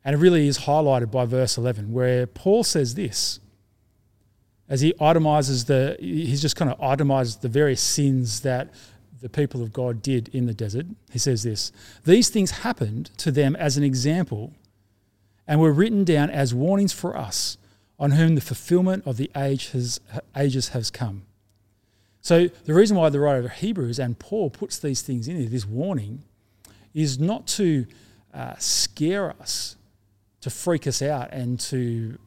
and 0.04 0.14
it 0.14 0.18
really 0.18 0.48
is 0.48 0.60
highlighted 0.60 1.10
by 1.10 1.24
verse 1.24 1.56
11 1.56 1.92
where 1.92 2.26
paul 2.26 2.64
says 2.64 2.94
this 2.94 3.40
as 4.68 4.80
he 4.80 4.92
itemizes 4.94 5.66
the 5.66 5.96
he's 6.00 6.40
just 6.40 6.56
kind 6.56 6.70
of 6.70 6.80
itemized 6.80 7.42
the 7.42 7.48
various 7.48 7.80
sins 7.80 8.40
that 8.40 8.70
the 9.20 9.28
people 9.28 9.62
of 9.62 9.72
God 9.72 10.02
did 10.02 10.28
in 10.28 10.46
the 10.46 10.54
desert. 10.54 10.86
He 11.10 11.18
says 11.18 11.42
this 11.42 11.72
These 12.04 12.30
things 12.30 12.50
happened 12.50 13.10
to 13.18 13.30
them 13.30 13.54
as 13.56 13.76
an 13.76 13.84
example 13.84 14.52
and 15.46 15.60
were 15.60 15.72
written 15.72 16.04
down 16.04 16.30
as 16.30 16.54
warnings 16.54 16.92
for 16.92 17.16
us 17.16 17.58
on 18.00 18.12
whom 18.12 18.34
the 18.34 18.40
fulfillment 18.40 19.06
of 19.06 19.18
the 19.18 19.30
age 19.36 19.70
has, 19.70 20.00
ages 20.34 20.70
has 20.70 20.90
come. 20.90 21.22
So, 22.22 22.48
the 22.64 22.74
reason 22.74 22.96
why 22.96 23.10
the 23.10 23.20
writer 23.20 23.46
of 23.46 23.52
Hebrews 23.52 23.98
and 23.98 24.18
Paul 24.18 24.50
puts 24.50 24.78
these 24.78 25.02
things 25.02 25.28
in 25.28 25.36
here, 25.36 25.48
this 25.48 25.66
warning, 25.66 26.24
is 26.92 27.18
not 27.18 27.46
to 27.46 27.86
uh, 28.34 28.54
scare 28.58 29.30
us, 29.30 29.76
to 30.40 30.50
freak 30.50 30.86
us 30.86 31.00
out, 31.02 31.32
and 31.32 31.60
to 31.60 32.18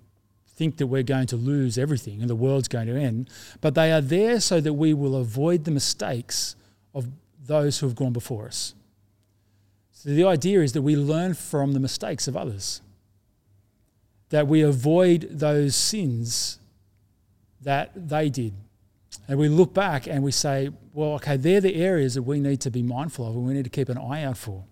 think 0.55 0.77
that 0.77 0.87
we're 0.87 1.03
going 1.03 1.27
to 1.27 1.35
lose 1.35 1.77
everything 1.77 2.21
and 2.21 2.29
the 2.29 2.35
world's 2.35 2.67
going 2.67 2.87
to 2.87 2.95
end, 2.95 3.29
but 3.59 3.73
they 3.75 3.91
are 3.91 4.01
there 4.01 4.39
so 4.39 4.61
that 4.61 4.73
we 4.73 4.93
will 4.93 5.15
avoid 5.15 5.65
the 5.65 5.71
mistakes 5.71 6.55
of 6.93 7.07
those 7.45 7.79
who 7.79 7.87
have 7.87 7.95
gone 7.95 8.13
before 8.13 8.45
us. 8.45 8.75
So 9.91 10.09
the 10.09 10.25
idea 10.25 10.61
is 10.61 10.73
that 10.73 10.83
we 10.83 10.95
learn 10.95 11.33
from 11.33 11.73
the 11.73 11.79
mistakes 11.79 12.27
of 12.27 12.37
others, 12.37 12.81
that 14.33 14.47
we 14.47 14.61
avoid 14.61 15.27
those 15.29 15.75
sins 15.75 16.57
that 17.61 17.91
they 17.93 18.31
did. 18.31 18.51
And 19.27 19.37
we 19.37 19.47
look 19.47 19.75
back 19.75 20.07
and 20.07 20.23
we 20.23 20.31
say, 20.31 20.71
well, 20.91 21.11
okay, 21.13 21.37
they're 21.37 21.61
the 21.61 21.75
areas 21.75 22.15
that 22.15 22.23
we 22.23 22.39
need 22.39 22.59
to 22.61 22.71
be 22.71 22.81
mindful 22.81 23.27
of 23.27 23.35
and 23.35 23.45
we 23.45 23.53
need 23.53 23.65
to 23.65 23.69
keep 23.69 23.89
an 23.89 23.97
eye 23.99 24.23
out 24.23 24.37
for. 24.37 24.63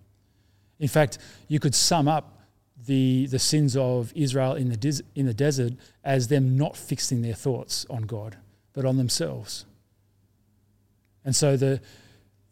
In 0.79 0.87
fact, 0.87 1.19
you 1.47 1.59
could 1.59 1.75
sum 1.75 2.07
up 2.07 2.39
the, 2.87 3.27
the 3.27 3.37
sins 3.37 3.77
of 3.77 4.11
Israel 4.15 4.55
in 4.55 4.69
the, 4.69 4.77
des- 4.77 5.03
in 5.13 5.27
the 5.27 5.33
desert 5.33 5.73
as 6.03 6.27
them 6.27 6.57
not 6.57 6.75
fixing 6.75 7.21
their 7.21 7.35
thoughts 7.35 7.85
on 7.87 8.07
God, 8.07 8.37
but 8.73 8.83
on 8.83 8.97
themselves. 8.97 9.65
And 11.23 11.35
so 11.35 11.55
the, 11.55 11.81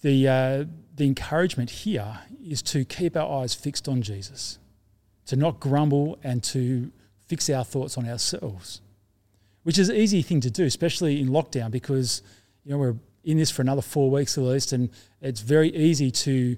the, 0.03 0.27
uh, 0.27 0.65
the 0.93 1.07
encouragement 1.07 1.71
here 1.71 2.19
is 2.39 2.61
to 2.61 2.85
keep 2.85 3.17
our 3.17 3.41
eyes 3.41 3.55
fixed 3.55 3.89
on 3.89 4.03
Jesus, 4.03 4.59
to 5.25 5.35
not 5.35 5.59
grumble 5.59 6.19
and 6.23 6.43
to 6.43 6.91
fix 7.29 7.49
our 7.49 7.63
thoughts 7.63 7.97
on 7.97 8.09
ourselves, 8.09 8.81
which 9.63 9.77
is 9.77 9.87
an 9.89 9.95
easy 9.95 10.21
thing 10.21 10.41
to 10.41 10.49
do, 10.49 10.65
especially 10.65 11.21
in 11.21 11.29
lockdown 11.29 11.71
because 11.71 12.21
you 12.65 12.71
know 12.71 12.77
we're 12.77 12.95
in 13.23 13.37
this 13.37 13.51
for 13.51 13.61
another 13.61 13.81
four 13.81 14.09
weeks 14.09 14.37
at 14.37 14.43
least, 14.43 14.73
and 14.73 14.89
it's 15.21 15.41
very 15.41 15.73
easy 15.75 16.09
to 16.11 16.57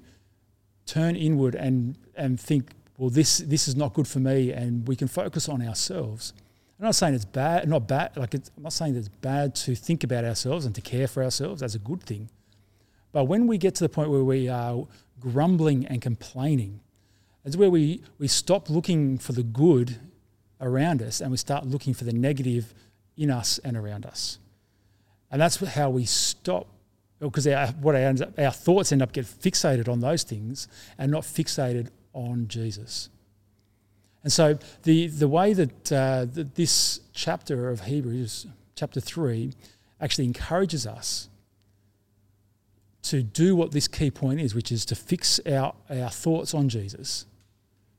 turn 0.86 1.14
inward 1.14 1.54
and 1.54 1.96
and 2.16 2.40
think, 2.40 2.72
well, 2.96 3.10
this 3.10 3.38
this 3.38 3.68
is 3.68 3.76
not 3.76 3.92
good 3.92 4.08
for 4.08 4.18
me, 4.18 4.50
and 4.50 4.88
we 4.88 4.96
can 4.96 5.08
focus 5.08 5.48
on 5.48 5.66
ourselves. 5.66 6.32
I'm 6.80 6.86
not 6.86 6.94
saying 6.96 7.14
it's 7.14 7.24
bad, 7.24 7.68
not 7.68 7.86
bad. 7.86 8.16
Like 8.16 8.34
I'm 8.34 8.42
not 8.58 8.72
saying 8.72 8.94
that 8.94 9.00
it's 9.00 9.08
bad 9.08 9.54
to 9.56 9.74
think 9.74 10.02
about 10.02 10.24
ourselves 10.24 10.64
and 10.64 10.74
to 10.74 10.80
care 10.80 11.06
for 11.06 11.22
ourselves. 11.22 11.60
That's 11.60 11.76
a 11.76 11.78
good 11.78 12.02
thing. 12.02 12.28
But 13.12 13.24
when 13.24 13.46
we 13.46 13.58
get 13.58 13.74
to 13.76 13.84
the 13.84 13.90
point 13.90 14.10
where 14.10 14.24
we 14.24 14.48
are 14.48 14.86
grumbling 15.20 15.86
and 15.86 16.00
complaining, 16.00 16.80
it's 17.44 17.56
where 17.56 17.70
we, 17.70 18.02
we 18.18 18.26
stop 18.26 18.70
looking 18.70 19.18
for 19.18 19.32
the 19.32 19.42
good 19.42 19.98
around 20.62 21.02
us 21.02 21.20
and 21.20 21.30
we 21.30 21.36
start 21.36 21.66
looking 21.66 21.92
for 21.92 22.04
the 22.04 22.12
negative 22.12 22.72
in 23.16 23.30
us 23.30 23.58
and 23.58 23.76
around 23.76 24.06
us. 24.06 24.38
And 25.30 25.40
that's 25.40 25.56
how 25.56 25.90
we 25.90 26.04
stop, 26.04 26.68
because 27.20 27.46
our, 27.46 27.66
what 27.68 27.94
up, 27.94 28.38
our 28.38 28.50
thoughts 28.50 28.92
end 28.92 29.02
up 29.02 29.12
get 29.12 29.26
fixated 29.26 29.88
on 29.88 30.00
those 30.00 30.22
things 30.22 30.68
and 30.98 31.10
not 31.10 31.22
fixated 31.22 31.88
on 32.12 32.48
Jesus. 32.48 33.08
And 34.22 34.32
so 34.32 34.58
the, 34.84 35.08
the 35.08 35.28
way 35.28 35.52
that, 35.52 35.92
uh, 35.92 36.26
that 36.32 36.54
this 36.54 37.00
chapter 37.12 37.70
of 37.70 37.82
Hebrews, 37.82 38.46
chapter 38.76 39.00
3, 39.00 39.52
actually 40.00 40.26
encourages 40.26 40.86
us 40.86 41.28
to 43.02 43.22
do 43.22 43.56
what 43.56 43.72
this 43.72 43.88
key 43.88 44.10
point 44.10 44.40
is, 44.40 44.54
which 44.54 44.70
is 44.70 44.84
to 44.86 44.94
fix 44.94 45.40
our, 45.40 45.74
our 45.90 46.10
thoughts 46.10 46.54
on 46.54 46.68
Jesus 46.68 47.26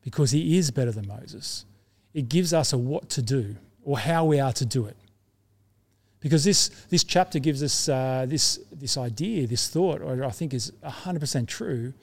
because 0.02 0.32
he 0.32 0.58
is 0.58 0.72
better 0.72 0.92
than 0.92 1.08
Moses. 1.08 1.66
It 2.14 2.30
gives 2.30 2.54
us 2.54 2.74
a 2.74 2.78
what 2.78 3.10
to 3.10 3.22
do 3.22 3.56
or 3.84 4.00
how 4.00 4.26
we 4.26 4.40
are 4.40 4.54
to 4.54 4.66
do 4.66 4.86
it. 4.86 4.98
Because 6.20 6.44
this, 6.46 6.70
this 6.90 7.04
chapter 7.04 7.38
gives 7.40 7.62
us 7.62 7.90
uh, 7.90 8.26
this, 8.28 8.60
this 8.72 8.98
idea, 8.98 9.46
this 9.46 9.68
thought, 9.68 10.02
or 10.02 10.24
I 10.24 10.30
think 10.30 10.54
is 10.54 10.72
100% 10.84 11.48
true, 11.48 11.94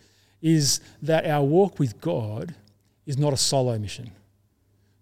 is 0.43 0.81
that 1.01 1.25
our 1.27 1.43
walk 1.43 1.79
with 1.79 2.01
God 2.01 2.55
is 3.07 3.17
not 3.17 3.33
a 3.33 3.37
solo 3.37 3.79
mission. 3.79 4.11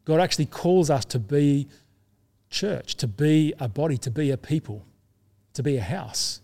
God 0.04 0.20
actually 0.20 0.46
calls 0.46 0.88
us 0.88 1.04
to 1.06 1.18
be 1.18 1.66
church, 2.48 2.94
to 2.96 3.08
be 3.08 3.52
a 3.58 3.68
body, 3.68 3.98
to 3.98 4.10
be 4.10 4.30
a 4.30 4.36
people, 4.36 4.84
to 5.54 5.62
be 5.62 5.76
a 5.76 5.82
house. 5.82 6.40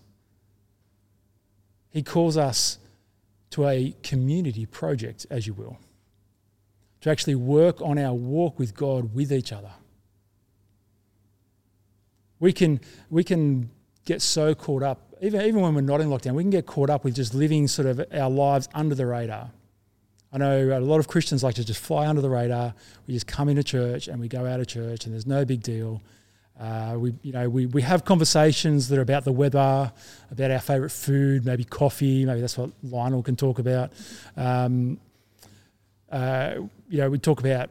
He 1.91 2.03
calls 2.03 2.37
us 2.37 2.79
to 3.51 3.69
a 3.69 3.95
community 4.03 4.67
project, 4.67 5.27
as 5.31 5.47
you 5.47 5.55
will, 5.55 5.79
to 7.05 7.11
actually 7.11 7.35
work 7.35 7.83
on 7.83 7.99
our 7.99 8.15
walk 8.15 8.59
with 8.59 8.75
God 8.75 9.15
with 9.15 9.31
each 9.31 9.53
other. 9.53 9.73
We 12.41 12.51
can, 12.51 12.81
we 13.11 13.23
can 13.23 13.69
get 14.07 14.23
so 14.23 14.55
caught 14.55 14.83
up, 14.83 15.15
even, 15.21 15.43
even 15.43 15.61
when 15.61 15.75
we're 15.75 15.83
not 15.83 16.01
in 16.01 16.09
lockdown, 16.09 16.33
we 16.33 16.43
can 16.43 16.49
get 16.49 16.65
caught 16.65 16.89
up 16.89 17.05
with 17.05 17.15
just 17.15 17.35
living 17.35 17.69
sort 17.69 17.89
of 17.89 18.07
our 18.11 18.31
lives 18.31 18.71
under 18.73 18.95
the 18.95 19.05
radar. 19.05 19.51
I 20.33 20.39
know 20.39 20.79
a 20.79 20.81
lot 20.81 20.99
of 20.99 21.07
Christians 21.07 21.45
like 21.45 21.57
to 21.57 21.65
just 21.65 21.79
fly 21.79 22.07
under 22.07 22.23
the 22.23 22.31
radar. 22.31 22.73
We 23.07 23.13
just 23.13 23.27
come 23.27 23.51
into 23.51 23.63
church 23.63 24.09
and 24.09 24.19
we 24.19 24.27
go 24.27 24.47
out 24.47 24.61
of 24.61 24.67
church, 24.67 25.05
and 25.05 25.13
there's 25.13 25.27
no 25.27 25.45
big 25.45 25.63
deal. 25.63 26.01
Uh, 26.59 26.95
we, 26.97 27.13
you 27.21 27.33
know, 27.33 27.51
we, 27.51 27.67
we 27.67 27.83
have 27.83 28.07
conversations 28.07 28.89
that 28.89 28.99
are 28.99 29.03
about 29.03 29.25
the 29.25 29.33
weather, 29.33 29.93
about 30.31 30.51
our 30.51 30.59
favourite 30.59 30.91
food, 30.91 31.45
maybe 31.45 31.65
coffee. 31.65 32.25
Maybe 32.25 32.41
that's 32.41 32.57
what 32.57 32.71
Lionel 32.83 33.23
can 33.23 33.37
talk 33.37 33.59
about. 33.59 33.93
Um, 34.39 34.99
uh, 36.11 36.55
you 36.89 36.99
know, 36.99 37.11
we 37.11 37.19
talk 37.19 37.41
about 37.41 37.71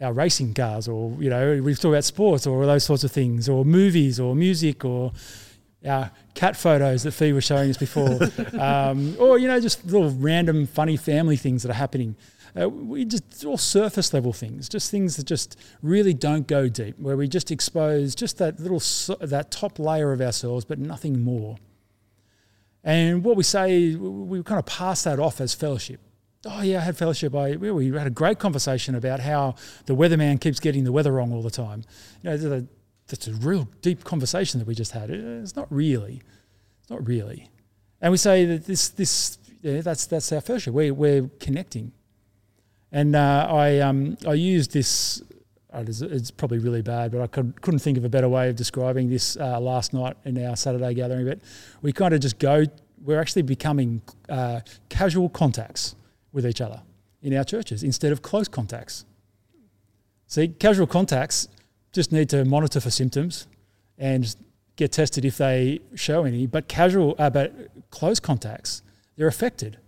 our 0.00 0.12
racing 0.12 0.54
cars, 0.54 0.88
or 0.88 1.16
you 1.20 1.30
know, 1.30 1.60
we 1.62 1.74
talk 1.74 1.90
about 1.90 2.04
sports, 2.04 2.46
or 2.46 2.64
those 2.66 2.84
sorts 2.84 3.04
of 3.04 3.12
things, 3.12 3.48
or 3.48 3.64
movies, 3.64 4.20
or 4.20 4.34
music, 4.34 4.84
or 4.84 5.12
our 5.86 6.10
cat 6.34 6.56
photos 6.56 7.02
that 7.04 7.12
Fee 7.12 7.32
was 7.32 7.44
showing 7.44 7.70
us 7.70 7.76
before, 7.76 8.18
um, 8.60 9.16
or 9.18 9.38
you 9.38 9.48
know, 9.48 9.60
just 9.60 9.84
little 9.86 10.10
random 10.10 10.66
funny 10.66 10.96
family 10.96 11.36
things 11.36 11.62
that 11.62 11.70
are 11.70 11.74
happening. 11.74 12.16
Uh, 12.58 12.68
we 12.68 13.04
just 13.04 13.44
all 13.44 13.58
surface 13.58 14.12
level 14.14 14.32
things, 14.32 14.68
just 14.68 14.90
things 14.90 15.16
that 15.16 15.26
just 15.26 15.58
really 15.82 16.14
don't 16.14 16.46
go 16.46 16.68
deep, 16.68 16.98
where 16.98 17.16
we 17.16 17.28
just 17.28 17.50
expose 17.50 18.14
just 18.14 18.38
that 18.38 18.58
little 18.58 18.82
that 19.20 19.50
top 19.50 19.78
layer 19.78 20.12
of 20.12 20.20
ourselves, 20.20 20.64
but 20.64 20.78
nothing 20.78 21.20
more. 21.20 21.56
And 22.84 23.22
what 23.24 23.36
we 23.36 23.42
say, 23.42 23.94
we 23.94 24.42
kind 24.42 24.58
of 24.58 24.66
pass 24.66 25.02
that 25.02 25.18
off 25.18 25.40
as 25.40 25.52
fellowship. 25.54 26.00
Oh 26.46 26.62
yeah, 26.62 26.78
I 26.78 26.80
had 26.82 26.96
fellowship. 26.96 27.34
I 27.34 27.56
we 27.56 27.90
had 27.92 28.06
a 28.06 28.10
great 28.10 28.38
conversation 28.38 28.94
about 28.94 29.20
how 29.20 29.56
the 29.86 29.94
weatherman 29.94 30.40
keeps 30.40 30.60
getting 30.60 30.84
the 30.84 30.92
weather 30.92 31.12
wrong 31.12 31.32
all 31.32 31.42
the 31.42 31.50
time. 31.50 31.82
You 32.22 32.30
know, 32.30 32.66
that's 33.08 33.26
a 33.26 33.32
real 33.32 33.68
deep 33.82 34.04
conversation 34.04 34.60
that 34.60 34.68
we 34.68 34.74
just 34.74 34.92
had. 34.92 35.10
It's 35.10 35.56
not 35.56 35.66
really, 35.70 36.22
it's 36.80 36.90
not 36.90 37.06
really. 37.06 37.48
And 38.00 38.12
we 38.12 38.18
say 38.18 38.44
that 38.44 38.66
this 38.66 38.88
this 38.90 39.38
yeah, 39.62 39.80
that's 39.80 40.06
that's 40.06 40.30
our 40.30 40.40
fellowship. 40.40 40.74
We 40.74 40.92
we're 40.92 41.28
connecting. 41.40 41.92
And 42.92 43.16
uh, 43.16 43.48
I 43.50 43.80
um, 43.80 44.16
I 44.26 44.34
used 44.34 44.72
this. 44.72 45.22
It's, 45.74 46.00
it's, 46.00 46.30
probably 46.30 46.58
really 46.58 46.80
bad, 46.80 47.12
but 47.12 47.20
I 47.20 47.26
could, 47.26 47.60
couldn't 47.60 47.80
think 47.80 47.98
of 47.98 48.04
a 48.04 48.08
better 48.08 48.28
way 48.28 48.48
of 48.48 48.56
describing 48.56 49.10
this 49.10 49.36
uh, 49.36 49.60
last 49.60 49.92
night 49.92 50.16
in 50.24 50.42
our 50.42 50.56
Saturday 50.56 50.94
gathering. 50.94 51.26
But 51.26 51.40
we 51.82 51.92
kind 51.92 52.14
of 52.14 52.20
just 52.20 52.38
go. 52.38 52.64
We're 53.04 53.20
actually 53.20 53.42
becoming 53.42 54.00
uh, 54.30 54.60
casual 54.88 55.28
contacts 55.28 55.94
with 56.32 56.46
each 56.46 56.60
other 56.60 56.82
in 57.22 57.34
our 57.34 57.44
churches 57.44 57.82
instead 57.82 58.12
of 58.12 58.22
close 58.22 58.48
contacts. 58.48 59.04
See, 60.26 60.48
casual 60.48 60.86
contacts 60.86 61.48
just 61.92 62.12
need 62.12 62.28
to 62.30 62.44
monitor 62.44 62.80
for 62.80 62.90
symptoms 62.90 63.46
and 63.96 64.34
get 64.76 64.92
tested 64.92 65.24
if 65.24 65.38
they 65.38 65.80
show 65.94 66.24
any. 66.24 66.46
But 66.46 66.68
casual, 66.68 67.14
uh, 67.18 67.30
but 67.30 67.52
close 67.90 68.20
contacts, 68.20 68.82
they're 69.16 69.26
affected. 69.26 69.78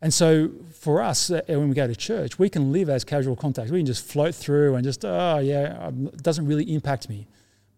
And 0.00 0.14
so 0.14 0.50
for 0.72 1.02
us, 1.02 1.30
uh, 1.30 1.40
when 1.46 1.68
we 1.68 1.74
go 1.74 1.86
to 1.86 1.96
church, 1.96 2.38
we 2.38 2.48
can 2.48 2.72
live 2.72 2.88
as 2.88 3.04
casual 3.04 3.34
contacts. 3.34 3.70
We 3.70 3.80
can 3.80 3.86
just 3.86 4.04
float 4.04 4.34
through 4.34 4.76
and 4.76 4.84
just, 4.84 5.04
oh, 5.04 5.38
yeah, 5.38 5.78
um, 5.80 6.08
it 6.08 6.22
doesn't 6.22 6.46
really 6.46 6.72
impact 6.72 7.08
me. 7.08 7.26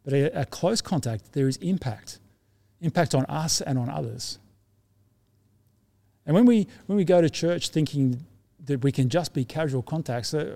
But 0.04 0.12
a, 0.12 0.40
a 0.40 0.44
close 0.46 0.80
contact, 0.80 1.32
there 1.32 1.48
is 1.48 1.56
impact, 1.58 2.18
impact 2.80 3.14
on 3.14 3.24
us 3.26 3.60
and 3.60 3.78
on 3.78 3.88
others. 3.88 4.38
And 6.30 6.36
when 6.36 6.46
we, 6.46 6.68
when 6.86 6.96
we 6.96 7.04
go 7.04 7.20
to 7.20 7.28
church 7.28 7.70
thinking 7.70 8.24
that 8.66 8.84
we 8.84 8.92
can 8.92 9.08
just 9.08 9.34
be 9.34 9.44
casual 9.44 9.82
contacts, 9.82 10.32
uh, 10.32 10.54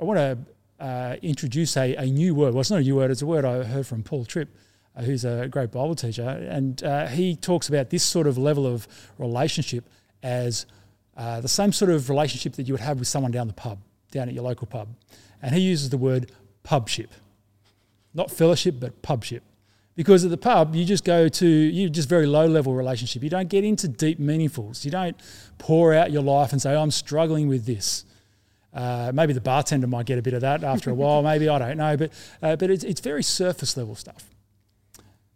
I 0.00 0.04
want 0.04 0.18
to 0.18 0.38
uh, 0.78 1.16
introduce 1.22 1.76
a, 1.76 1.96
a 1.96 2.06
new 2.06 2.36
word. 2.36 2.54
Well, 2.54 2.60
it's 2.60 2.70
not 2.70 2.78
a 2.78 2.82
new 2.82 2.94
word, 2.94 3.10
it's 3.10 3.20
a 3.20 3.26
word 3.26 3.44
I 3.44 3.64
heard 3.64 3.84
from 3.84 4.04
Paul 4.04 4.24
Tripp, 4.24 4.48
uh, 4.94 5.02
who's 5.02 5.24
a 5.24 5.48
great 5.48 5.72
Bible 5.72 5.96
teacher. 5.96 6.22
And 6.22 6.80
uh, 6.84 7.08
he 7.08 7.34
talks 7.34 7.68
about 7.68 7.90
this 7.90 8.04
sort 8.04 8.28
of 8.28 8.38
level 8.38 8.64
of 8.64 8.86
relationship 9.18 9.90
as 10.22 10.66
uh, 11.16 11.40
the 11.40 11.48
same 11.48 11.72
sort 11.72 11.90
of 11.90 12.08
relationship 12.08 12.52
that 12.52 12.68
you 12.68 12.74
would 12.74 12.80
have 12.80 13.00
with 13.00 13.08
someone 13.08 13.32
down 13.32 13.48
the 13.48 13.52
pub, 13.52 13.80
down 14.12 14.28
at 14.28 14.34
your 14.34 14.44
local 14.44 14.68
pub. 14.68 14.86
And 15.42 15.52
he 15.52 15.62
uses 15.62 15.90
the 15.90 15.98
word 15.98 16.30
pubship. 16.62 17.08
Not 18.14 18.30
fellowship, 18.30 18.76
but 18.78 19.02
pubship. 19.02 19.40
Because 19.96 20.24
at 20.24 20.30
the 20.30 20.38
pub, 20.38 20.74
you 20.74 20.84
just 20.84 21.04
go 21.04 21.28
to, 21.28 21.46
you 21.46 21.90
just 21.90 22.08
very 22.08 22.26
low 22.26 22.46
level 22.46 22.74
relationship. 22.74 23.22
You 23.22 23.30
don't 23.30 23.48
get 23.48 23.64
into 23.64 23.88
deep 23.88 24.18
meaningfuls. 24.18 24.84
You 24.84 24.90
don't 24.90 25.16
pour 25.58 25.92
out 25.92 26.10
your 26.10 26.22
life 26.22 26.52
and 26.52 26.62
say, 26.62 26.74
oh, 26.74 26.80
I'm 26.80 26.90
struggling 26.90 27.48
with 27.48 27.66
this. 27.66 28.04
Uh, 28.72 29.10
maybe 29.12 29.32
the 29.32 29.40
bartender 29.40 29.86
might 29.86 30.06
get 30.06 30.18
a 30.18 30.22
bit 30.22 30.32
of 30.32 30.42
that 30.42 30.62
after 30.62 30.90
a 30.90 30.94
while. 30.94 31.22
Maybe 31.22 31.48
I 31.48 31.58
don't 31.58 31.76
know, 31.76 31.96
but 31.96 32.12
uh, 32.40 32.56
but 32.56 32.70
it's, 32.70 32.84
it's 32.84 33.00
very 33.00 33.22
surface 33.22 33.76
level 33.76 33.96
stuff. 33.96 34.30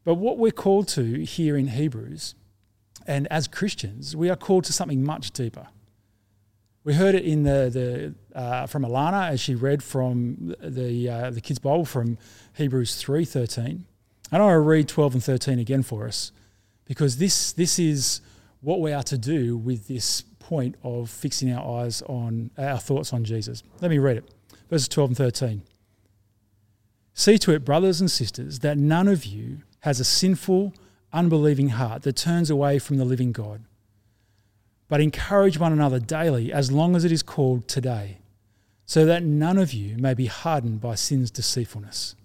But 0.04 0.14
what 0.14 0.38
we're 0.38 0.52
called 0.52 0.86
to 0.88 1.24
here 1.24 1.56
in 1.56 1.68
Hebrews, 1.68 2.36
and 3.06 3.26
as 3.32 3.48
Christians, 3.48 4.14
we 4.14 4.30
are 4.30 4.36
called 4.36 4.64
to 4.64 4.72
something 4.72 5.02
much 5.02 5.32
deeper. 5.32 5.66
We 6.84 6.94
heard 6.94 7.14
it 7.16 7.24
in 7.24 7.42
the 7.42 8.14
the 8.32 8.38
uh, 8.38 8.66
from 8.66 8.84
Alana 8.84 9.30
as 9.30 9.40
she 9.40 9.56
read 9.56 9.82
from 9.82 10.54
the 10.60 11.08
uh, 11.08 11.30
the 11.30 11.40
kids' 11.40 11.58
Bible 11.58 11.86
from 11.86 12.18
Hebrews 12.52 12.96
three 12.96 13.24
thirteen, 13.24 13.86
and 14.32 14.42
I 14.42 14.46
want 14.46 14.54
to 14.54 14.60
read 14.60 14.88
twelve 14.88 15.14
and 15.14 15.22
thirteen 15.22 15.58
again 15.58 15.82
for 15.82 16.06
us, 16.06 16.32
because 16.84 17.18
this 17.18 17.52
this 17.52 17.78
is 17.78 18.20
what 18.60 18.80
we 18.80 18.92
are 18.92 19.02
to 19.02 19.18
do 19.18 19.56
with 19.56 19.88
this 19.88 20.22
point 20.38 20.74
of 20.82 21.10
fixing 21.10 21.52
our 21.52 21.82
eyes 21.82 22.02
on 22.02 22.50
our 22.58 22.78
thoughts 22.78 23.12
on 23.12 23.24
Jesus. 23.24 23.62
Let 23.80 23.90
me 23.90 23.98
read 23.98 24.18
it. 24.18 24.34
Verses 24.70 24.88
12 24.88 25.10
and 25.10 25.16
13. 25.16 25.62
See 27.12 27.38
to 27.38 27.52
it, 27.52 27.64
brothers 27.64 28.00
and 28.00 28.10
sisters, 28.10 28.60
that 28.60 28.76
none 28.76 29.08
of 29.08 29.24
you 29.24 29.58
has 29.80 30.00
a 30.00 30.04
sinful, 30.04 30.74
unbelieving 31.12 31.70
heart 31.70 32.02
that 32.02 32.16
turns 32.16 32.50
away 32.50 32.78
from 32.78 32.96
the 32.96 33.04
living 33.04 33.32
God. 33.32 33.62
But 34.88 35.00
encourage 35.00 35.58
one 35.58 35.72
another 35.72 36.00
daily, 36.00 36.52
as 36.52 36.72
long 36.72 36.96
as 36.96 37.04
it 37.04 37.12
is 37.12 37.22
called 37.22 37.68
today, 37.68 38.18
so 38.84 39.06
that 39.06 39.22
none 39.22 39.58
of 39.58 39.72
you 39.72 39.96
may 39.96 40.12
be 40.12 40.26
hardened 40.26 40.80
by 40.80 40.94
sin's 40.94 41.30
deceitfulness. 41.30 42.16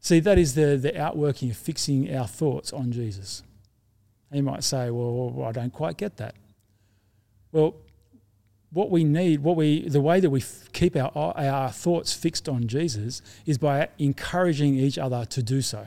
See, 0.00 0.20
that 0.20 0.38
is 0.38 0.54
the, 0.54 0.76
the 0.76 0.98
outworking 1.00 1.50
of 1.50 1.56
fixing 1.56 2.14
our 2.14 2.26
thoughts 2.26 2.72
on 2.72 2.92
Jesus. 2.92 3.42
You 4.32 4.42
might 4.42 4.62
say, 4.62 4.90
well, 4.90 5.44
I 5.46 5.52
don't 5.52 5.72
quite 5.72 5.96
get 5.96 6.18
that. 6.18 6.34
Well, 7.50 7.74
what 8.70 8.90
we 8.90 9.02
need, 9.04 9.42
what 9.42 9.56
we, 9.56 9.88
the 9.88 10.00
way 10.00 10.20
that 10.20 10.28
we 10.28 10.40
f- 10.40 10.70
keep 10.72 10.94
our, 10.94 11.10
our 11.16 11.70
thoughts 11.70 12.12
fixed 12.12 12.48
on 12.48 12.66
Jesus 12.66 13.22
is 13.46 13.56
by 13.56 13.88
encouraging 13.98 14.74
each 14.74 14.98
other 14.98 15.24
to 15.24 15.42
do 15.42 15.62
so. 15.62 15.86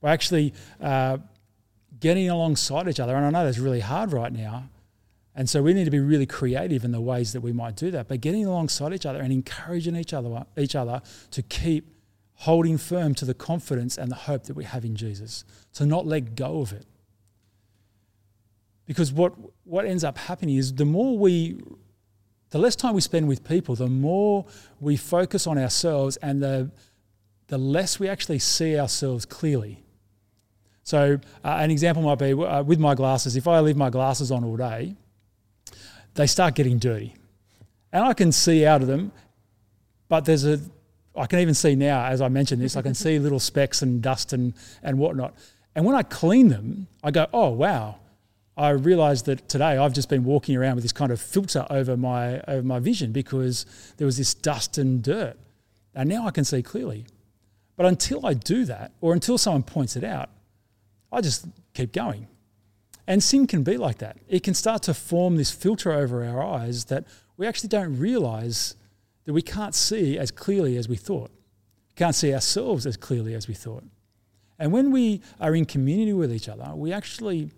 By 0.00 0.12
actually 0.12 0.54
uh, 0.80 1.18
getting 1.98 2.30
alongside 2.30 2.88
each 2.88 3.00
other. 3.00 3.16
And 3.16 3.26
I 3.26 3.30
know 3.30 3.44
that's 3.44 3.58
really 3.58 3.80
hard 3.80 4.12
right 4.12 4.32
now. 4.32 4.68
And 5.34 5.50
so 5.50 5.62
we 5.62 5.74
need 5.74 5.84
to 5.84 5.90
be 5.90 6.00
really 6.00 6.26
creative 6.26 6.84
in 6.84 6.92
the 6.92 7.00
ways 7.00 7.32
that 7.32 7.40
we 7.40 7.52
might 7.52 7.74
do 7.74 7.90
that. 7.90 8.06
But 8.08 8.20
getting 8.20 8.46
alongside 8.46 8.92
each 8.92 9.06
other 9.06 9.20
and 9.20 9.32
encouraging 9.32 9.96
each 9.96 10.12
other, 10.14 10.44
each 10.56 10.76
other 10.76 11.02
to 11.32 11.42
keep 11.42 11.88
holding 12.40 12.78
firm 12.78 13.14
to 13.14 13.26
the 13.26 13.34
confidence 13.34 13.98
and 13.98 14.10
the 14.10 14.16
hope 14.16 14.44
that 14.44 14.54
we 14.54 14.64
have 14.64 14.82
in 14.82 14.96
Jesus, 14.96 15.44
to 15.74 15.84
not 15.84 16.06
let 16.06 16.34
go 16.34 16.62
of 16.62 16.72
it. 16.72 16.86
Because 18.86 19.12
what, 19.12 19.34
what 19.64 19.84
ends 19.84 20.04
up 20.04 20.16
happening 20.16 20.56
is 20.56 20.72
the 20.72 20.86
more 20.86 21.18
we, 21.18 21.60
the 22.48 22.58
less 22.58 22.74
time 22.74 22.94
we 22.94 23.02
spend 23.02 23.28
with 23.28 23.44
people, 23.46 23.74
the 23.74 23.88
more 23.88 24.46
we 24.80 24.96
focus 24.96 25.46
on 25.46 25.58
ourselves 25.58 26.16
and 26.18 26.42
the, 26.42 26.70
the 27.48 27.58
less 27.58 28.00
we 28.00 28.08
actually 28.08 28.38
see 28.38 28.78
ourselves 28.78 29.26
clearly. 29.26 29.84
So, 30.82 31.20
uh, 31.44 31.48
an 31.60 31.70
example 31.70 32.02
might 32.02 32.18
be 32.18 32.32
uh, 32.32 32.62
with 32.62 32.78
my 32.78 32.94
glasses, 32.94 33.36
if 33.36 33.46
I 33.46 33.60
leave 33.60 33.76
my 33.76 33.90
glasses 33.90 34.32
on 34.32 34.44
all 34.44 34.56
day, 34.56 34.96
they 36.14 36.26
start 36.26 36.54
getting 36.54 36.78
dirty. 36.78 37.14
And 37.92 38.02
I 38.02 38.14
can 38.14 38.32
see 38.32 38.64
out 38.64 38.80
of 38.80 38.88
them, 38.88 39.12
but 40.08 40.24
there's 40.24 40.46
a, 40.46 40.58
I 41.16 41.26
can 41.26 41.40
even 41.40 41.54
see 41.54 41.74
now, 41.74 42.04
as 42.04 42.20
I 42.20 42.28
mentioned 42.28 42.62
this, 42.62 42.76
I 42.76 42.82
can 42.82 42.94
see 42.94 43.18
little 43.18 43.40
specks 43.40 43.82
and 43.82 44.00
dust 44.00 44.32
and, 44.32 44.54
and 44.82 44.98
whatnot. 44.98 45.34
And 45.74 45.84
when 45.84 45.96
I 45.96 46.02
clean 46.02 46.48
them, 46.48 46.86
I 47.02 47.10
go, 47.10 47.26
oh, 47.32 47.50
wow, 47.50 47.96
I 48.56 48.70
realized 48.70 49.26
that 49.26 49.48
today 49.48 49.76
I've 49.78 49.92
just 49.92 50.08
been 50.08 50.24
walking 50.24 50.56
around 50.56 50.74
with 50.76 50.84
this 50.84 50.92
kind 50.92 51.10
of 51.10 51.20
filter 51.20 51.66
over 51.70 51.96
my 51.96 52.40
over 52.42 52.62
my 52.62 52.78
vision 52.78 53.12
because 53.12 53.64
there 53.96 54.04
was 54.04 54.18
this 54.18 54.34
dust 54.34 54.78
and 54.78 55.02
dirt. 55.02 55.36
And 55.94 56.08
now 56.08 56.26
I 56.26 56.30
can 56.30 56.44
see 56.44 56.62
clearly. 56.62 57.06
But 57.76 57.86
until 57.86 58.26
I 58.26 58.34
do 58.34 58.64
that, 58.66 58.92
or 59.00 59.14
until 59.14 59.38
someone 59.38 59.62
points 59.62 59.96
it 59.96 60.04
out, 60.04 60.28
I 61.10 61.22
just 61.22 61.46
keep 61.72 61.92
going. 61.92 62.28
And 63.06 63.22
sin 63.22 63.46
can 63.46 63.62
be 63.62 63.76
like 63.76 63.98
that. 63.98 64.18
It 64.28 64.42
can 64.42 64.54
start 64.54 64.82
to 64.84 64.94
form 64.94 65.36
this 65.36 65.50
filter 65.50 65.90
over 65.90 66.24
our 66.24 66.42
eyes 66.42 66.84
that 66.86 67.06
we 67.36 67.46
actually 67.46 67.70
don't 67.70 67.98
realize 67.98 68.76
that 69.24 69.32
we 69.32 69.42
can't 69.42 69.74
see 69.74 70.18
as 70.18 70.30
clearly 70.30 70.76
as 70.76 70.88
we 70.88 70.96
thought. 70.96 71.30
We 71.30 71.94
Can't 71.96 72.14
see 72.14 72.32
ourselves 72.32 72.86
as 72.86 72.96
clearly 72.96 73.34
as 73.34 73.48
we 73.48 73.54
thought. 73.54 73.84
And 74.58 74.72
when 74.72 74.90
we 74.90 75.22
are 75.40 75.54
in 75.54 75.64
community 75.64 76.12
with 76.12 76.32
each 76.32 76.48
other, 76.48 76.72
we 76.74 76.92
actually 76.92 77.50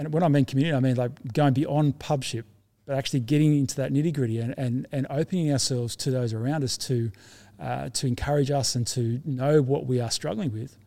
and 0.00 0.14
when 0.14 0.22
I 0.22 0.28
mean 0.28 0.46
community, 0.46 0.74
I 0.74 0.80
mean 0.80 0.96
like 0.96 1.32
going 1.34 1.52
beyond 1.52 1.98
pubship, 1.98 2.44
but 2.86 2.96
actually 2.96 3.20
getting 3.20 3.54
into 3.58 3.76
that 3.76 3.92
nitty 3.92 4.14
gritty 4.14 4.38
and, 4.38 4.54
and, 4.56 4.86
and 4.92 5.06
opening 5.10 5.52
ourselves 5.52 5.94
to 5.96 6.10
those 6.10 6.32
around 6.32 6.64
us 6.64 6.78
to, 6.78 7.12
uh, 7.60 7.90
to 7.90 8.06
encourage 8.06 8.50
us 8.50 8.74
and 8.74 8.86
to 8.88 9.20
know 9.26 9.60
what 9.60 9.84
we 9.84 10.00
are 10.00 10.10
struggling 10.10 10.52
with. 10.52 10.78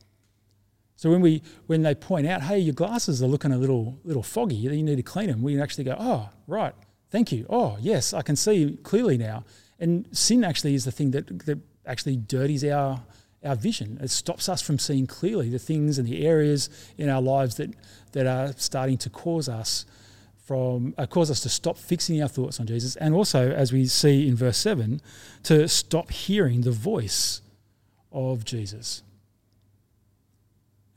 So 0.96 1.12
when 1.12 1.22
we 1.22 1.44
when 1.68 1.84
they 1.84 1.94
point 1.94 2.26
out, 2.26 2.44
hey, 2.44 2.58
your 2.58 2.74
glasses 2.74 3.22
are 3.22 3.28
looking 3.28 3.52
a 3.52 3.58
little 3.58 4.00
little 4.04 4.24
foggy, 4.24 4.56
you 4.56 4.70
need 4.70 4.96
to 4.96 5.04
clean 5.04 5.28
them. 5.28 5.42
We 5.42 5.62
actually 5.62 5.84
go, 5.84 5.96
oh, 6.00 6.30
right, 6.48 6.74
thank 7.14 7.32
you. 7.32 7.46
Oh, 7.48 7.78
yes, 7.80 8.12
I 8.12 8.24
can 8.24 8.36
see 8.36 8.78
clearly 8.82 9.18
now. 9.18 9.46
And 9.80 10.08
sin 10.12 10.44
actually 10.44 10.74
is 10.74 10.84
the 10.84 10.92
thing 10.92 11.12
that 11.12 11.46
that 11.46 11.60
actually 11.86 12.18
dirties 12.18 12.64
our 12.66 13.02
our 13.44 13.56
vision. 13.56 14.00
It 14.02 14.10
stops 14.10 14.50
us 14.50 14.62
from 14.62 14.80
seeing 14.80 15.08
clearly 15.08 15.50
the 15.50 15.60
things 15.60 16.00
and 16.00 16.08
the 16.08 16.26
areas 16.26 16.70
in 16.98 17.10
our 17.10 17.22
lives 17.22 17.56
that 17.56 17.70
that 18.14 18.26
are 18.26 18.54
starting 18.58 18.98
to 18.98 19.10
cause 19.10 19.48
us 19.48 19.86
from 20.44 20.94
uh, 20.98 21.06
cause 21.06 21.30
us 21.32 21.42
to 21.42 21.50
stop 21.50 21.78
fixing 21.78 22.22
our 22.22 22.30
thoughts 22.30 22.60
on 22.60 22.66
Jesus, 22.68 22.96
and 22.98 23.14
also, 23.14 23.52
as 23.52 23.72
we 23.72 23.86
see 23.86 24.28
in 24.28 24.36
verse 24.36 24.58
seven, 24.58 25.02
to 25.44 25.68
stop 25.68 26.12
hearing 26.12 26.62
the 26.62 26.72
voice 26.72 27.42
of 28.12 28.44
Jesus. 28.44 29.04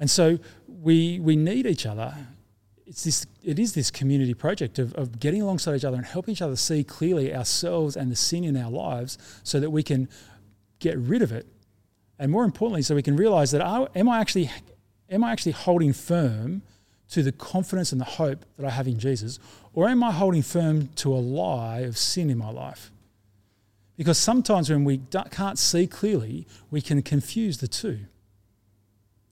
And 0.01 0.11
so 0.11 0.39
we 0.67 1.21
we 1.21 1.37
need 1.37 1.67
each 1.67 1.87
other. 1.87 2.15
It's 2.87 3.03
this 3.03 3.27
it 3.43 3.59
is 3.59 3.75
this 3.75 3.91
community 3.91 4.33
project 4.33 4.79
of, 4.79 4.95
of 4.95 5.19
getting 5.19 5.43
alongside 5.43 5.75
each 5.75 5.85
other 5.85 5.97
and 5.97 6.07
helping 6.07 6.33
each 6.33 6.43
other 6.43 6.57
see 6.57 6.85
clearly 6.85 7.35
ourselves 7.35 7.97
and 7.97 8.11
the 8.11 8.17
sin 8.17 8.45
in 8.45 8.57
our 8.57 8.71
lives 8.71 9.19
so 9.43 9.59
that 9.59 9.71
we 9.71 9.83
can 9.83 10.09
get 10.79 10.97
rid 10.97 11.23
of 11.23 11.33
it. 11.33 11.47
And 12.19 12.31
more 12.31 12.45
importantly, 12.45 12.83
so 12.83 12.95
we 12.95 13.03
can 13.03 13.17
realize 13.17 13.51
that 13.51 13.61
are, 13.61 13.89
am 13.95 14.09
I 14.09 14.21
actually 14.21 14.51
am 15.11 15.25
I 15.25 15.33
actually 15.33 15.53
holding 15.53 15.93
firm 15.93 16.63
to 17.11 17.23
the 17.23 17.33
confidence 17.33 17.93
and 17.93 18.01
the 18.01 18.05
hope 18.05 18.45
that 18.57 18.67
I 18.67 18.71
have 18.71 18.89
in 18.89 18.99
Jesus, 18.99 19.39
or 19.75 19.89
am 19.89 20.03
I 20.03 20.11
holding 20.13 20.43
firm 20.43 20.89
to 20.97 21.13
a 21.13 21.19
lie 21.19 21.81
of 21.81 21.97
sin 21.97 22.31
in 22.31 22.39
my 22.39 22.51
life? 22.51 22.91
Because 23.97 24.19
sometimes 24.19 24.69
when 24.69 24.85
we 24.85 25.01
can't 25.31 25.59
see 25.59 25.87
clearly, 25.87 26.47
we 26.71 26.81
can 26.81 27.01
confuse 27.03 27.59
the 27.59 27.69
two. 27.69 28.01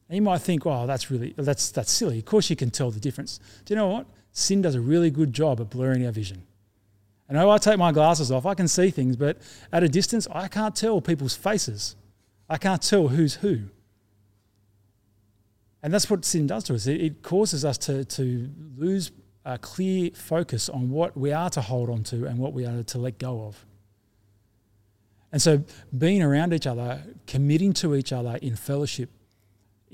And 0.09 0.17
you 0.17 0.23
might 0.23 0.43
think, 0.43 0.67
"Oh, 0.67 0.87
that's 0.87 1.11
really 1.11 1.35
that's 1.37 1.71
that's 1.71 1.91
silly." 1.91 2.19
Of 2.19 2.25
course, 2.25 2.51
you 2.51 2.57
can 2.57 2.71
tell 2.71 2.91
the 2.91 3.01
difference. 3.01 3.41
Do 3.65 3.75
you 3.75 3.77
know 3.77 3.89
what? 3.89 4.07
Sin 4.33 4.63
does 4.63 4.75
a 4.75 4.81
really 4.81 5.11
good 5.11 5.33
job 5.33 5.61
at 5.61 5.71
blurring 5.71 6.05
our 6.05 6.13
vision. 6.13 6.43
I 7.29 7.33
know 7.35 7.51
I 7.51 7.59
take 7.59 7.79
my 7.79 7.93
glasses 7.93 8.31
off, 8.31 8.45
I 8.45 8.55
can 8.55 8.69
see 8.69 8.91
things, 8.91 9.17
but 9.17 9.39
at 9.73 9.83
a 9.83 9.89
distance, 9.89 10.29
I 10.31 10.49
can't 10.49 10.77
tell 10.77 11.01
people's 11.01 11.35
faces. 11.35 11.97
I 12.49 12.59
can't 12.59 12.83
tell 12.83 13.09
who's 13.09 13.37
who. 13.37 13.61
And 15.83 15.93
that's 15.93 16.09
what 16.11 16.25
sin 16.25 16.47
does 16.47 16.65
to 16.65 16.75
us. 16.75 16.87
It, 16.87 17.01
it 17.01 17.23
causes 17.23 17.65
us 17.65 17.79
to, 17.79 18.05
to 18.05 18.51
lose 18.77 19.11
a 19.45 19.59
clear 19.59 20.11
focus 20.11 20.69
on 20.69 20.91
what 20.91 21.17
we 21.17 21.33
are 21.33 21.51
to 21.51 21.61
hold 21.61 21.91
on 21.91 22.03
to 22.05 22.27
and 22.27 22.39
what 22.39 22.53
we 22.53 22.67
are 22.67 22.83
to 22.83 22.99
let 22.99 23.19
go 23.19 23.45
of. 23.45 23.65
And 25.33 25.43
so, 25.43 25.65
being 25.97 26.23
around 26.23 26.55
each 26.55 26.67
other, 26.67 27.03
committing 27.27 27.73
to 27.75 27.95
each 27.95 28.13
other 28.13 28.39
in 28.41 28.55
fellowship, 28.55 29.11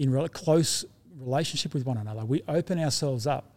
in 0.01 0.11
re- 0.11 0.28
close 0.28 0.86
relationship 1.18 1.74
with 1.74 1.84
one 1.84 1.98
another, 1.98 2.24
we 2.24 2.42
open 2.48 2.80
ourselves 2.80 3.26
up 3.26 3.53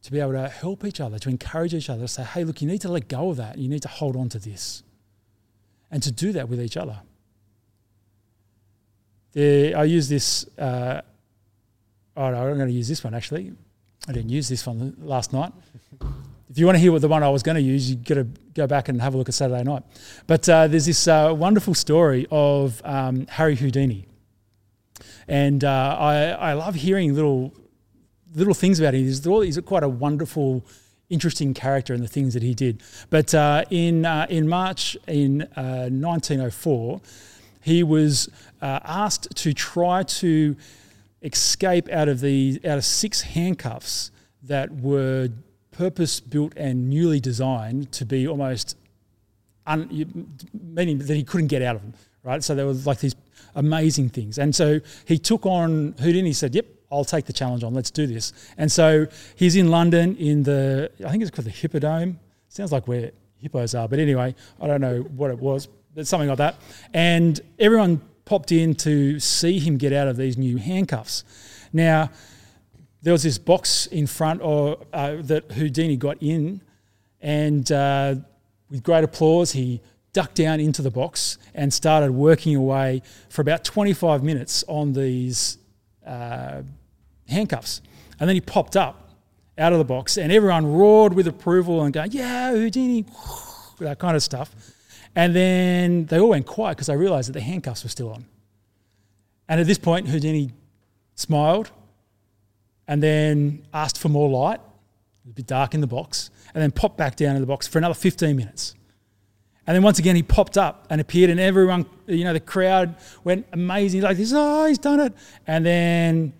to 0.00 0.10
be 0.10 0.18
able 0.18 0.32
to 0.32 0.48
help 0.48 0.84
each 0.84 1.00
other, 1.00 1.18
to 1.18 1.28
encourage 1.28 1.74
each 1.74 1.90
other, 1.90 2.00
to 2.00 2.08
say, 2.08 2.24
hey, 2.24 2.44
look, 2.44 2.62
you 2.62 2.66
need 2.66 2.80
to 2.80 2.88
let 2.88 3.08
go 3.08 3.28
of 3.28 3.36
that. 3.36 3.58
You 3.58 3.68
need 3.68 3.82
to 3.82 3.88
hold 3.88 4.16
on 4.16 4.30
to 4.30 4.38
this. 4.38 4.82
And 5.90 6.02
to 6.02 6.10
do 6.10 6.32
that 6.32 6.48
with 6.48 6.60
each 6.60 6.78
other. 6.78 6.98
There, 9.32 9.76
I 9.76 9.84
use 9.84 10.08
this, 10.08 10.46
uh, 10.58 11.02
oh, 12.16 12.24
I'm 12.24 12.56
going 12.56 12.68
to 12.68 12.72
use 12.72 12.88
this 12.88 13.04
one 13.04 13.14
actually. 13.14 13.52
I 14.08 14.12
didn't 14.12 14.30
use 14.30 14.48
this 14.48 14.66
one 14.66 14.96
last 14.98 15.32
night. 15.32 15.52
If 16.50 16.58
you 16.58 16.64
want 16.66 16.76
to 16.76 16.80
hear 16.80 16.90
what 16.90 17.02
the 17.02 17.08
one 17.08 17.22
I 17.22 17.28
was 17.28 17.42
going 17.42 17.56
to 17.56 17.62
use, 17.62 17.90
you've 17.90 18.04
got 18.04 18.14
to 18.14 18.26
go 18.54 18.66
back 18.66 18.88
and 18.88 19.00
have 19.00 19.14
a 19.14 19.18
look 19.18 19.28
at 19.28 19.34
Saturday 19.34 19.62
night. 19.62 19.82
But 20.26 20.48
uh, 20.48 20.68
there's 20.68 20.86
this 20.86 21.06
uh, 21.06 21.34
wonderful 21.36 21.74
story 21.74 22.26
of 22.30 22.80
um, 22.84 23.26
Harry 23.28 23.56
Houdini. 23.56 24.06
And 25.28 25.64
uh, 25.64 25.96
I, 25.98 26.24
I 26.30 26.52
love 26.54 26.74
hearing 26.74 27.14
little 27.14 27.52
little 28.34 28.54
things 28.54 28.80
about 28.80 28.94
him. 28.94 29.04
He's, 29.04 29.24
he's 29.24 29.58
quite 29.60 29.82
a 29.82 29.88
wonderful, 29.88 30.64
interesting 31.10 31.54
character 31.54 31.92
and 31.92 32.02
the 32.02 32.08
things 32.08 32.34
that 32.34 32.42
he 32.42 32.54
did. 32.54 32.82
But 33.10 33.34
uh, 33.34 33.64
in 33.70 34.04
uh, 34.04 34.26
in 34.28 34.48
March 34.48 34.96
in 35.06 35.42
uh, 35.56 35.88
1904, 35.90 37.00
he 37.62 37.82
was 37.82 38.28
uh, 38.60 38.80
asked 38.84 39.34
to 39.36 39.52
try 39.52 40.02
to 40.02 40.56
escape 41.22 41.88
out 41.90 42.08
of 42.08 42.20
the 42.20 42.60
out 42.64 42.78
of 42.78 42.84
six 42.84 43.22
handcuffs 43.22 44.10
that 44.42 44.72
were 44.72 45.28
purpose 45.70 46.20
built 46.20 46.52
and 46.56 46.90
newly 46.90 47.20
designed 47.20 47.92
to 47.92 48.04
be 48.04 48.26
almost 48.26 48.76
un, 49.66 50.28
meaning 50.52 50.98
that 50.98 51.14
he 51.14 51.24
couldn't 51.24 51.46
get 51.46 51.62
out 51.62 51.76
of 51.76 51.82
them. 51.82 51.94
Right, 52.24 52.42
so 52.42 52.54
there 52.54 52.66
was 52.66 52.86
like 52.86 53.00
these 53.00 53.16
amazing 53.54 54.08
things, 54.10 54.38
and 54.38 54.54
so 54.54 54.80
he 55.06 55.18
took 55.18 55.46
on 55.46 55.94
Houdini. 55.98 56.30
He 56.30 56.32
Said, 56.32 56.54
"Yep, 56.54 56.66
I'll 56.92 57.06
take 57.06 57.24
the 57.24 57.32
challenge 57.32 57.64
on. 57.64 57.72
Let's 57.72 57.90
do 57.90 58.06
this. 58.06 58.34
And 58.58 58.70
so 58.70 59.06
he's 59.34 59.56
in 59.56 59.70
London 59.70 60.14
in 60.16 60.42
the, 60.42 60.90
I 61.04 61.10
think 61.10 61.22
it's 61.22 61.30
called 61.30 61.46
the 61.46 61.50
Hippodome. 61.50 62.20
Sounds 62.48 62.70
like 62.70 62.86
where 62.86 63.12
hippos 63.38 63.74
are, 63.74 63.88
but 63.88 63.98
anyway, 63.98 64.34
I 64.60 64.66
don't 64.66 64.82
know 64.82 65.00
what 65.00 65.30
it 65.30 65.38
was, 65.38 65.68
but 65.94 66.06
something 66.06 66.28
like 66.28 66.38
that. 66.38 66.56
And 66.92 67.40
everyone 67.58 68.02
popped 68.26 68.52
in 68.52 68.74
to 68.74 69.18
see 69.18 69.58
him 69.58 69.78
get 69.78 69.94
out 69.94 70.06
of 70.06 70.18
these 70.18 70.36
new 70.36 70.58
handcuffs. 70.58 71.24
Now, 71.72 72.10
there 73.00 73.12
was 73.12 73.22
this 73.22 73.38
box 73.38 73.86
in 73.86 74.06
front 74.06 74.42
of 74.42 74.84
uh, 74.92 75.16
that 75.22 75.50
Houdini 75.52 75.96
got 75.96 76.22
in, 76.22 76.60
and 77.22 77.72
uh, 77.72 78.16
with 78.68 78.82
great 78.82 79.02
applause, 79.02 79.52
he 79.52 79.80
ducked 80.12 80.34
down 80.34 80.60
into 80.60 80.82
the 80.82 80.90
box 80.90 81.38
and 81.54 81.72
started 81.72 82.12
working 82.12 82.54
away 82.54 83.02
for 83.28 83.42
about 83.42 83.64
25 83.64 84.22
minutes 84.22 84.64
on 84.68 84.92
these 84.92 85.58
uh, 86.06 86.62
handcuffs. 87.28 87.80
And 88.20 88.28
then 88.28 88.36
he 88.36 88.40
popped 88.40 88.76
up 88.76 89.10
out 89.58 89.72
of 89.72 89.78
the 89.78 89.84
box, 89.84 90.16
and 90.16 90.32
everyone 90.32 90.66
roared 90.66 91.14
with 91.14 91.26
approval 91.26 91.82
and 91.82 91.92
going, 91.92 92.12
"Yeah, 92.12 92.52
Houdini," 92.52 93.04
that 93.80 93.98
kind 93.98 94.16
of 94.16 94.22
stuff. 94.22 94.54
And 95.14 95.36
then 95.36 96.06
they 96.06 96.18
all 96.18 96.30
went 96.30 96.46
quiet 96.46 96.76
because 96.76 96.86
they 96.86 96.96
realised 96.96 97.28
that 97.28 97.34
the 97.34 97.40
handcuffs 97.40 97.82
were 97.82 97.90
still 97.90 98.10
on. 98.10 98.24
And 99.48 99.60
at 99.60 99.66
this 99.66 99.78
point, 99.78 100.08
Houdini 100.08 100.52
smiled, 101.14 101.70
and 102.88 103.02
then 103.02 103.66
asked 103.74 103.98
for 103.98 104.08
more 104.08 104.28
light. 104.28 104.60
It 104.60 105.26
was 105.26 105.32
a 105.32 105.34
bit 105.34 105.46
dark 105.46 105.74
in 105.74 105.80
the 105.80 105.86
box, 105.86 106.30
and 106.54 106.62
then 106.62 106.70
popped 106.70 106.96
back 106.96 107.16
down 107.16 107.36
in 107.36 107.42
the 107.42 107.46
box 107.46 107.66
for 107.66 107.78
another 107.78 107.94
15 107.94 108.34
minutes. 108.34 108.74
And 109.66 109.76
then 109.76 109.82
once 109.82 109.98
again, 109.98 110.16
he 110.16 110.22
popped 110.22 110.58
up 110.58 110.86
and 110.90 111.00
appeared, 111.00 111.30
and 111.30 111.38
everyone, 111.38 111.86
you 112.06 112.24
know, 112.24 112.32
the 112.32 112.40
crowd 112.40 112.96
went 113.22 113.46
amazing, 113.52 114.02
like 114.02 114.16
this. 114.16 114.32
Oh, 114.34 114.66
he's 114.66 114.78
done 114.78 115.00
it! 115.00 115.12
And 115.46 115.64
then 115.64 116.32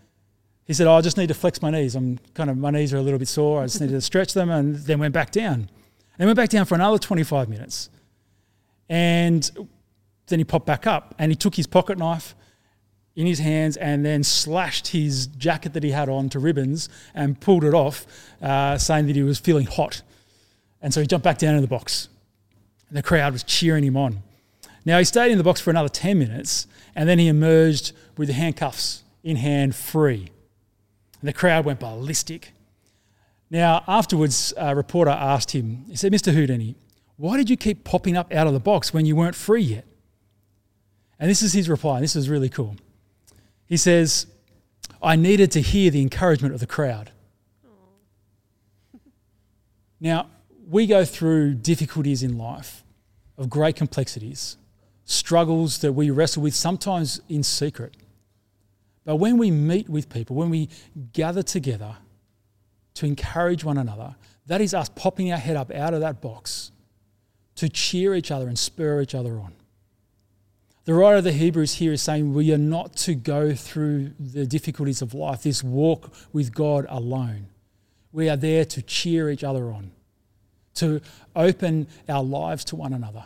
he 0.64 0.74
said, 0.74 0.86
oh, 0.86 0.94
I 0.94 1.00
just 1.00 1.16
need 1.16 1.26
to 1.28 1.34
flex 1.34 1.60
my 1.60 1.70
knees. 1.70 1.94
I'm 1.94 2.18
kind 2.34 2.48
of, 2.48 2.56
my 2.56 2.70
knees 2.70 2.94
are 2.94 2.96
a 2.96 3.02
little 3.02 3.18
bit 3.18 3.28
sore. 3.28 3.62
I 3.62 3.66
just 3.66 3.80
need 3.80 3.90
to 3.90 4.00
stretch 4.10 4.32
them 4.32 4.50
and 4.50 4.76
then 4.76 4.98
went 4.98 5.12
back 5.12 5.30
down. 5.30 5.68
And 6.18 6.26
went 6.26 6.36
back 6.36 6.50
down 6.50 6.66
for 6.66 6.74
another 6.74 6.98
25 6.98 7.48
minutes. 7.48 7.90
And 8.88 9.50
then 10.28 10.38
he 10.38 10.44
popped 10.44 10.66
back 10.66 10.86
up 10.86 11.14
and 11.18 11.32
he 11.32 11.36
took 11.36 11.56
his 11.56 11.66
pocket 11.66 11.98
knife 11.98 12.34
in 13.16 13.26
his 13.26 13.38
hands 13.38 13.76
and 13.76 14.04
then 14.04 14.22
slashed 14.22 14.88
his 14.88 15.26
jacket 15.26 15.72
that 15.74 15.82
he 15.82 15.90
had 15.90 16.08
on 16.08 16.28
to 16.30 16.38
ribbons 16.38 16.88
and 17.14 17.40
pulled 17.40 17.64
it 17.64 17.74
off, 17.74 18.06
uh, 18.40 18.78
saying 18.78 19.06
that 19.06 19.16
he 19.16 19.22
was 19.22 19.38
feeling 19.38 19.66
hot. 19.66 20.02
And 20.80 20.94
so 20.94 21.00
he 21.00 21.06
jumped 21.06 21.24
back 21.24 21.38
down 21.38 21.54
in 21.54 21.60
the 21.60 21.68
box. 21.68 22.08
And 22.92 22.98
the 22.98 23.02
crowd 23.02 23.32
was 23.32 23.42
cheering 23.42 23.84
him 23.84 23.96
on. 23.96 24.22
Now 24.84 24.98
he 24.98 25.04
stayed 25.04 25.32
in 25.32 25.38
the 25.38 25.44
box 25.44 25.62
for 25.62 25.70
another 25.70 25.88
10 25.88 26.18
minutes 26.18 26.66
and 26.94 27.08
then 27.08 27.18
he 27.18 27.26
emerged 27.26 27.92
with 28.18 28.28
the 28.28 28.34
handcuffs 28.34 29.02
in 29.24 29.36
hand 29.36 29.74
free. 29.74 30.28
And 31.20 31.26
the 31.26 31.32
crowd 31.32 31.64
went 31.64 31.80
ballistic. 31.80 32.52
Now, 33.48 33.82
afterwards, 33.88 34.52
a 34.58 34.76
reporter 34.76 35.10
asked 35.10 35.52
him, 35.52 35.86
he 35.88 35.96
said, 35.96 36.12
Mr. 36.12 36.34
Houdini, 36.34 36.76
why 37.16 37.38
did 37.38 37.48
you 37.48 37.56
keep 37.56 37.82
popping 37.82 38.14
up 38.14 38.30
out 38.30 38.46
of 38.46 38.52
the 38.52 38.60
box 38.60 38.92
when 38.92 39.06
you 39.06 39.16
weren't 39.16 39.36
free 39.36 39.62
yet? 39.62 39.86
And 41.18 41.30
this 41.30 41.40
is 41.40 41.54
his 41.54 41.70
reply, 41.70 41.94
and 41.94 42.04
this 42.04 42.14
is 42.14 42.28
really 42.28 42.50
cool. 42.50 42.76
He 43.64 43.78
says, 43.78 44.26
I 45.02 45.16
needed 45.16 45.50
to 45.52 45.62
hear 45.62 45.90
the 45.90 46.02
encouragement 46.02 46.52
of 46.52 46.60
the 46.60 46.66
crowd. 46.66 47.10
now, 49.98 50.26
we 50.68 50.86
go 50.86 51.06
through 51.06 51.54
difficulties 51.54 52.22
in 52.22 52.36
life 52.36 52.81
of 53.42 53.50
great 53.50 53.74
complexities, 53.74 54.56
struggles 55.04 55.78
that 55.78 55.92
we 55.92 56.10
wrestle 56.10 56.44
with, 56.44 56.54
sometimes 56.54 57.20
in 57.28 57.42
secret. 57.42 57.96
But 59.04 59.16
when 59.16 59.36
we 59.36 59.50
meet 59.50 59.88
with 59.88 60.08
people, 60.08 60.36
when 60.36 60.48
we 60.48 60.68
gather 61.12 61.42
together 61.42 61.96
to 62.94 63.06
encourage 63.06 63.64
one 63.64 63.78
another, 63.78 64.14
that 64.46 64.60
is 64.60 64.74
us 64.74 64.88
popping 64.88 65.32
our 65.32 65.38
head 65.38 65.56
up 65.56 65.72
out 65.72 65.92
of 65.92 66.00
that 66.00 66.20
box 66.20 66.70
to 67.56 67.68
cheer 67.68 68.14
each 68.14 68.30
other 68.30 68.46
and 68.46 68.56
spur 68.56 69.00
each 69.00 69.14
other 69.14 69.40
on. 69.40 69.52
The 70.84 70.94
writer 70.94 71.16
of 71.16 71.24
the 71.24 71.32
Hebrews 71.32 71.74
here 71.74 71.92
is 71.92 72.02
saying 72.02 72.32
we 72.32 72.52
are 72.52 72.58
not 72.58 72.94
to 72.98 73.14
go 73.14 73.54
through 73.54 74.12
the 74.20 74.46
difficulties 74.46 75.02
of 75.02 75.14
life, 75.14 75.42
this 75.42 75.64
walk 75.64 76.12
with 76.32 76.54
God 76.54 76.86
alone. 76.88 77.48
We 78.12 78.28
are 78.28 78.36
there 78.36 78.64
to 78.66 78.82
cheer 78.82 79.30
each 79.30 79.42
other 79.42 79.72
on, 79.72 79.90
to 80.74 81.00
open 81.34 81.88
our 82.08 82.22
lives 82.22 82.64
to 82.66 82.76
one 82.76 82.92
another, 82.92 83.24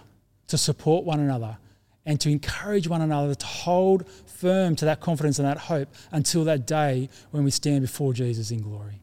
to 0.48 0.58
support 0.58 1.04
one 1.04 1.20
another, 1.20 1.58
and 2.04 2.20
to 2.20 2.30
encourage 2.30 2.86
one 2.88 3.02
another 3.02 3.34
to 3.34 3.46
hold 3.46 4.08
firm 4.26 4.76
to 4.76 4.84
that 4.84 5.00
confidence 5.00 5.38
and 5.38 5.48
that 5.48 5.58
hope 5.58 5.88
until 6.12 6.44
that 6.44 6.66
day 6.66 7.08
when 7.30 7.42
we 7.42 7.50
stand 7.50 7.82
before 7.82 8.12
Jesus 8.12 8.50
in 8.50 8.62
glory. 8.62 9.00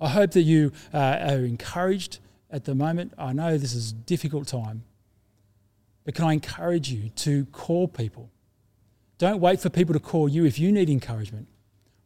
I 0.00 0.08
hope 0.08 0.32
that 0.32 0.42
you 0.42 0.72
uh, 0.92 0.98
are 0.98 1.44
encouraged 1.44 2.18
at 2.50 2.64
the 2.64 2.74
moment. 2.74 3.12
I 3.18 3.32
know 3.32 3.56
this 3.58 3.74
is 3.74 3.92
a 3.92 3.94
difficult 3.94 4.46
time, 4.48 4.84
but 6.04 6.14
can 6.14 6.24
I 6.24 6.32
encourage 6.32 6.90
you 6.90 7.10
to 7.10 7.44
call 7.46 7.88
people? 7.88 8.30
Don't 9.18 9.40
wait 9.40 9.60
for 9.60 9.70
people 9.70 9.92
to 9.92 10.00
call 10.00 10.28
you 10.28 10.44
if 10.44 10.58
you 10.58 10.72
need 10.72 10.90
encouragement. 10.90 11.46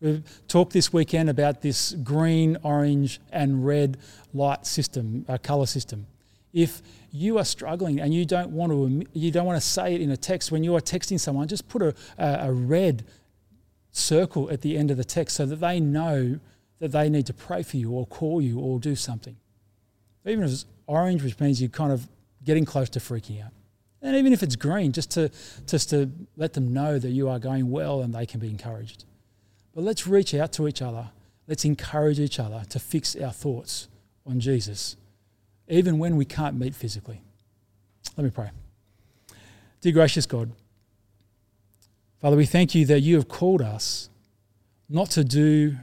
We've 0.01 0.23
talked 0.47 0.73
this 0.73 0.93
weekend 0.93 1.29
about 1.29 1.63
this 1.63 1.93
green, 1.93 2.57
orange, 2.63 3.21
and 3.33 3.67
red 3.67 3.99
light 4.33 4.67
system, 4.67 5.25
uh, 5.29 5.39
color 5.39 5.67
system. 5.67 6.07
If 6.53 6.83
you 7.11 7.39
are 7.39 7.45
struggling 7.45 8.01
and 8.01 8.13
you 8.13 8.25
don't 8.25 8.51
want 8.51 8.73
to, 8.73 9.07
you 9.19 9.31
don't 9.31 9.47
want 9.47 9.61
to 9.61 9.67
say 9.67 9.95
it 9.95 10.01
in 10.01 10.11
a 10.11 10.17
text 10.17 10.53
when 10.53 10.63
you 10.63 10.75
are 10.77 10.81
texting 10.81 11.19
someone, 11.19 11.49
just 11.49 11.69
put 11.69 11.83
a, 11.83 11.95
a, 12.19 12.53
red 12.53 13.05
circle 13.91 14.51
at 14.51 14.61
the 14.61 14.77
end 14.77 14.91
of 14.91 14.97
the 14.97 15.05
text 15.05 15.37
so 15.37 15.47
that 15.47 15.57
they 15.57 15.81
know 15.81 16.39
that 16.79 16.93
they 16.93 17.09
need 17.09 17.27
to 17.27 17.35
pray 17.35 17.63
for 17.63 17.77
you 17.77 17.91
or 17.91 18.07
call 18.07 18.41
you 18.41 18.59
or 18.59 18.79
do 18.79 18.95
something. 18.95 19.37
Even 20.27 20.45
if 20.45 20.51
it's 20.51 20.67
orange, 20.87 21.23
which 21.23 21.39
means 21.41 21.61
you're 21.61 21.71
kind 21.71 21.93
of 21.93 22.09
getting 22.45 22.65
close 22.65 22.89
to 22.91 23.01
freaking 23.01 23.45
out. 23.45 23.53
And 24.01 24.15
even 24.15 24.33
if 24.33 24.43
it's 24.43 24.57
green, 24.57 24.93
just 24.93 25.11
to, 25.13 25.31
just 25.67 25.91
to 25.91 26.11
let 26.37 26.53
them 26.53 26.73
know 26.73 26.99
that 26.99 27.11
you 27.11 27.29
are 27.29 27.39
going 27.39 27.71
well 27.71 28.03
and 28.03 28.15
they 28.15 28.27
can 28.27 28.39
be 28.39 28.49
encouraged. 28.49 29.05
But 29.75 29.83
let's 29.83 30.07
reach 30.07 30.35
out 30.35 30.53
to 30.55 30.69
each 30.69 30.83
other. 30.83 31.11
Let's 31.47 31.65
encourage 31.65 32.21
each 32.21 32.39
other 32.39 32.63
to 32.69 32.79
fix 32.79 33.17
our 33.17 33.33
thoughts 33.33 33.89
on 34.27 34.39
Jesus, 34.39 34.97
even 35.69 35.99
when 35.99 36.17
we 36.17 36.25
can't 36.25 36.59
meet 36.59 36.75
physically. 36.75 37.23
Let 38.17 38.25
me 38.25 38.31
pray. 38.31 38.51
Dear 39.81 39.93
gracious 39.93 40.27
God, 40.27 40.51
Father, 42.21 42.37
we 42.37 42.47
thank 42.47 42.75
you 42.75 42.85
that 42.87 43.01
you 43.01 43.15
have 43.15 43.29
called 43.29 43.63
us 43.63 44.11
not 44.89 45.11
to 45.11 45.23
do 45.23 45.77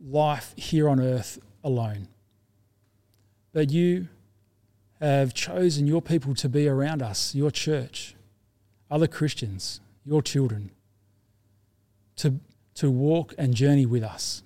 life 0.00 0.52
here 0.56 0.88
on 0.88 1.00
earth 1.00 1.38
alone, 1.64 2.08
but 3.52 3.70
you 3.70 4.08
have 5.00 5.32
chosen 5.32 5.86
your 5.86 6.02
people 6.02 6.34
to 6.34 6.48
be 6.48 6.68
around 6.68 7.02
us, 7.02 7.34
your 7.34 7.50
church, 7.50 8.14
other 8.90 9.06
Christians, 9.06 9.80
your 10.04 10.22
children, 10.22 10.70
to, 12.16 12.34
to 12.74 12.90
walk 12.90 13.32
and 13.38 13.54
journey 13.54 13.86
with 13.86 14.02
us, 14.02 14.42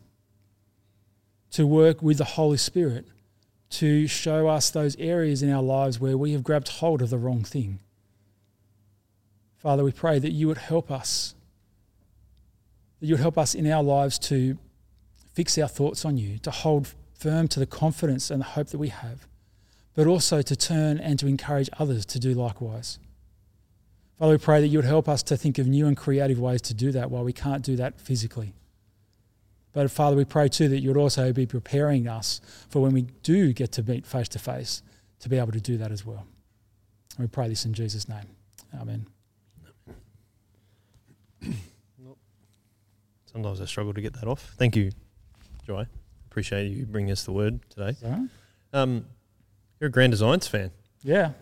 to 1.51 1.67
work 1.67 2.03
with 2.03 2.19
the 2.19 2.25
Holy 2.25 2.57
Spirit, 2.59 3.07
to 3.73 4.07
show 4.07 4.49
us 4.49 4.71
those 4.71 4.97
areas 4.97 5.43
in 5.43 5.51
our 5.51 5.63
lives 5.63 5.99
where 5.99 6.17
we 6.17 6.33
have 6.33 6.43
grabbed 6.43 6.69
hold 6.69 7.03
of 7.03 7.11
the 7.11 7.19
wrong 7.19 7.45
thing. 7.45 7.81
Father, 9.57 9.85
we 9.85 9.93
pray 9.93 10.19
that 10.19 10.33
you 10.33 10.49
would 10.49 10.59
help 10.59 10.91
us, 10.91 11.35
that 13.01 13.07
you 13.07 13.15
would 13.15 13.21
help 13.21 13.39
us 13.39 13.55
in 13.55 13.67
our 13.71 13.83
lives 13.83 14.19
to 14.19 14.59
fix 15.33 15.57
our 15.59 15.69
thoughts 15.69 16.05
on 16.05 16.17
you, 16.17 16.39
to 16.39 16.51
hold 16.51 16.95
firm 17.15 17.49
to 17.49 17.61
the 17.61 17.67
confidence 17.67 18.31
and 18.31 18.41
the 18.41 18.47
hope 18.47 18.69
that 18.69 18.79
we 18.79 18.89
have 18.89 19.27
but 19.95 20.07
also 20.07 20.43
to 20.43 20.57
turn 20.57 20.99
and 20.99 21.19
to 21.19 21.27
encourage 21.27 21.69
others 21.79 22.07
to 22.07 22.19
do 22.19 22.35
likewise. 22.35 22.99
Father, 24.19 24.33
we 24.33 24.39
pray 24.39 24.61
that 24.61 24.69
you 24.69 24.79
would 24.79 24.85
help 24.85 25.09
us 25.09 25.23
to 25.25 25.37
think 25.37 25.59
of 25.59 25.67
new 25.67 25.87
and 25.87 25.97
creative 25.97 26.39
ways 26.39 26.63
to 26.63 26.75
do 26.75 26.93
that 26.93 27.11
while 27.11 27.25
we 27.25 27.33
can't 27.33 27.63
do 27.63 27.77
that 27.77 28.01
physically. 28.01 28.55
But 29.73 29.91
Father, 29.91 30.17
we 30.17 30.25
pray 30.25 30.49
too 30.49 30.69
that 30.69 30.81
you 30.81 30.91
would 30.91 30.99
also 30.99 31.33
be 31.33 31.47
preparing 31.47 32.07
us 32.07 32.41
for 32.69 32.83
when 32.83 32.93
we 32.93 33.03
do 33.23 33.53
get 33.53 33.73
to 33.73 33.83
meet 33.83 34.07
face 34.07 34.29
to 34.29 34.39
face 34.39 34.83
to 35.21 35.29
be 35.29 35.39
able 35.39 35.53
to 35.53 35.61
do 35.61 35.79
that 35.79 35.91
as 35.91 36.05
well. 36.05 36.27
And 37.17 37.25
we 37.25 37.29
pray 37.29 37.49
this 37.49 37.65
in 37.65 37.73
Jesus' 37.73 38.09
name. 38.09 38.27
Amen. 38.79 39.07
Sometimes 43.33 43.61
I 43.63 43.65
struggle 43.65 43.95
to 43.95 44.01
get 44.01 44.13
that 44.15 44.29
off. 44.29 44.55
Thank 44.59 44.77
you, 44.77 44.93
Joy. 45.67 45.87
Appreciate 46.31 46.69
you 46.69 46.85
bringing 46.85 47.11
us 47.11 47.25
the 47.25 47.33
word 47.33 47.61
today. 47.71 47.97
Right. 48.03 48.29
Um, 48.75 49.07
you're 49.81 49.89
a 49.89 49.91
Grand 49.91 50.13
Designs 50.13 50.47
fan. 50.47 50.71
Yeah. 51.03 51.33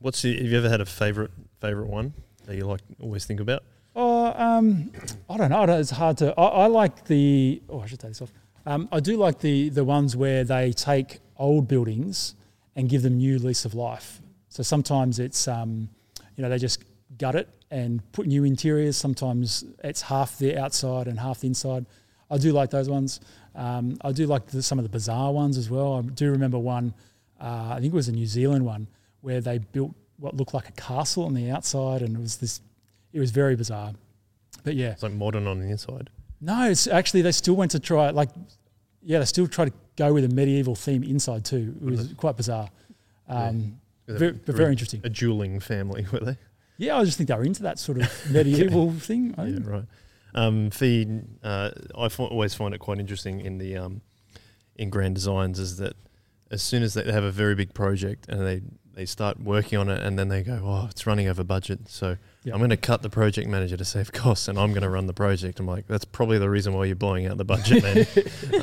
What's 0.00 0.22
the, 0.22 0.36
have 0.36 0.46
you 0.46 0.58
ever 0.58 0.68
had 0.68 0.80
a 0.80 0.86
favorite 0.86 1.30
favorite 1.60 1.88
one 1.88 2.14
that 2.46 2.56
you 2.56 2.66
like 2.66 2.80
always 3.00 3.24
think 3.24 3.40
about? 3.40 3.62
Um, 4.36 4.92
I 5.28 5.36
don't 5.36 5.50
know. 5.50 5.64
It's 5.64 5.90
hard 5.90 6.18
to. 6.18 6.38
I, 6.38 6.64
I 6.64 6.66
like 6.66 7.04
the. 7.06 7.62
Oh, 7.68 7.80
I 7.80 7.86
should 7.86 8.00
take 8.00 8.10
this 8.10 8.22
off. 8.22 8.32
Um, 8.64 8.88
I 8.90 9.00
do 9.00 9.16
like 9.16 9.40
the 9.40 9.68
the 9.68 9.84
ones 9.84 10.16
where 10.16 10.44
they 10.44 10.72
take 10.72 11.20
old 11.36 11.68
buildings 11.68 12.34
and 12.74 12.88
give 12.88 13.02
them 13.02 13.16
new 13.16 13.38
lease 13.38 13.64
of 13.64 13.74
life. 13.74 14.20
So 14.48 14.62
sometimes 14.62 15.18
it's, 15.18 15.48
um, 15.48 15.88
you 16.36 16.42
know, 16.42 16.48
they 16.48 16.58
just 16.58 16.84
gut 17.18 17.34
it 17.34 17.48
and 17.70 18.00
put 18.12 18.26
new 18.26 18.44
interiors. 18.44 18.96
Sometimes 18.96 19.64
it's 19.82 20.02
half 20.02 20.38
the 20.38 20.56
outside 20.56 21.08
and 21.08 21.18
half 21.18 21.40
the 21.40 21.48
inside. 21.48 21.86
I 22.30 22.38
do 22.38 22.52
like 22.52 22.70
those 22.70 22.88
ones. 22.88 23.20
Um, 23.54 23.96
I 24.02 24.12
do 24.12 24.26
like 24.26 24.46
the, 24.46 24.62
some 24.62 24.78
of 24.78 24.82
the 24.82 24.88
bizarre 24.88 25.32
ones 25.32 25.56
as 25.56 25.70
well. 25.70 25.94
I 25.94 26.02
do 26.02 26.30
remember 26.30 26.58
one. 26.58 26.94
Uh, 27.40 27.72
I 27.72 27.80
think 27.80 27.92
it 27.92 27.96
was 27.96 28.08
a 28.08 28.12
New 28.12 28.26
Zealand 28.26 28.64
one 28.64 28.88
where 29.20 29.40
they 29.40 29.58
built 29.58 29.94
what 30.18 30.34
looked 30.34 30.54
like 30.54 30.68
a 30.68 30.72
castle 30.72 31.24
on 31.24 31.34
the 31.34 31.50
outside, 31.50 32.02
and 32.02 32.16
it 32.16 32.20
was 32.20 32.38
this. 32.38 32.60
It 33.12 33.20
was 33.20 33.30
very 33.30 33.56
bizarre. 33.56 33.92
But 34.66 34.74
yeah, 34.74 34.90
It's 34.90 35.02
like 35.02 35.12
modern 35.12 35.46
on 35.46 35.60
the 35.60 35.68
inside. 35.70 36.10
no, 36.40 36.68
it's 36.68 36.86
actually 36.86 37.22
they 37.22 37.32
still 37.32 37.54
went 37.54 37.70
to 37.70 37.78
try 37.80 38.10
like, 38.10 38.30
yeah, 39.02 39.20
they 39.20 39.24
still 39.24 39.46
try 39.46 39.64
to 39.64 39.72
go 39.96 40.12
with 40.12 40.24
a 40.24 40.28
medieval 40.28 40.74
theme 40.74 41.02
inside 41.04 41.44
too. 41.46 41.74
It 41.80 41.84
was 41.84 42.12
quite 42.14 42.36
bizarre, 42.36 42.68
um, 43.28 43.80
very, 44.08 44.32
but 44.32 44.54
very 44.56 44.72
interesting. 44.72 45.00
A 45.04 45.08
dueling 45.08 45.60
family, 45.60 46.04
were 46.12 46.18
they? 46.20 46.36
Yeah, 46.78 46.98
I 46.98 47.04
just 47.04 47.16
think 47.16 47.28
they 47.28 47.34
were 47.36 47.44
into 47.44 47.62
that 47.62 47.78
sort 47.78 47.98
of 48.00 48.10
medieval 48.30 48.90
thing. 48.92 49.34
I 49.38 49.46
Yeah, 49.46 49.54
think. 49.54 49.66
right. 49.68 49.84
Um, 50.34 50.70
feed. 50.70 51.22
Uh, 51.42 51.70
I 51.96 52.08
always 52.18 52.54
find 52.54 52.74
it 52.74 52.78
quite 52.78 52.98
interesting 52.98 53.40
in 53.40 53.58
the 53.58 53.76
um, 53.76 54.02
in 54.74 54.90
grand 54.90 55.14
designs 55.14 55.58
is 55.58 55.76
that 55.78 55.94
as 56.50 56.60
soon 56.62 56.82
as 56.82 56.92
they 56.94 57.10
have 57.10 57.24
a 57.24 57.30
very 57.30 57.54
big 57.54 57.72
project 57.72 58.26
and 58.28 58.40
they 58.46 58.60
they 58.94 59.06
start 59.06 59.38
working 59.40 59.78
on 59.78 59.88
it 59.88 60.02
and 60.02 60.18
then 60.18 60.28
they 60.28 60.42
go, 60.42 60.60
oh, 60.64 60.88
it's 60.90 61.06
running 61.06 61.28
over 61.28 61.44
budget, 61.44 61.88
so 61.88 62.16
Yeah. 62.46 62.52
I'm 62.54 62.60
going 62.60 62.70
to 62.70 62.76
cut 62.76 63.02
the 63.02 63.10
project 63.10 63.48
manager 63.48 63.76
to 63.76 63.84
save 63.84 64.12
costs 64.12 64.46
and 64.46 64.56
I'm 64.58 64.70
going 64.70 64.82
to 64.82 64.88
run 64.88 65.06
the 65.06 65.12
project. 65.12 65.58
I'm 65.58 65.66
like, 65.66 65.86
that's 65.88 66.04
probably 66.04 66.38
the 66.38 66.48
reason 66.48 66.72
why 66.74 66.84
you're 66.84 66.94
blowing 66.94 67.26
out 67.26 67.36
the 67.38 67.44
budget, 67.44 67.82
man. 67.82 68.06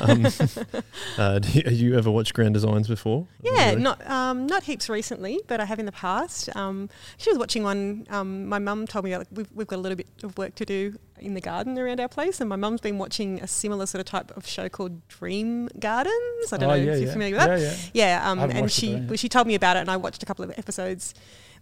um, 0.00 0.26
uh, 1.18 1.38
do 1.38 1.48
you, 1.50 1.62
have 1.64 1.72
you 1.74 1.98
ever 1.98 2.10
watched 2.10 2.32
Grand 2.32 2.54
Designs 2.54 2.88
before? 2.88 3.26
Yeah, 3.42 3.70
Really? 3.70 3.82
not 3.82 4.04
um, 4.10 4.46
not 4.46 4.62
heaps 4.64 4.88
recently, 4.88 5.38
but 5.46 5.60
I 5.60 5.66
have 5.66 5.78
in 5.78 5.86
the 5.86 5.92
past. 5.92 6.48
Um, 6.56 6.88
she 7.18 7.28
was 7.30 7.38
watching 7.38 7.62
one. 7.62 8.06
Um, 8.10 8.46
my 8.46 8.58
mum 8.58 8.86
told 8.86 9.04
me 9.04 9.16
like, 9.16 9.28
we've, 9.30 9.48
we've 9.54 9.66
got 9.66 9.76
a 9.76 9.82
little 9.82 9.96
bit 9.96 10.08
of 10.22 10.36
work 10.38 10.54
to 10.56 10.64
do 10.64 10.98
in 11.20 11.34
the 11.34 11.40
garden 11.40 11.78
around 11.78 12.00
our 12.00 12.08
place, 12.08 12.40
and 12.40 12.48
my 12.48 12.56
mum's 12.56 12.80
been 12.80 12.98
watching 12.98 13.40
a 13.42 13.46
similar 13.46 13.86
sort 13.86 14.00
of 14.00 14.06
type 14.06 14.34
of 14.36 14.46
show 14.46 14.68
called 14.68 15.06
Dream 15.08 15.68
Gardens. 15.78 16.52
I 16.52 16.56
don't 16.56 16.64
Oh, 16.64 16.68
know 16.68 16.74
yeah, 16.74 16.92
if 16.92 16.98
you're 16.98 17.06
yeah. 17.08 17.12
familiar 17.12 17.34
with 17.36 17.46
that. 17.46 17.60
Yeah, 17.60 17.76
yeah. 17.92 18.18
Yeah, 18.20 18.30
um, 18.30 18.38
and 18.50 18.72
she 18.72 18.96
well, 18.96 19.16
she 19.16 19.28
told 19.28 19.46
me 19.46 19.54
about 19.54 19.76
it, 19.76 19.80
and 19.80 19.90
I 19.90 19.96
watched 19.98 20.22
a 20.22 20.26
couple 20.26 20.44
of 20.44 20.50
episodes 20.58 21.14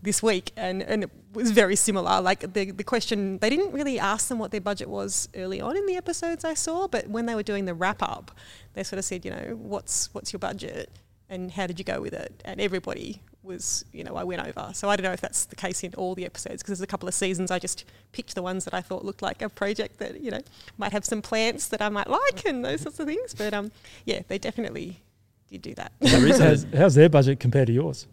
this 0.02 0.22
week, 0.22 0.50
and, 0.56 0.82
and 0.82 1.04
it 1.04 1.10
was 1.32 1.52
very 1.52 1.76
similar. 1.76 2.20
Like 2.20 2.52
the 2.52 2.70
the 2.72 2.84
question, 2.84 3.38
they 3.38 3.48
didn't 3.48 3.72
really 3.72 3.98
ask 3.98 4.28
them 4.28 4.38
what 4.38 4.50
their 4.50 4.60
budget 4.60 4.88
was 4.88 5.28
early 5.34 5.60
on 5.60 5.76
in 5.76 5.86
the 5.86 5.96
episodes 5.96 6.44
I 6.44 6.54
saw, 6.54 6.88
but 6.88 7.08
when 7.08 7.26
they 7.26 7.34
were 7.34 7.42
doing 7.42 7.64
the 7.64 7.74
wrap 7.74 8.02
up, 8.02 8.32
they 8.74 8.82
sort 8.82 8.98
of 8.98 9.04
said, 9.04 9.24
you 9.24 9.30
know, 9.30 9.56
what's 9.56 10.12
what's 10.12 10.32
your 10.32 10.40
budget, 10.40 10.90
and 11.28 11.52
how 11.52 11.66
did 11.66 11.78
you 11.78 11.84
go 11.84 12.00
with 12.00 12.12
it, 12.12 12.42
and 12.44 12.60
everybody 12.60 13.22
was, 13.42 13.84
you 13.92 14.04
know, 14.04 14.14
I 14.16 14.24
went 14.24 14.46
over. 14.46 14.70
So 14.72 14.88
I 14.88 14.96
don't 14.96 15.04
know 15.04 15.12
if 15.12 15.20
that's 15.20 15.46
the 15.46 15.56
case 15.56 15.82
in 15.82 15.94
all 15.94 16.14
the 16.14 16.24
episodes 16.24 16.62
because 16.62 16.78
there's 16.78 16.84
a 16.84 16.86
couple 16.86 17.08
of 17.08 17.14
seasons 17.14 17.50
I 17.50 17.58
just 17.58 17.84
picked 18.12 18.34
the 18.36 18.42
ones 18.42 18.64
that 18.64 18.74
I 18.74 18.80
thought 18.80 19.04
looked 19.04 19.22
like 19.22 19.42
a 19.42 19.48
project 19.48 19.98
that 19.98 20.20
you 20.20 20.30
know 20.30 20.40
might 20.78 20.92
have 20.92 21.04
some 21.04 21.22
plants 21.22 21.68
that 21.68 21.82
I 21.82 21.88
might 21.88 22.08
like 22.08 22.44
and 22.46 22.64
those 22.64 22.82
sorts 22.82 23.00
of 23.00 23.06
things. 23.06 23.34
But 23.34 23.54
um, 23.54 23.72
yeah, 24.04 24.22
they 24.28 24.38
definitely 24.38 25.02
did 25.48 25.62
do 25.62 25.74
that. 25.74 25.92
How's, 26.02 26.66
how's 26.74 26.94
their 26.94 27.08
budget 27.08 27.40
compared 27.40 27.66
to 27.68 27.72
yours? 27.72 28.06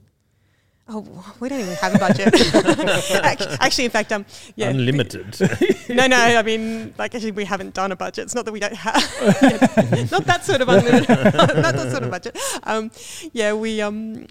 Oh, 0.91 1.35
we 1.39 1.49
don't 1.49 1.59
even 1.59 1.75
have 1.75 1.93
a 1.95 1.99
budget. 1.99 2.33
actually, 3.23 3.57
actually, 3.59 3.85
in 3.85 3.91
fact, 3.91 4.11
um, 4.11 4.25
yeah, 4.55 4.69
unlimited. 4.69 5.37
no, 5.89 6.07
no. 6.07 6.17
I 6.17 6.41
mean, 6.41 6.93
like, 6.97 7.13
actually, 7.13 7.31
we 7.31 7.45
haven't 7.45 7.75
done 7.75 7.91
a 7.91 7.95
budget. 7.95 8.23
It's 8.25 8.33
not 8.35 8.45
that 8.45 8.51
we 8.51 8.59
don't 8.59 8.73
have, 8.75 8.95
not 10.11 10.25
that 10.25 10.43
sort 10.43 10.61
of 10.61 10.69
unlimited, 10.69 11.09
not 11.33 11.33
that 11.53 11.91
sort 11.91 12.03
of 12.03 12.09
budget. 12.09 12.37
Um, 12.63 12.89
yeah, 13.33 13.53
we 13.53 13.81
um, 13.81 14.25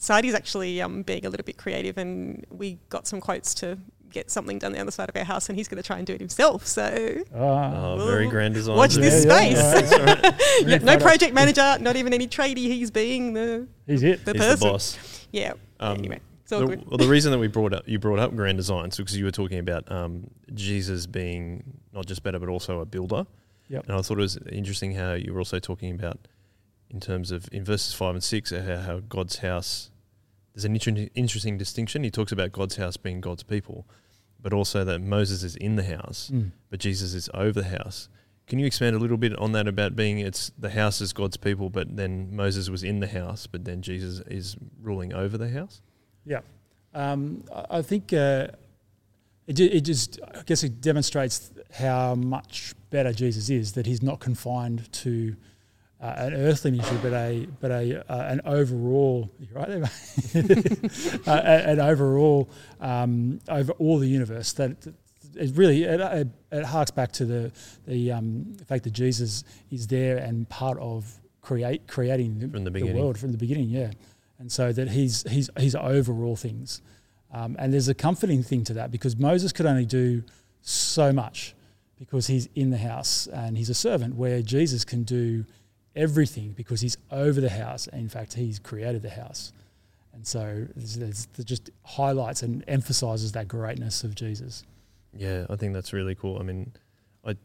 Sadi's 0.00 0.34
actually 0.34 0.82
um 0.82 1.02
being 1.02 1.24
a 1.26 1.30
little 1.30 1.44
bit 1.44 1.56
creative, 1.58 1.96
and 1.96 2.44
we 2.50 2.78
got 2.88 3.06
some 3.06 3.20
quotes 3.20 3.54
to 3.54 3.78
get 4.10 4.28
something 4.28 4.58
done 4.58 4.72
the 4.72 4.80
other 4.80 4.90
side 4.90 5.08
of 5.08 5.16
our 5.16 5.22
house, 5.22 5.48
and 5.48 5.56
he's 5.56 5.68
going 5.68 5.80
to 5.80 5.86
try 5.86 5.96
and 5.98 6.06
do 6.08 6.12
it 6.14 6.20
himself. 6.20 6.66
So 6.66 7.22
Ah, 7.32 7.92
oh, 7.92 8.04
very 8.06 8.26
Grand 8.26 8.54
design. 8.54 8.76
watch 8.76 8.94
this 8.94 9.24
Yeah, 9.24 9.40
yeah, 9.42 9.64
space. 9.76 9.92
yeah. 9.92 10.20
Yeah, 10.24 10.64
Really 10.66 10.78
no 10.84 10.96
project 10.98 11.32
manager, 11.34 11.76
not 11.80 11.94
even 11.94 12.12
any 12.12 12.26
tradie. 12.26 12.56
He's 12.56 12.90
being 12.90 13.34
the 13.34 13.68
He's 13.86 14.02
it. 14.02 14.24
the 14.24 14.32
He's 14.32 14.40
person. 14.42 14.58
the 14.58 14.64
boss. 14.72 14.98
Yeah. 15.30 15.52
Um, 15.80 15.98
anyway, 15.98 16.20
it's 16.42 16.52
all 16.52 16.60
the, 16.66 16.76
well, 16.86 16.98
the 16.98 17.08
reason 17.08 17.32
that 17.32 17.38
we 17.38 17.48
brought 17.48 17.72
up 17.72 17.88
you 17.88 17.98
brought 17.98 18.18
up 18.18 18.34
grand 18.36 18.58
designs 18.58 18.96
because 18.96 19.16
you 19.16 19.24
were 19.24 19.30
talking 19.30 19.58
about 19.58 19.90
um, 19.90 20.30
Jesus 20.54 21.06
being 21.06 21.80
not 21.92 22.06
just 22.06 22.22
better 22.22 22.38
but 22.38 22.48
also 22.48 22.80
a 22.80 22.84
builder. 22.84 23.26
Yep. 23.68 23.84
And 23.86 23.96
I 23.96 24.02
thought 24.02 24.18
it 24.18 24.22
was 24.22 24.36
interesting 24.50 24.94
how 24.94 25.12
you 25.14 25.32
were 25.32 25.38
also 25.40 25.58
talking 25.58 25.94
about 25.94 26.18
in 26.90 27.00
terms 27.00 27.30
of 27.30 27.48
in 27.52 27.64
verses 27.64 27.94
five 27.94 28.14
and 28.14 28.22
six 28.22 28.52
uh, 28.52 28.62
how, 28.66 28.94
how 28.94 29.00
God's 29.00 29.38
house, 29.38 29.90
there's 30.54 30.64
an 30.64 30.72
inter- 30.74 31.08
interesting 31.14 31.56
distinction. 31.56 32.02
He 32.02 32.10
talks 32.10 32.32
about 32.32 32.50
God's 32.52 32.76
house 32.76 32.96
being 32.96 33.20
God's 33.20 33.44
people, 33.44 33.86
but 34.42 34.52
also 34.52 34.84
that 34.84 35.00
Moses 35.00 35.42
is 35.44 35.54
in 35.56 35.76
the 35.76 35.84
house, 35.84 36.30
Mm. 36.34 36.50
but 36.68 36.80
Jesus 36.80 37.14
is 37.14 37.30
over 37.32 37.62
the 37.62 37.68
house. 37.68 38.08
Can 38.50 38.58
you 38.58 38.66
expand 38.66 38.96
a 38.96 38.98
little 38.98 39.16
bit 39.16 39.38
on 39.38 39.52
that 39.52 39.68
about 39.68 39.94
being 39.94 40.18
it's 40.18 40.50
the 40.58 40.70
house 40.70 41.00
is 41.00 41.12
God's 41.12 41.36
people, 41.36 41.70
but 41.70 41.96
then 41.96 42.34
Moses 42.34 42.68
was 42.68 42.82
in 42.82 42.98
the 42.98 43.06
house, 43.06 43.46
but 43.46 43.64
then 43.64 43.80
Jesus 43.80 44.26
is 44.26 44.56
ruling 44.82 45.14
over 45.14 45.38
the 45.38 45.48
house? 45.48 45.80
Yeah. 46.26 46.40
Um, 46.92 47.44
I 47.70 47.80
think 47.82 48.12
uh, 48.12 48.48
it, 49.46 49.60
it 49.60 49.80
just, 49.82 50.18
I 50.34 50.42
guess 50.42 50.64
it 50.64 50.80
demonstrates 50.80 51.52
how 51.74 52.16
much 52.16 52.74
better 52.90 53.12
Jesus 53.12 53.50
is, 53.50 53.74
that 53.74 53.86
he's 53.86 54.02
not 54.02 54.18
confined 54.18 54.92
to 54.94 55.36
uh, 56.00 56.14
an 56.16 56.34
earthly 56.34 56.72
ministry, 56.72 56.98
but 57.02 57.12
a 57.12 57.46
but 57.60 57.70
a 57.70 58.12
uh, 58.12 58.32
an 58.32 58.40
overall, 58.46 59.30
right 59.52 59.68
there, 59.68 59.90
uh, 61.24 61.40
an 61.40 61.78
overall 61.78 62.50
um, 62.80 63.38
over 63.48 63.70
all 63.74 63.98
the 63.98 64.08
universe. 64.08 64.52
That 64.54 64.92
it 65.36 65.56
really 65.56 65.84
it, 65.84 66.00
it, 66.00 66.28
it 66.50 66.64
harks 66.64 66.90
back 66.90 67.12
to 67.12 67.24
the 67.24 67.52
the 67.86 68.12
um, 68.12 68.54
fact 68.66 68.84
that 68.84 68.92
Jesus 68.92 69.44
is 69.70 69.86
there 69.86 70.18
and 70.18 70.48
part 70.48 70.78
of 70.78 71.20
create 71.40 71.86
creating 71.86 72.38
the, 72.38 72.48
From 72.48 72.64
the 72.64 72.70
the 72.70 72.92
world 72.92 73.18
from 73.18 73.32
the 73.32 73.38
beginning. 73.38 73.68
Yeah, 73.68 73.90
and 74.38 74.50
so 74.50 74.72
that 74.72 74.90
he's 74.90 75.24
he's 75.30 75.50
he's 75.58 75.74
over 75.74 76.12
all 76.24 76.36
things. 76.36 76.82
Um, 77.32 77.56
and 77.58 77.72
there's 77.72 77.88
a 77.88 77.94
comforting 77.94 78.42
thing 78.42 78.64
to 78.64 78.74
that 78.74 78.90
because 78.90 79.16
Moses 79.16 79.52
could 79.52 79.66
only 79.66 79.86
do 79.86 80.24
so 80.62 81.12
much 81.12 81.54
because 81.98 82.26
he's 82.26 82.48
in 82.54 82.70
the 82.70 82.78
house 82.78 83.28
and 83.28 83.56
he's 83.56 83.70
a 83.70 83.74
servant, 83.74 84.16
where 84.16 84.42
Jesus 84.42 84.84
can 84.84 85.04
do 85.04 85.44
everything 85.94 86.52
because 86.52 86.80
he's 86.80 86.96
over 87.10 87.40
the 87.40 87.50
house. 87.50 87.86
In 87.88 88.08
fact, 88.08 88.34
he's 88.34 88.58
created 88.58 89.02
the 89.02 89.10
house. 89.10 89.52
And 90.12 90.26
so 90.26 90.66
it 90.76 91.44
just 91.44 91.70
highlights 91.84 92.42
and 92.42 92.64
emphasizes 92.66 93.32
that 93.32 93.48
greatness 93.48 94.02
of 94.02 94.14
Jesus. 94.14 94.64
Yeah, 95.16 95.46
I 95.50 95.56
think 95.56 95.74
that's 95.74 95.92
really 95.92 96.14
cool. 96.14 96.38
I 96.38 96.42
mean, 96.42 96.72
I 97.24 97.36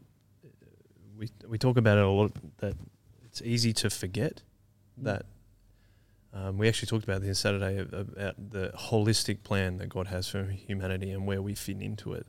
we 1.18 1.30
we 1.47 1.57
talk 1.57 1.78
about 1.78 1.97
it 1.97 2.03
a 2.03 2.09
lot 2.09 2.32
that 2.57 2.76
it's 3.26 3.41
easy 3.41 3.74
to 3.74 3.89
forget 3.89 4.41
that. 4.97 5.26
Um, 6.34 6.57
we 6.57 6.68
actually 6.68 6.88
talked 6.88 7.05
about 7.05 7.22
this 7.22 7.39
Saturday 7.39 7.78
about 7.80 8.51
the 8.51 8.70
holistic 8.78 9.43
plan 9.43 9.78
that 9.78 9.88
God 9.88 10.07
has 10.07 10.28
for 10.28 10.43
humanity 10.43 11.11
and 11.11 11.26
where 11.26 11.41
we 11.41 11.55
fit 11.55 11.80
into 11.82 12.11
it. 12.13 12.28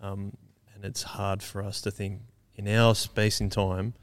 Um, 0.00 0.36
and 0.74 0.84
it's 0.84 1.04
hard 1.04 1.40
for 1.40 1.62
us 1.62 1.80
to 1.82 1.92
think 1.92 2.22
in 2.56 2.66
our 2.66 2.96
space 2.96 3.40
and 3.40 3.52
time. 3.52 3.94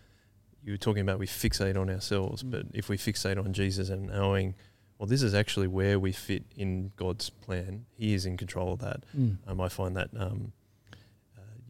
You 0.64 0.72
were 0.74 0.78
talking 0.78 1.02
about 1.02 1.20
we 1.20 1.28
fixate 1.28 1.76
on 1.78 1.90
ourselves, 1.90 2.44
Mm. 2.44 2.52
but 2.52 2.66
if 2.74 2.88
we 2.88 2.96
fixate 2.98 3.38
on 3.44 3.52
Jesus 3.52 3.90
and 3.90 4.08
knowing, 4.08 4.56
well, 4.98 5.08
this 5.08 5.22
is 5.22 5.34
actually 5.34 5.68
where 5.68 6.00
we 6.00 6.14
fit 6.14 6.44
in 6.56 6.94
God's 6.96 7.30
plan. 7.30 7.86
He 7.92 8.14
is 8.14 8.26
in 8.26 8.38
control 8.38 8.72
of 8.74 8.80
that. 8.80 9.04
Mm. 9.18 9.38
Um, 9.48 9.60
I 9.60 9.68
find 9.68 9.98
that 9.98 10.12
um, 10.16 10.54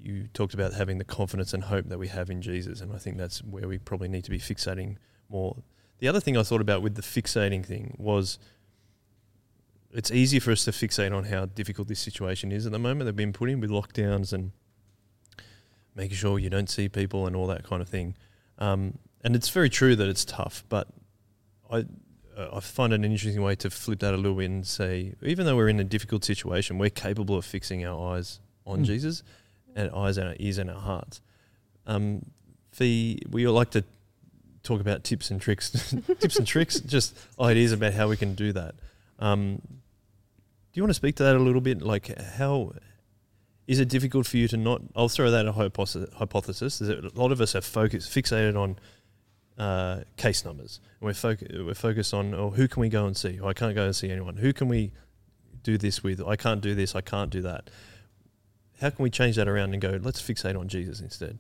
you 0.04 0.28
talked 0.34 0.54
about 0.54 0.74
having 0.74 0.98
the 0.98 1.04
confidence 1.04 1.54
and 1.54 1.64
hope 1.64 1.86
that 1.88 2.00
we 2.00 2.08
have 2.08 2.30
in 2.30 2.42
Jesus, 2.42 2.82
and 2.82 2.94
I 2.94 2.98
think 2.98 3.18
that's 3.18 3.44
where 3.44 3.68
we 3.68 3.78
probably 3.78 4.08
need 4.08 4.24
to 4.26 4.32
be 4.32 4.40
fixating 4.40 4.98
more. 5.30 5.58
The 6.00 6.08
other 6.08 6.20
thing 6.20 6.36
I 6.38 6.44
thought 6.44 6.62
about 6.62 6.82
with 6.82 6.96
the 6.96 7.02
fixating 7.02 7.66
thing 7.66 7.96
was 7.98 8.40
it's 9.94 10.12
easy 10.12 10.40
for 10.40 10.52
us 10.52 10.66
to 10.66 10.72
fixate 10.72 11.16
on 11.16 11.26
how 11.26 11.46
difficult 11.46 11.88
this 11.88 12.00
situation 12.00 12.52
is 12.52 12.66
at 12.66 12.72
the 12.72 12.80
moment. 12.80 13.06
They've 13.06 13.16
been 13.16 13.34
put 13.34 13.50
in 13.50 13.60
with 13.60 13.70
lockdowns 13.70 14.34
and 14.34 14.52
making 15.96 16.16
sure 16.16 16.40
you 16.40 16.50
don't 16.50 16.70
see 16.70 16.90
people 16.90 17.28
and 17.28 17.36
all 17.36 17.48
that 17.48 17.64
kind 17.64 17.82
of 17.82 17.90
thing. 17.90 18.16
Um, 18.58 18.98
and 19.24 19.36
it's 19.36 19.50
very 19.50 19.70
true 19.70 19.96
that 19.96 20.08
it's 20.08 20.26
tough, 20.26 20.64
but 20.70 20.88
I 21.70 21.86
uh, 22.38 22.48
I 22.54 22.60
find 22.62 22.94
it 22.94 22.96
an 22.96 23.04
interesting 23.04 23.42
way 23.42 23.56
to 23.56 23.70
flip 23.70 24.00
that 24.00 24.14
a 24.14 24.18
little 24.18 24.38
bit 24.38 24.50
and 24.50 24.66
say, 24.66 25.14
even 25.22 25.46
though 25.46 25.58
we're 25.58 25.68
in 25.68 25.80
a 25.80 25.84
difficult 25.84 26.24
situation, 26.24 26.78
we're 26.78 26.90
capable 26.90 27.36
of 27.36 27.46
fixing 27.46 27.86
our 27.86 28.16
eyes 28.16 28.40
on 28.66 28.82
Mm. 28.82 28.86
Jesus 28.86 29.24
and 29.76 29.92
eyes 29.92 30.18
and 30.18 30.30
our 30.30 30.36
ears 30.40 30.58
and 30.58 30.70
our 30.70 30.80
hearts. 30.80 31.22
Um, 31.86 32.26
we 32.80 33.48
all 33.48 33.54
like 33.54 33.72
to 33.72 33.84
talk 34.64 34.82
about 34.82 35.04
tips 35.04 35.32
and 35.32 35.42
tricks, 35.42 35.70
tips 36.20 36.38
and 36.38 36.48
tricks, 36.48 36.80
just 36.80 37.18
ideas 37.40 37.72
about 37.72 37.94
how 37.94 38.08
we 38.08 38.18
can 38.18 38.36
do 38.36 38.54
that. 38.54 38.76
Um, 39.20 39.62
do 40.74 40.80
you 40.80 40.84
want 40.84 40.92
to 40.92 40.96
speak 40.96 41.16
to 41.18 41.24
that 41.24 41.36
a 41.36 41.40
little 41.40 41.62
bit? 41.62 41.82
Like, 41.82 42.18
how 42.20 42.74
is 43.68 43.80
it 43.80 43.90
difficult 43.90 44.26
for 44.26 44.38
you 44.38 44.48
to 44.50 44.58
not? 44.58 44.82
I'll 44.96 45.10
throw 45.10 45.32
that 45.32 45.46
a 45.46 45.52
hypothesis. 45.52 46.82
a 46.82 47.12
lot 47.14 47.32
of 47.32 47.42
us 47.42 47.56
are 47.56 47.62
focused, 47.62 48.10
fixated 48.12 48.58
on 48.58 48.78
uh, 49.58 50.04
case 50.18 50.46
numbers. 50.46 50.80
And 51.00 51.08
we're, 51.08 51.14
foc- 51.14 51.66
we're 51.66 51.74
focused 51.74 52.14
on, 52.14 52.34
oh, 52.34 52.52
who 52.52 52.68
can 52.68 52.82
we 52.82 52.90
go 52.90 53.06
and 53.06 53.16
see? 53.16 53.40
Oh, 53.42 53.48
I 53.48 53.54
can't 53.54 53.76
go 53.76 53.86
and 53.86 53.96
see 53.96 54.10
anyone. 54.10 54.38
Who 54.38 54.54
can 54.54 54.68
we 54.68 54.92
do 55.64 55.78
this 55.78 56.04
with? 56.04 56.26
I 56.26 56.36
can't 56.36 56.62
do 56.62 56.74
this. 56.74 56.96
I 56.96 57.02
can't 57.02 57.30
do 57.30 57.42
that. 57.44 57.70
How 58.82 58.90
can 58.90 59.04
we 59.04 59.12
change 59.12 59.36
that 59.36 59.48
around 59.48 59.74
and 59.74 59.82
go, 59.82 60.00
let's 60.02 60.20
fixate 60.22 60.60
on 60.60 60.68
Jesus 60.68 61.00
instead? 61.00 61.38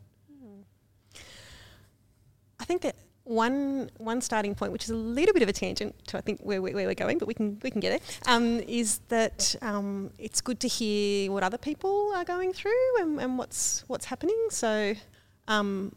I 2.59 2.65
think 2.65 2.83
that 2.83 2.95
one 3.23 3.89
one 3.97 4.21
starting 4.21 4.53
point, 4.53 4.71
which 4.71 4.83
is 4.83 4.91
a 4.91 4.95
little 4.95 5.33
bit 5.33 5.41
of 5.41 5.49
a 5.49 5.53
tangent 5.53 5.95
to 6.07 6.17
I 6.17 6.21
think 6.21 6.41
where, 6.41 6.61
where 6.61 6.73
we're 6.73 6.93
going, 6.93 7.17
but 7.17 7.27
we 7.27 7.33
can 7.33 7.59
we 7.63 7.71
can 7.71 7.81
get 7.81 7.93
it, 7.93 8.19
um, 8.27 8.59
is 8.67 8.99
that 9.07 9.55
um, 9.63 10.11
it's 10.19 10.41
good 10.41 10.59
to 10.59 10.67
hear 10.67 11.31
what 11.31 11.41
other 11.41 11.57
people 11.57 12.13
are 12.15 12.23
going 12.23 12.53
through 12.53 12.99
and, 12.99 13.19
and 13.19 13.37
what's 13.39 13.83
what's 13.87 14.05
happening. 14.05 14.37
So, 14.51 14.93
um, 15.47 15.95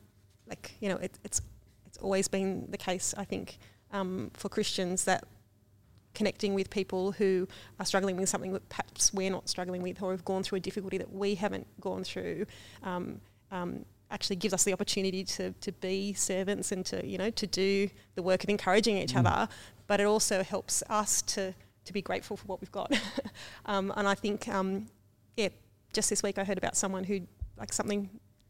like 0.48 0.72
you 0.80 0.88
know, 0.88 0.96
it, 0.96 1.18
it's 1.24 1.42
it's 1.86 1.98
always 1.98 2.26
been 2.26 2.66
the 2.70 2.78
case, 2.78 3.14
I 3.18 3.24
think, 3.24 3.58
um, 3.92 4.30
for 4.32 4.48
Christians 4.48 5.04
that 5.04 5.24
connecting 6.14 6.54
with 6.54 6.70
people 6.70 7.12
who 7.12 7.46
are 7.78 7.84
struggling 7.86 8.16
with 8.16 8.28
something 8.28 8.52
that 8.52 8.68
perhaps 8.68 9.12
we're 9.12 9.30
not 9.30 9.48
struggling 9.48 9.82
with 9.82 10.00
or 10.02 10.12
have 10.12 10.24
gone 10.24 10.42
through 10.42 10.56
a 10.56 10.60
difficulty 10.60 10.98
that 10.98 11.12
we 11.12 11.34
haven't 11.34 11.66
gone 11.80 12.04
through 12.04 12.46
um, 12.82 13.20
um, 13.50 13.84
actually 14.10 14.36
gives 14.36 14.54
us 14.54 14.64
the 14.64 14.72
opportunity 14.72 15.24
to, 15.24 15.50
to 15.60 15.72
be 15.72 16.12
servants 16.12 16.70
and 16.72 16.86
to 16.86 17.04
you 17.06 17.18
know 17.18 17.30
to 17.30 17.46
do 17.46 17.88
the 18.14 18.22
work 18.22 18.44
of 18.44 18.50
encouraging 18.50 18.96
each 18.96 19.12
Mm. 19.14 19.26
other 19.26 19.48
but 19.86 20.00
it 20.00 20.04
also 20.04 20.42
helps 20.42 20.82
us 20.88 21.20
to 21.22 21.52
to 21.84 21.92
be 21.92 22.00
grateful 22.00 22.36
for 22.36 22.46
what 22.46 22.60
we've 22.60 22.72
got 22.72 22.92
um, 23.66 23.92
and 23.96 24.06
I 24.08 24.14
think 24.14 24.46
um, 24.48 24.86
yeah 25.36 25.48
just 25.92 26.10
this 26.10 26.22
week 26.22 26.38
I 26.38 26.44
heard 26.44 26.58
about 26.58 26.76
someone 26.76 27.04
who 27.04 27.20
like 27.58 27.72
something 27.72 28.08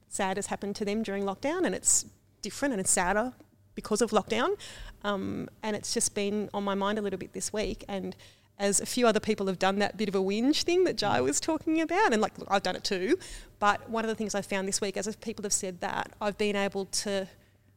sad 0.09 0.37
has 0.37 0.47
happened 0.47 0.77
to 0.77 0.85
them 0.85 1.03
during 1.03 1.25
lockdown 1.25 1.65
and 1.65 1.75
it's 1.75 2.05
different 2.43 2.73
and 2.75 2.81
it's 2.81 2.91
sadder 2.91 3.33
because 3.75 4.01
of 4.03 4.11
lockdown 4.11 4.57
um, 5.03 5.49
and 5.63 5.75
it's 5.77 5.93
just 5.95 6.15
been 6.15 6.49
on 6.55 6.65
my 6.65 6.75
mind 6.75 6.99
a 6.99 7.03
little 7.03 7.19
bit 7.19 7.33
this 7.33 7.53
week 7.53 7.85
and 7.89 8.17
as 8.59 8.81
a 8.81 8.87
few 8.87 9.07
other 9.07 9.21
people 9.21 9.47
have 9.47 9.59
done 9.59 9.79
that 9.81 9.97
bit 9.97 10.09
of 10.09 10.15
a 10.15 10.19
whinge 10.19 10.63
thing 10.63 10.85
that 10.85 10.97
Jai 10.97 11.21
was 11.21 11.41
talking 11.41 11.81
about, 11.81 12.13
and 12.13 12.23
like 12.23 12.39
look, 12.39 12.49
I've 12.51 12.63
done 12.63 12.77
it 12.77 12.85
too. 12.85 13.19
But 13.59 13.91
one 13.91 14.05
of 14.05 14.09
the 14.09 14.15
things 14.15 14.35
I 14.35 14.43
found 14.43 14.69
this 14.69 14.81
week, 14.81 14.97
as 14.97 15.07
if 15.07 15.21
people 15.21 15.43
have 15.43 15.53
said 15.53 15.81
that, 15.81 16.13
I've 16.21 16.39
been 16.39 16.55
able 16.55 16.87
to 16.87 17.27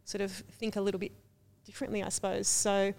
sort 0.03 0.21
of 0.21 0.31
think 0.31 0.75
a 0.75 0.81
little 0.81 0.99
bit 0.99 1.13
differently, 1.65 2.03
I 2.03 2.09
suppose. 2.09 2.47
So 2.47 2.93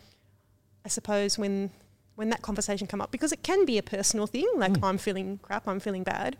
I 0.84 0.88
suppose 0.88 1.38
when 1.38 1.70
when 2.16 2.30
that 2.30 2.42
conversation 2.42 2.88
come 2.88 3.00
up, 3.00 3.12
because 3.12 3.30
it 3.30 3.44
can 3.44 3.64
be 3.64 3.78
a 3.78 3.82
personal 3.82 4.26
thing, 4.26 4.48
like 4.56 4.72
Mm. 4.72 4.84
I'm 4.84 4.98
feeling 4.98 5.38
crap, 5.40 5.68
I'm 5.68 5.78
feeling 5.78 6.02
bad, 6.02 6.36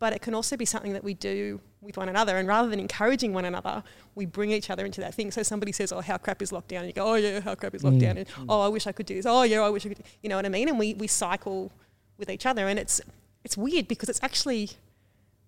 but 0.00 0.12
it 0.12 0.20
can 0.22 0.34
also 0.34 0.56
be 0.56 0.64
something 0.64 0.92
that 0.94 1.04
we 1.04 1.14
do 1.14 1.60
with 1.80 1.96
one 1.96 2.08
another. 2.08 2.36
And 2.38 2.48
rather 2.48 2.68
than 2.68 2.80
encouraging 2.80 3.32
one 3.32 3.44
another, 3.44 3.84
we 4.16 4.26
bring 4.26 4.50
each 4.50 4.68
other 4.70 4.84
into 4.84 5.00
that 5.02 5.14
thing. 5.14 5.30
So 5.30 5.42
somebody 5.44 5.70
says, 5.72 5.92
"Oh, 5.92 6.00
how 6.00 6.16
crap 6.18 6.42
is 6.42 6.50
lockdown?" 6.50 6.78
And 6.80 6.86
you 6.88 6.92
go, 6.92 7.06
"Oh 7.12 7.14
yeah, 7.14 7.40
how 7.40 7.54
crap 7.54 7.74
is 7.74 7.82
Mm. 7.82 7.92
lockdown?" 8.00 8.16
And 8.16 8.26
"Oh, 8.48 8.60
I 8.60 8.68
wish 8.68 8.86
I 8.88 8.92
could 8.92 9.06
do 9.06 9.14
this." 9.14 9.26
"Oh 9.26 9.42
yeah, 9.44 9.60
I 9.60 9.68
wish 9.70 9.86
I 9.86 9.90
could." 9.90 10.02
You 10.22 10.28
know 10.30 10.36
what 10.36 10.46
I 10.46 10.48
mean? 10.48 10.68
And 10.68 10.78
we 10.78 10.94
we 10.94 11.06
cycle 11.06 11.70
with 12.18 12.28
each 12.30 12.46
other, 12.46 12.66
and 12.66 12.78
it's 12.78 13.00
it's 13.44 13.56
weird 13.56 13.86
because 13.88 14.08
it's 14.08 14.20
actually 14.22 14.70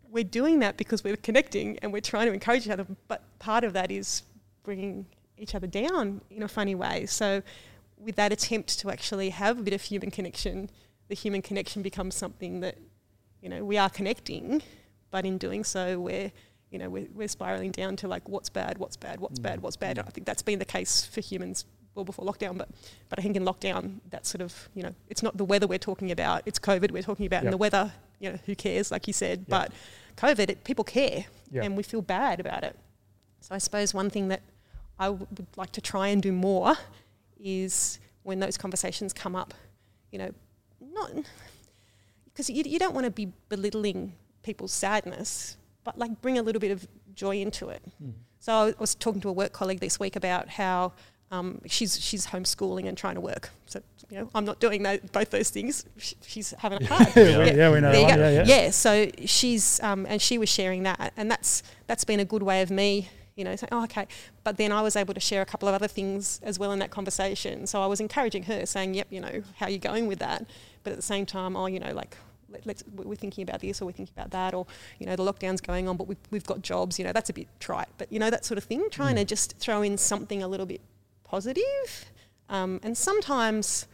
we're 0.09 0.23
doing 0.41 0.59
that 0.61 0.77
because 0.77 1.03
we're 1.03 1.17
connecting 1.17 1.79
and 1.81 1.91
we're 1.93 2.01
trying 2.13 2.27
to 2.27 2.33
encourage 2.33 2.67
each 2.67 2.71
other. 2.73 2.87
But 3.09 3.23
part 3.39 3.65
of 3.65 3.73
that 3.73 3.91
is 3.91 4.23
bringing 4.63 5.07
each 5.39 5.55
other 5.55 5.67
down 5.67 6.21
in 6.31 6.43
a 6.43 6.49
funny 6.49 6.75
way. 6.75 7.07
So 7.07 7.43
with 7.99 8.17
that 8.17 8.33
attempt 8.33 8.79
to 8.81 8.91
actually 8.91 9.31
have 9.31 9.59
a 9.59 9.63
bit 9.63 9.73
of 9.73 9.81
human 9.83 10.11
connection, 10.11 10.69
the 11.09 11.15
human 11.15 11.41
connection 11.41 11.81
becomes 11.83 12.15
something 12.15 12.61
that 12.61 12.77
you 13.43 13.49
know 13.49 13.65
we 13.65 13.77
are 13.77 13.91
connecting, 13.91 14.63
but 15.11 15.27
in 15.27 15.37
doing 15.39 15.65
so, 15.65 16.01
we're 16.01 16.33
you 16.71 16.79
know 16.79 16.89
we're, 16.89 17.09
we're 17.15 17.29
spiraling 17.29 17.71
down 17.71 17.97
to 17.97 18.09
like 18.09 18.29
what's 18.29 18.49
bad, 18.49 18.79
what's 18.79 18.97
bad, 18.97 19.21
what's 19.21 19.39
bad, 19.39 19.59
mm. 19.59 19.63
what's 19.63 19.77
bad. 19.77 19.99
And 19.99 20.09
I 20.09 20.11
think 20.11 20.27
that's 20.27 20.43
been 20.43 20.59
the 20.59 20.65
case 20.65 21.05
for 21.05 21.21
humans 21.21 21.67
well 21.95 22.05
before 22.05 22.25
lockdown, 22.25 22.57
but 22.57 22.69
but 23.09 23.19
I 23.19 23.23
think 23.23 23.37
in 23.37 23.45
lockdown 23.45 23.99
that 24.11 24.25
sort 24.25 24.41
of 24.41 24.69
you 24.75 24.83
know 24.83 24.95
it's 25.09 25.23
not 25.23 25.37
the 25.37 25.45
weather 25.45 25.67
we're 25.67 25.79
talking 25.79 26.11
about, 26.11 26.43
it's 26.47 26.59
COVID 26.59 26.91
we're 26.93 27.03
talking 27.03 27.27
about, 27.27 27.39
Yep. 27.39 27.45
and 27.45 27.53
the 27.53 27.59
weather 27.59 27.93
you 28.21 28.31
know 28.31 28.39
who 28.47 28.55
cares 28.55 28.91
like 28.91 29.07
you 29.07 29.13
said, 29.13 29.41
Yep. 29.41 29.49
but 29.49 29.73
COVID 30.17 30.49
it, 30.51 30.65
people 30.65 30.85
care 30.85 31.27
Yep. 31.51 31.65
and 31.65 31.77
we 31.77 31.83
feel 31.83 32.01
bad 32.01 32.41
about 32.41 32.65
it. 32.65 32.77
So 33.41 33.55
I 33.55 33.59
suppose 33.59 33.93
one 33.93 34.09
thing 34.09 34.29
that 34.29 34.41
I 34.99 35.07
w- 35.07 35.27
would 35.37 35.47
like 35.57 35.73
to 35.73 35.81
try 35.81 36.09
and 36.09 36.23
do 36.23 36.33
more 36.33 36.75
is 37.39 37.99
when 38.23 38.39
those 38.39 38.57
conversations 38.57 39.13
come 39.13 39.35
up, 39.35 39.53
you 40.11 40.19
know, 40.19 40.31
not 40.95 41.11
because 42.33 42.49
you, 42.51 42.63
you 42.67 42.79
don't 42.79 42.95
want 42.95 43.05
to 43.05 43.11
be 43.11 43.33
belittling 43.49 44.13
people's 44.43 44.73
sadness, 44.73 45.57
but 45.85 45.99
like 45.99 46.21
bring 46.23 46.39
a 46.39 46.43
little 46.43 46.61
bit 46.61 46.71
of 46.71 46.87
joy 47.15 47.37
into 47.41 47.69
it. 47.69 47.83
Mm. 48.03 48.13
So 48.41 48.53
I 48.53 48.75
was 48.79 48.95
talking 48.95 49.21
to 49.23 49.29
a 49.29 49.33
work 49.33 49.53
colleague 49.53 49.81
this 49.81 50.01
week 50.01 50.17
about 50.17 50.49
how 50.49 50.93
Um, 51.33 51.63
she's 51.67 51.99
she's 51.99 52.27
homeschooling 52.27 52.87
and 52.89 52.97
trying 52.99 53.15
to 53.15 53.23
work. 53.23 53.49
So 53.67 53.81
you 54.11 54.19
know, 54.19 54.29
I'm 54.35 54.45
not 54.45 54.61
doing 54.61 54.83
tho- 54.83 55.01
both 55.13 55.31
those 55.31 55.49
things. 55.49 55.87
She's 56.21 56.51
having 56.59 56.83
it 56.83 56.89
hard. 56.89 57.09
yeah, 57.17 57.39
we, 57.39 57.45
yeah, 57.57 57.71
we 57.73 57.81
know. 57.81 57.91
There 57.91 58.01
you 58.01 58.07
one, 58.07 58.17
go. 58.17 58.29
Yeah, 58.29 58.45
yeah. 58.45 58.65
Yeah, 58.65 58.71
so 58.71 59.09
she's 59.25 59.81
um, 59.83 60.05
and 60.07 60.21
she 60.21 60.37
was 60.37 60.51
sharing 60.51 60.83
that, 60.83 61.13
and 61.17 61.31
that's 61.31 61.63
that's 61.87 62.05
been 62.05 62.21
a 62.21 62.27
good 62.27 62.43
way 62.43 62.61
of 62.61 62.71
me, 62.71 63.09
you 63.35 63.45
know, 63.45 63.57
saying, 63.57 63.71
oh, 63.73 63.85
okay. 63.85 64.07
But 64.45 64.59
then 64.59 64.73
I 64.73 64.83
was 64.83 64.95
able 64.95 65.15
to 65.15 65.21
share 65.21 65.41
a 65.41 65.47
couple 65.47 65.69
of 65.71 65.75
other 65.75 65.89
things 65.89 66.39
as 66.43 66.59
well 66.59 66.71
in 66.73 66.81
that 66.81 66.91
conversation. 66.91 67.67
So 67.67 67.81
I 67.81 67.87
was 67.87 67.99
encouraging 68.01 68.43
her, 68.51 68.67
saying, 68.67 68.93
yep, 68.93 69.07
you 69.11 69.21
know, 69.21 69.43
how 69.57 69.67
are 69.67 69.71
you 69.71 69.79
going 69.79 70.09
with 70.09 70.19
that? 70.19 70.45
But 70.85 70.93
at 70.93 70.97
the 70.97 71.03
same 71.03 71.27
time, 71.27 71.57
oh, 71.57 71.67
you 71.67 71.81
know, 71.81 71.93
like 71.93 72.17
let, 72.53 72.67
let's 72.67 72.85
we're 72.95 73.15
thinking 73.15 73.43
about 73.43 73.61
this 73.61 73.81
or 73.81 73.87
we're 73.87 73.93
thinking 73.93 74.15
about 74.17 74.31
that, 74.31 74.55
or 74.55 74.67
you 74.99 75.07
know, 75.07 75.17
the 75.17 75.23
lockdown's 75.23 75.61
going 75.61 75.89
on, 75.89 75.97
but 75.97 76.07
we've 76.07 76.19
we've 76.31 76.45
got 76.45 76.63
jobs. 76.63 76.99
You 76.99 77.05
know, 77.05 77.13
that's 77.13 77.31
a 77.31 77.33
bit 77.33 77.49
trite, 77.61 77.89
but 77.99 78.13
you 78.13 78.19
know, 78.19 78.31
that 78.31 78.45
sort 78.45 78.59
of 78.59 78.65
thing. 78.65 78.89
Trying 78.91 79.17
to 79.17 79.25
just 79.25 79.57
throw 79.59 79.83
in 79.83 79.99
something 79.99 80.43
a 80.43 80.49
little 80.49 80.67
bit 80.67 80.81
positive, 81.25 82.07
um, 82.49 82.81
and 82.83 82.97
sometimes 82.97 83.87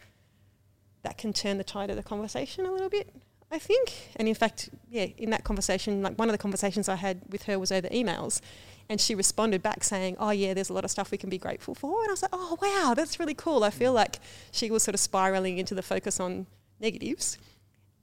that 1.03 1.17
can 1.17 1.31
turn 1.33 1.57
the 1.57 1.63
tide 1.63 1.89
of 1.89 1.95
the 1.95 2.03
conversation 2.03 2.65
a 2.65 2.71
little 2.71 2.89
bit. 2.89 3.09
I 3.51 3.57
think, 3.57 4.11
and 4.17 4.27
in 4.27 4.35
fact, 4.35 4.69
yeah, 4.91 5.07
in 5.17 5.31
that 5.31 5.43
conversation, 5.43 6.03
like 6.03 6.19
one 6.19 6.29
of 6.29 6.33
the 6.33 6.37
conversations 6.37 6.87
I 6.87 6.95
had 6.95 7.21
with 7.29 7.43
her 7.43 7.57
was 7.57 7.71
over 7.71 7.87
emails, 7.87 8.41
and 8.87 9.01
she 9.01 9.15
responded 9.15 9.63
back 9.63 9.83
saying, 9.83 10.17
"Oh 10.19 10.29
yeah, 10.29 10.53
there's 10.53 10.69
a 10.69 10.73
lot 10.73 10.85
of 10.85 10.91
stuff 10.91 11.09
we 11.09 11.17
can 11.17 11.31
be 11.31 11.39
grateful 11.39 11.73
for," 11.73 12.01
and 12.01 12.09
I 12.09 12.11
was 12.11 12.21
like, 12.21 12.31
"Oh 12.31 12.57
wow, 12.61 12.93
that's 12.93 13.19
really 13.19 13.33
cool." 13.33 13.63
I 13.63 13.71
feel 13.71 13.91
like 13.91 14.19
she 14.51 14.69
was 14.69 14.83
sort 14.83 14.93
of 14.93 14.99
spiraling 14.99 15.57
into 15.57 15.73
the 15.73 15.81
focus 15.81 16.19
on 16.19 16.45
negatives, 16.79 17.37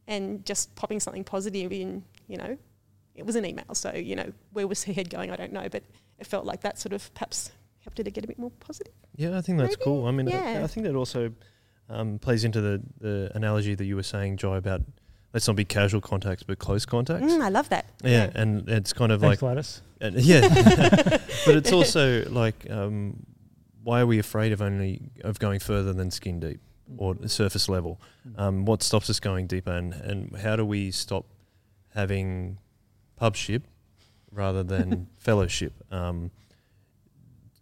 and 0.07 0.45
just 0.45 0.75
popping 0.77 1.01
something 1.01 1.25
positive 1.25 1.73
in. 1.73 2.05
You 2.29 2.39
know, 2.39 2.59
it 3.15 3.25
was 3.25 3.37
an 3.37 3.45
email, 3.45 3.75
so 3.75 3.93
you 3.95 4.17
know 4.17 4.33
where 4.53 4.67
was 4.67 4.85
her 4.85 4.93
head 4.93 5.11
going? 5.11 5.31
I 5.31 5.37
don't 5.37 5.53
know, 5.53 5.69
but 5.69 5.83
it 6.19 6.27
felt 6.27 6.45
like 6.45 6.61
that 6.63 6.79
sort 6.79 6.93
of 6.93 7.13
perhaps 7.15 7.53
helped 7.81 7.99
her 7.99 8.05
to 8.05 8.11
get 8.11 8.25
a 8.25 8.27
bit 8.27 8.39
more 8.39 8.51
positive. 8.61 8.93
Yeah, 9.17 9.39
I 9.39 9.41
think 9.41 9.59
that's 9.59 9.73
Maybe, 9.79 9.85
cool. 9.85 10.07
I 10.07 10.11
mean, 10.11 10.29
I- 10.29 10.33
yeah. 10.33 10.65
I, 10.65 10.67
think 10.67 10.87
that 10.87 10.95
also 10.97 11.33
um, 11.89 12.19
plays 12.19 12.45
into 12.45 12.61
the, 12.61 12.83
the 13.01 13.31
analogy 13.35 13.75
that 13.75 13.85
you 13.85 13.95
were 13.97 14.03
saying, 14.03 14.39
Joy, 14.39 14.57
about 14.57 14.83
let's 15.33 15.47
not 15.47 15.57
be 15.57 15.65
casual 15.65 16.01
contacts, 16.01 16.43
but 16.43 16.59
close 16.59 16.85
contacts. 16.85 17.33
Mm, 17.33 17.43
I 17.43 17.49
love 17.49 17.69
that. 17.69 17.87
yeah, 18.03 18.31
and 18.35 18.69
it's 18.69 18.93
kind 18.93 19.13
of 19.13 19.21
Thanks, 19.21 19.41
like 19.43 19.55
Gladys. 19.55 19.83
And- 20.01 20.17
yeah, 20.21 20.49
but 21.47 21.57
it's 21.57 21.73
also 21.73 22.29
like, 22.29 22.67
um, 22.71 23.25
why 23.85 24.01
are 24.01 24.07
we 24.07 24.19
afraid 24.19 24.53
of 24.53 24.61
only 24.61 25.01
of 25.23 25.39
going 25.39 25.61
further 25.61 25.93
than 25.93 26.11
skin 26.11 26.41
deep 26.41 26.61
or 26.97 27.17
surface 27.27 27.69
level? 27.69 28.01
Um, 28.37 28.65
what 28.65 28.83
stops 28.83 29.11
us 29.11 29.21
going 29.21 29.47
deeper, 29.47 29.73
and, 29.73 29.93
and 29.95 30.37
how 30.37 30.57
do 30.57 30.65
we 30.65 30.91
stop 30.91 31.27
having 31.95 32.59
pubship 33.21 33.63
rather 34.31 34.63
than 34.63 35.09
fellowship? 35.19 35.73
Um, 35.91 36.31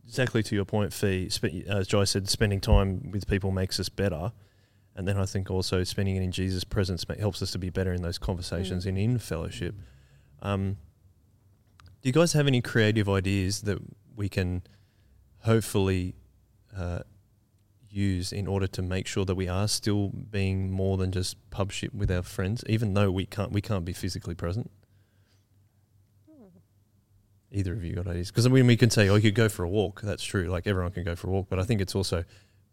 exactly 0.07 0.43
to 0.43 0.55
your 0.55 0.65
point, 0.65 0.93
Fee. 0.93 1.29
Spe- 1.29 1.67
as 1.67 1.87
Joy 1.87 2.05
said, 2.05 2.29
spending 2.29 2.61
time 2.61 3.11
with 3.11 3.27
people 3.27 3.51
makes 3.51 3.81
us 3.81 3.89
better. 3.89 4.33
And 4.97 5.09
then 5.09 5.17
I 5.17 5.27
think 5.27 5.51
also 5.51 5.83
spending 5.83 6.15
it 6.17 6.23
in 6.23 6.31
Jesus' 6.31 6.63
presence 6.63 7.09
ma- 7.09 7.17
helps 7.17 7.43
us 7.43 7.51
to 7.53 7.59
be 7.59 7.69
better 7.69 7.93
in 7.93 8.03
those 8.03 8.19
conversations 8.19 8.87
and 8.87 8.97
in 8.97 9.19
fellowship. 9.19 9.75
Um, 10.41 10.77
do 12.01 12.09
you 12.09 12.13
guys 12.13 12.33
have 12.35 12.47
any 12.47 12.61
creative 12.61 13.09
ideas 13.09 13.63
that 13.63 13.79
we 14.15 14.29
can 14.29 14.63
hopefully 15.41 16.15
uh, 16.77 17.01
use 17.95 18.33
in 18.33 18.47
order 18.47 18.67
to 18.67 18.83
make 18.83 19.07
sure 19.07 19.25
that 19.25 19.35
we 19.35 19.49
are 19.49 19.69
still 19.69 20.09
being 20.09 20.71
more 20.71 20.97
than 20.97 21.13
just 21.13 21.37
pubship 21.51 21.95
with 21.95 22.11
our 22.11 22.23
friends, 22.23 22.65
even 22.69 22.95
though 22.95 23.11
we 23.11 23.27
can't 23.27 23.53
we 23.53 23.61
can't 23.61 23.85
be 23.85 23.93
physically 23.93 24.35
present? 24.35 24.71
Hmm. 26.29 26.49
Either 27.51 27.73
of 27.73 27.85
you 27.85 27.95
got 27.95 28.07
ideas? 28.07 28.31
Because 28.31 28.47
I 28.47 28.51
mean, 28.51 28.67
we 28.67 28.77
can 28.77 28.91
say, 28.91 29.09
"Oh, 29.09 29.17
you 29.17 29.23
could 29.23 29.35
go 29.35 29.49
for 29.49 29.65
a 29.65 29.69
walk." 29.69 30.01
That's 30.03 30.25
true. 30.25 30.45
Like 30.45 30.67
everyone 30.67 30.93
can 30.93 31.05
go 31.05 31.15
for 31.15 31.29
a 31.29 31.31
walk, 31.31 31.47
but 31.49 31.59
I 31.59 31.65
think 31.65 31.81
it's 31.81 31.95
also 31.95 32.25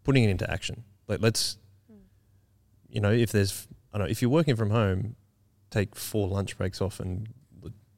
putting 0.04 0.24
it 0.24 0.30
into 0.30 0.50
action. 0.50 0.84
Like 1.08 1.20
let's, 1.20 1.58
hmm. 1.88 1.98
you 2.88 3.00
know, 3.00 3.12
if 3.12 3.32
there's, 3.32 3.68
I 3.92 3.98
don't 3.98 4.08
know, 4.08 4.10
if 4.10 4.20
you're 4.20 4.30
working 4.30 4.56
from 4.56 4.70
home, 4.70 5.16
take 5.70 5.94
four 5.94 6.28
lunch 6.28 6.58
breaks 6.58 6.80
off 6.80 7.00
and 7.00 7.28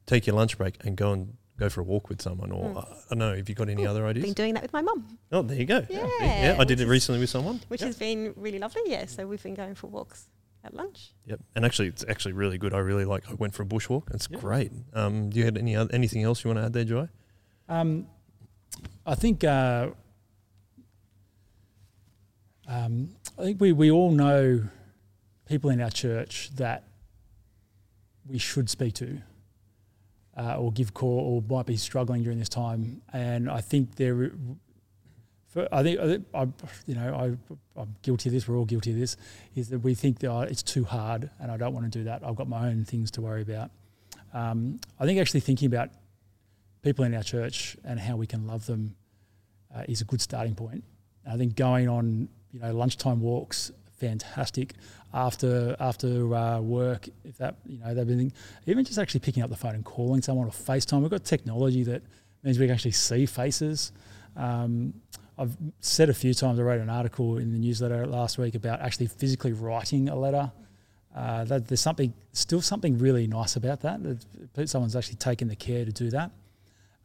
take 0.05 0.27
your 0.27 0.35
lunch 0.35 0.57
break 0.57 0.77
and 0.85 0.95
go 0.95 1.11
and 1.11 1.37
go 1.57 1.69
for 1.69 1.81
a 1.81 1.83
walk 1.83 2.09
with 2.09 2.21
someone. 2.21 2.51
Or 2.51 2.69
Mm. 2.69 2.77
uh, 2.77 2.81
I 2.81 2.95
don't 3.11 3.19
know. 3.19 3.35
Have 3.35 3.47
you 3.49 3.55
got 3.55 3.69
any 3.69 3.83
Ooh, 3.83 3.87
other 3.89 4.05
ideas? 4.05 4.23
I've 4.23 4.35
been 4.35 4.43
doing 4.43 4.53
that 4.55 4.63
with 4.63 4.73
my 4.73 4.81
mum, 4.81 5.17
Oh, 5.31 5.41
there 5.41 5.57
you 5.57 5.65
go. 5.65 5.85
Yeah, 5.89 6.07
yeah. 6.19 6.55
I 6.59 6.63
did 6.65 6.79
it 6.81 6.87
recently 6.87 7.19
with 7.21 7.29
someone. 7.29 7.61
which 7.69 7.81
Yep. 7.81 7.87
has 7.87 7.97
been 7.97 8.33
really 8.35 8.59
lovely. 8.59 8.81
Yeah, 8.87 9.05
so 9.05 9.25
we've 9.27 9.41
been 9.41 9.53
going 9.55 9.75
for 9.75 9.87
walks 9.87 10.27
at 10.63 10.73
lunch. 10.73 11.13
Yep. 11.25 11.39
And 11.55 11.63
actually, 11.65 11.87
it's 11.89 12.03
actually 12.09 12.33
really 12.33 12.57
good. 12.57 12.73
I 12.73 12.79
really 12.79 13.05
like. 13.05 13.29
I 13.29 13.33
went 13.35 13.53
for 13.53 13.63
a 13.63 13.65
bushwalk. 13.65 14.13
It's 14.13 14.27
Yeah. 14.29 14.39
great. 14.39 14.71
Um, 14.93 15.29
do 15.29 15.39
you 15.39 15.45
had 15.45 15.57
any 15.57 15.75
other, 15.75 15.93
anything 15.93 16.23
else 16.23 16.43
you 16.43 16.49
want 16.49 16.59
to 16.59 16.65
add 16.65 16.73
there, 16.73 16.83
Joy? 16.83 17.07
Um, 17.69 18.07
I 19.05 19.15
think 19.15 19.43
uh, 19.43 19.91
um, 22.67 23.15
I 23.37 23.43
think 23.43 23.61
we, 23.61 23.71
we 23.71 23.91
all 23.91 24.11
know 24.11 24.63
people 25.45 25.69
in 25.69 25.79
our 25.81 25.89
church 25.91 26.49
that 26.55 26.83
we 28.27 28.37
should 28.39 28.69
speak 28.69 28.95
to 28.95 29.21
uh, 30.37 30.57
or 30.57 30.71
give 30.71 30.93
core 30.93 31.21
or 31.21 31.43
might 31.49 31.65
be 31.65 31.77
struggling 31.77 32.23
during 32.23 32.39
this 32.39 32.49
time. 32.49 33.01
And 33.13 33.49
I 33.49 33.61
think 33.61 33.95
there, 33.95 34.31
for, 35.47 35.67
I 35.71 35.83
think 35.83 35.99
I, 35.99 36.07
think 36.07 36.25
I, 36.33 36.47
you 36.85 36.95
know, 36.95 37.15
I, 37.15 37.79
I'm 37.81 37.95
guilty 38.01 38.29
of 38.29 38.33
this. 38.33 38.47
We're 38.47 38.57
all 38.57 38.65
guilty 38.65 38.91
of 38.91 38.97
this. 38.97 39.17
Is 39.55 39.69
that 39.69 39.79
we 39.79 39.95
think 39.95 40.19
that 40.19 40.29
oh, 40.29 40.41
it's 40.41 40.63
too 40.63 40.83
hard, 40.83 41.29
and 41.39 41.51
I 41.51 41.57
don't 41.57 41.73
want 41.73 41.91
to 41.91 41.99
do 41.99 42.05
that. 42.05 42.21
I've 42.25 42.35
got 42.35 42.49
my 42.49 42.67
own 42.67 42.85
things 42.85 43.11
to 43.11 43.21
worry 43.21 43.41
about. 43.41 43.71
Um, 44.33 44.79
I 44.99 45.05
think 45.05 45.19
actually 45.19 45.39
thinking 45.39 45.67
about 45.67 45.89
people 46.81 47.05
in 47.05 47.15
our 47.15 47.23
church 47.23 47.77
and 47.85 47.99
how 47.99 48.15
we 48.17 48.27
can 48.27 48.45
love 48.45 48.65
them 48.65 48.95
uh, 49.73 49.83
is 49.87 50.01
a 50.01 50.05
good 50.05 50.21
starting 50.21 50.55
point. 50.55 50.83
I 51.27 51.37
think 51.37 51.55
going 51.55 51.87
on 51.87 52.29
you 52.51 52.59
know 52.59 52.73
lunchtime 52.73 53.21
walks 53.21 53.71
fantastic 53.97 54.73
after 55.13 55.75
after 55.79 56.35
uh, 56.35 56.59
work 56.59 57.07
if 57.23 57.37
that 57.37 57.55
you 57.65 57.79
know 57.79 57.93
they've 57.93 58.07
been 58.07 58.31
even 58.65 58.83
just 58.83 58.99
actually 58.99 59.21
picking 59.21 59.43
up 59.43 59.49
the 59.49 59.55
phone 59.55 59.75
and 59.75 59.85
calling 59.85 60.21
someone 60.21 60.47
or 60.47 60.51
FaceTime. 60.51 61.01
We've 61.01 61.09
got 61.09 61.23
technology 61.23 61.83
that 61.83 62.03
means 62.43 62.59
we 62.59 62.65
can 62.65 62.75
actually 62.75 62.91
see 62.91 63.25
faces. 63.25 63.91
Um, 64.35 64.93
I've 65.37 65.55
said 65.79 66.09
a 66.09 66.13
few 66.13 66.33
times. 66.33 66.59
I 66.59 66.63
wrote 66.63 66.79
an 66.79 66.89
article 66.89 67.37
in 67.37 67.51
the 67.51 67.59
newsletter 67.59 68.05
last 68.05 68.37
week 68.37 68.55
about 68.55 68.79
actually 68.79 69.07
physically 69.07 69.53
writing 69.53 70.09
a 70.09 70.15
letter. 70.15 70.51
Uh, 71.15 71.45
that 71.45 71.67
there's 71.67 71.79
something 71.79 72.13
still 72.33 72.61
something 72.61 72.97
really 72.97 73.25
nice 73.25 73.55
about 73.55 73.81
that. 73.81 74.01
that 74.53 74.69
Someone's 74.69 74.95
actually 74.95 75.15
taken 75.15 75.47
the 75.47 75.55
care 75.55 75.85
to 75.85 75.91
do 75.91 76.09
that. 76.09 76.31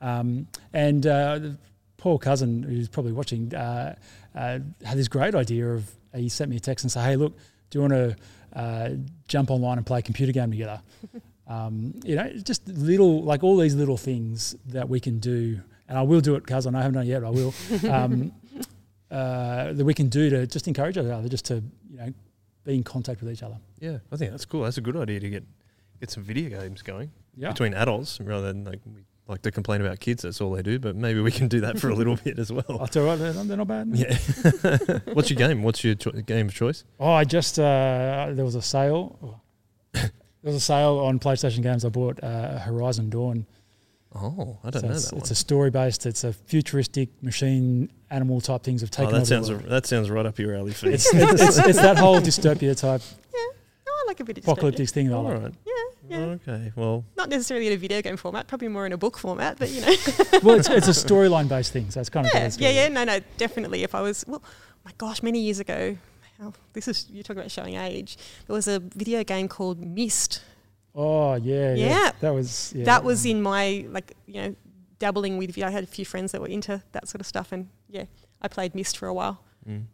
Um, 0.01 0.49
and 0.73 1.07
uh, 1.07 1.39
the 1.39 1.59
poor 1.97 2.19
cousin 2.19 2.63
who's 2.63 2.89
probably 2.89 3.13
watching 3.13 3.55
uh, 3.55 3.95
uh, 4.35 4.59
had 4.85 4.99
this 4.99 5.09
great 5.09 5.35
idea 5.35 5.69
of 5.69 5.91
he 6.15 6.29
sent 6.29 6.51
me 6.51 6.57
a 6.57 6.61
text 6.61 6.85
and 6.85 6.91
said, 6.93 7.05
"Hey, 7.05 7.17
look, 7.17 7.37
do 7.71 7.79
you 7.79 7.83
want 7.83 7.93
to 7.93 8.17
uh, 8.59 8.91
jump 9.29 9.51
online 9.51 9.79
and 9.79 9.87
play 9.87 10.01
a 10.01 10.03
computer 10.03 10.33
game 10.33 10.51
together?" 10.51 10.81
um, 11.47 11.95
you 12.05 12.17
know, 12.17 12.31
just 12.43 12.67
little 12.69 13.23
like 13.23 13.43
all 13.45 13.57
these 13.57 13.75
little 13.75 13.97
things 13.97 14.55
that 14.67 14.89
we 14.89 15.01
can 15.01 15.19
do, 15.19 15.61
and 15.89 15.99
I 15.99 16.03
will 16.03 16.21
do 16.21 16.35
it, 16.37 16.47
cousin. 16.47 16.75
I 16.75 16.79
haven't 16.83 16.95
done 16.95 17.07
it 17.07 17.11
yet, 17.11 17.23
but 17.23 17.29
I 17.29 17.31
will. 17.31 17.55
Um, 17.91 18.33
uh, 19.11 19.73
that 19.73 19.85
we 19.85 19.93
can 19.93 20.09
do 20.09 20.31
to 20.31 20.47
just 20.47 20.69
encourage 20.69 20.97
each 20.97 21.05
other, 21.05 21.29
just 21.29 21.45
to 21.47 21.55
you 21.91 21.97
know, 21.99 22.13
be 22.65 22.77
in 22.77 22.85
contact 22.85 23.21
with 23.21 23.33
each 23.33 23.43
other. 23.43 23.59
Yeah, 23.81 23.99
I 24.13 24.17
think 24.17 24.31
that's 24.31 24.45
cool. 24.45 24.63
That's 24.63 24.79
a 24.79 24.81
good 24.81 24.97
idea 24.97 25.19
to 25.19 25.29
get 25.31 25.45
get 25.99 26.11
some 26.11 26.23
video 26.23 26.49
games 26.61 26.83
going 26.83 27.11
Yeah. 27.37 27.49
between 27.51 27.75
adults 27.75 28.21
rather 28.21 28.47
than 28.53 28.65
like 28.65 28.79
we 28.87 29.03
like 29.31 29.43
to 29.43 29.51
complain 29.51 29.81
about 29.81 30.01
kids. 30.01 30.23
That's 30.23 30.41
all 30.41 30.51
they 30.53 30.63
do. 30.63 30.79
But 30.79 30.97
maybe 30.97 31.21
we 31.21 31.31
can 31.31 31.49
do 31.49 31.61
that 31.63 31.79
for 31.79 31.89
a 31.89 31.95
little 31.95 32.17
bit 32.25 32.39
as 32.39 32.53
well. 32.53 32.65
I'll 32.69 32.87
tell 32.87 33.03
you 33.05 33.09
what, 33.09 33.19
they're, 33.19 33.33
they're 33.33 33.57
not 33.57 33.69
bad. 33.69 33.89
Yeah. 33.93 34.99
What's 35.15 35.31
your 35.31 35.37
game? 35.39 35.63
What's 35.63 35.83
your 35.85 35.95
cho- 35.95 36.11
game 36.13 36.49
of 36.49 36.55
choice? 36.55 36.85
Oh, 36.99 37.11
I 37.13 37.25
just 37.25 37.59
uh, 37.59 38.29
there 38.33 38.45
was 38.45 38.55
a 38.57 38.63
sale. 38.63 39.41
there 39.93 40.11
was 40.43 40.55
a 40.55 40.61
sale 40.61 40.99
on 40.99 41.19
PlayStation 41.19 41.63
games. 41.63 41.85
I 41.85 41.89
bought 41.89 42.23
uh, 42.23 42.59
Horizon 42.59 43.11
Dawn. 43.11 43.47
Oh, 44.13 44.59
I 44.65 44.71
don't 44.71 44.81
So 44.83 44.89
know 44.89 44.95
it's, 44.95 45.11
that 45.11 45.17
it's 45.19 45.29
one. 45.29 45.33
a 45.33 45.35
story 45.37 45.71
based. 45.71 46.05
It's 46.07 46.25
a 46.25 46.33
futuristic 46.33 47.11
machine 47.23 47.93
animal 48.11 48.41
type 48.41 48.65
things 48.65 48.81
have 48.81 48.91
taken. 48.91 49.15
Oh, 49.15 49.19
taken 49.25 49.29
that 49.29 49.37
over. 49.37 49.47
sounds 49.47 49.63
the 49.63 49.69
that 49.69 49.87
sounds 49.87 50.11
right 50.11 50.27
up 50.27 50.37
your 50.39 50.57
alley. 50.57 50.73
Fee. 50.73 50.89
It's, 50.89 51.15
it's, 51.15 51.41
it's, 51.43 51.59
it's 51.69 51.81
that 51.81 51.97
whole 51.97 52.21
dystopia 52.21 52.77
type 52.77 53.03
Oh, 53.33 54.03
I 54.05 54.05
like 54.09 54.19
a 54.21 54.25
bit 54.25 54.39
of 54.39 54.43
dystopia. 54.45 54.53
apocalyptic 54.53 54.89
thing. 54.91 55.09
that 55.11 55.15
I 55.17 55.19
like. 55.21 55.43
right. 55.43 55.55
Yeah. 55.65 55.73
Okay. 56.19 56.73
Well, 56.77 57.05
Not 57.17 57.29
necessarily 57.29 57.67
in 57.67 57.73
a 57.73 57.77
video 57.77 58.03
game 58.03 58.17
format, 58.17 58.47
probably 58.47 58.69
more 58.69 58.87
in 58.87 58.93
a 58.93 58.99
book 58.99 59.19
format, 59.19 59.59
but 59.59 59.71
you 59.71 59.81
know. 59.81 59.95
Well, 60.43 60.59
it's, 60.59 60.69
it's 60.69 60.89
a 60.89 60.93
storyline 60.93 61.49
based 61.49 61.73
thing, 61.73 61.91
so 61.91 62.01
it's 62.01 62.09
kind 62.09 62.27
of 62.27 62.33
yeah, 62.35 62.45
what 62.45 62.61
yeah, 62.61 62.71
yeah. 62.71 62.89
No, 62.89 63.05
no, 63.05 63.21
definitely. 63.37 63.83
If 63.83 63.95
I 63.95 64.01
was, 64.01 64.25
well, 64.27 64.43
my 64.85 64.93
gosh, 64.97 65.23
many 65.23 65.41
years 65.41 65.61
ago, 65.61 65.97
oh, 66.43 66.53
this 66.73 66.89
is, 66.89 67.07
you're 67.11 67.23
talking 67.23 67.41
about 67.41 67.51
showing 67.51 67.75
age, 67.75 68.17
there 68.47 68.55
was 68.55 68.69
a 68.69 68.81
video 68.81 69.23
game 69.23 69.49
called 69.49 69.85
Myst. 69.85 70.43
Oh 70.95 71.35
yeah, 71.35 71.75
yeah, 71.75 71.87
Yeah. 71.87 72.13
That 72.21 72.35
was 72.35 72.73
yeah. 72.75 72.85
That 72.85 73.05
was 73.05 73.25
in 73.25 73.43
my, 73.43 73.87
like, 73.91 74.17
you 74.27 74.43
know, 74.43 74.57
dabbling 74.99 75.39
with, 75.39 75.57
I 75.63 75.71
had 75.71 75.85
a 75.85 75.87
few 75.87 76.05
friends 76.05 76.33
that 76.33 76.41
were 76.41 76.49
into 76.49 76.83
that 76.93 77.09
sort 77.09 77.21
of 77.21 77.27
stuff, 77.27 77.53
and 77.53 77.69
yeah, 77.89 78.05
I 78.41 78.49
played 78.49 78.75
Myst 78.75 78.97
for 78.97 79.07
a 79.07 79.15
while. 79.15 79.43
mm. 79.69 79.85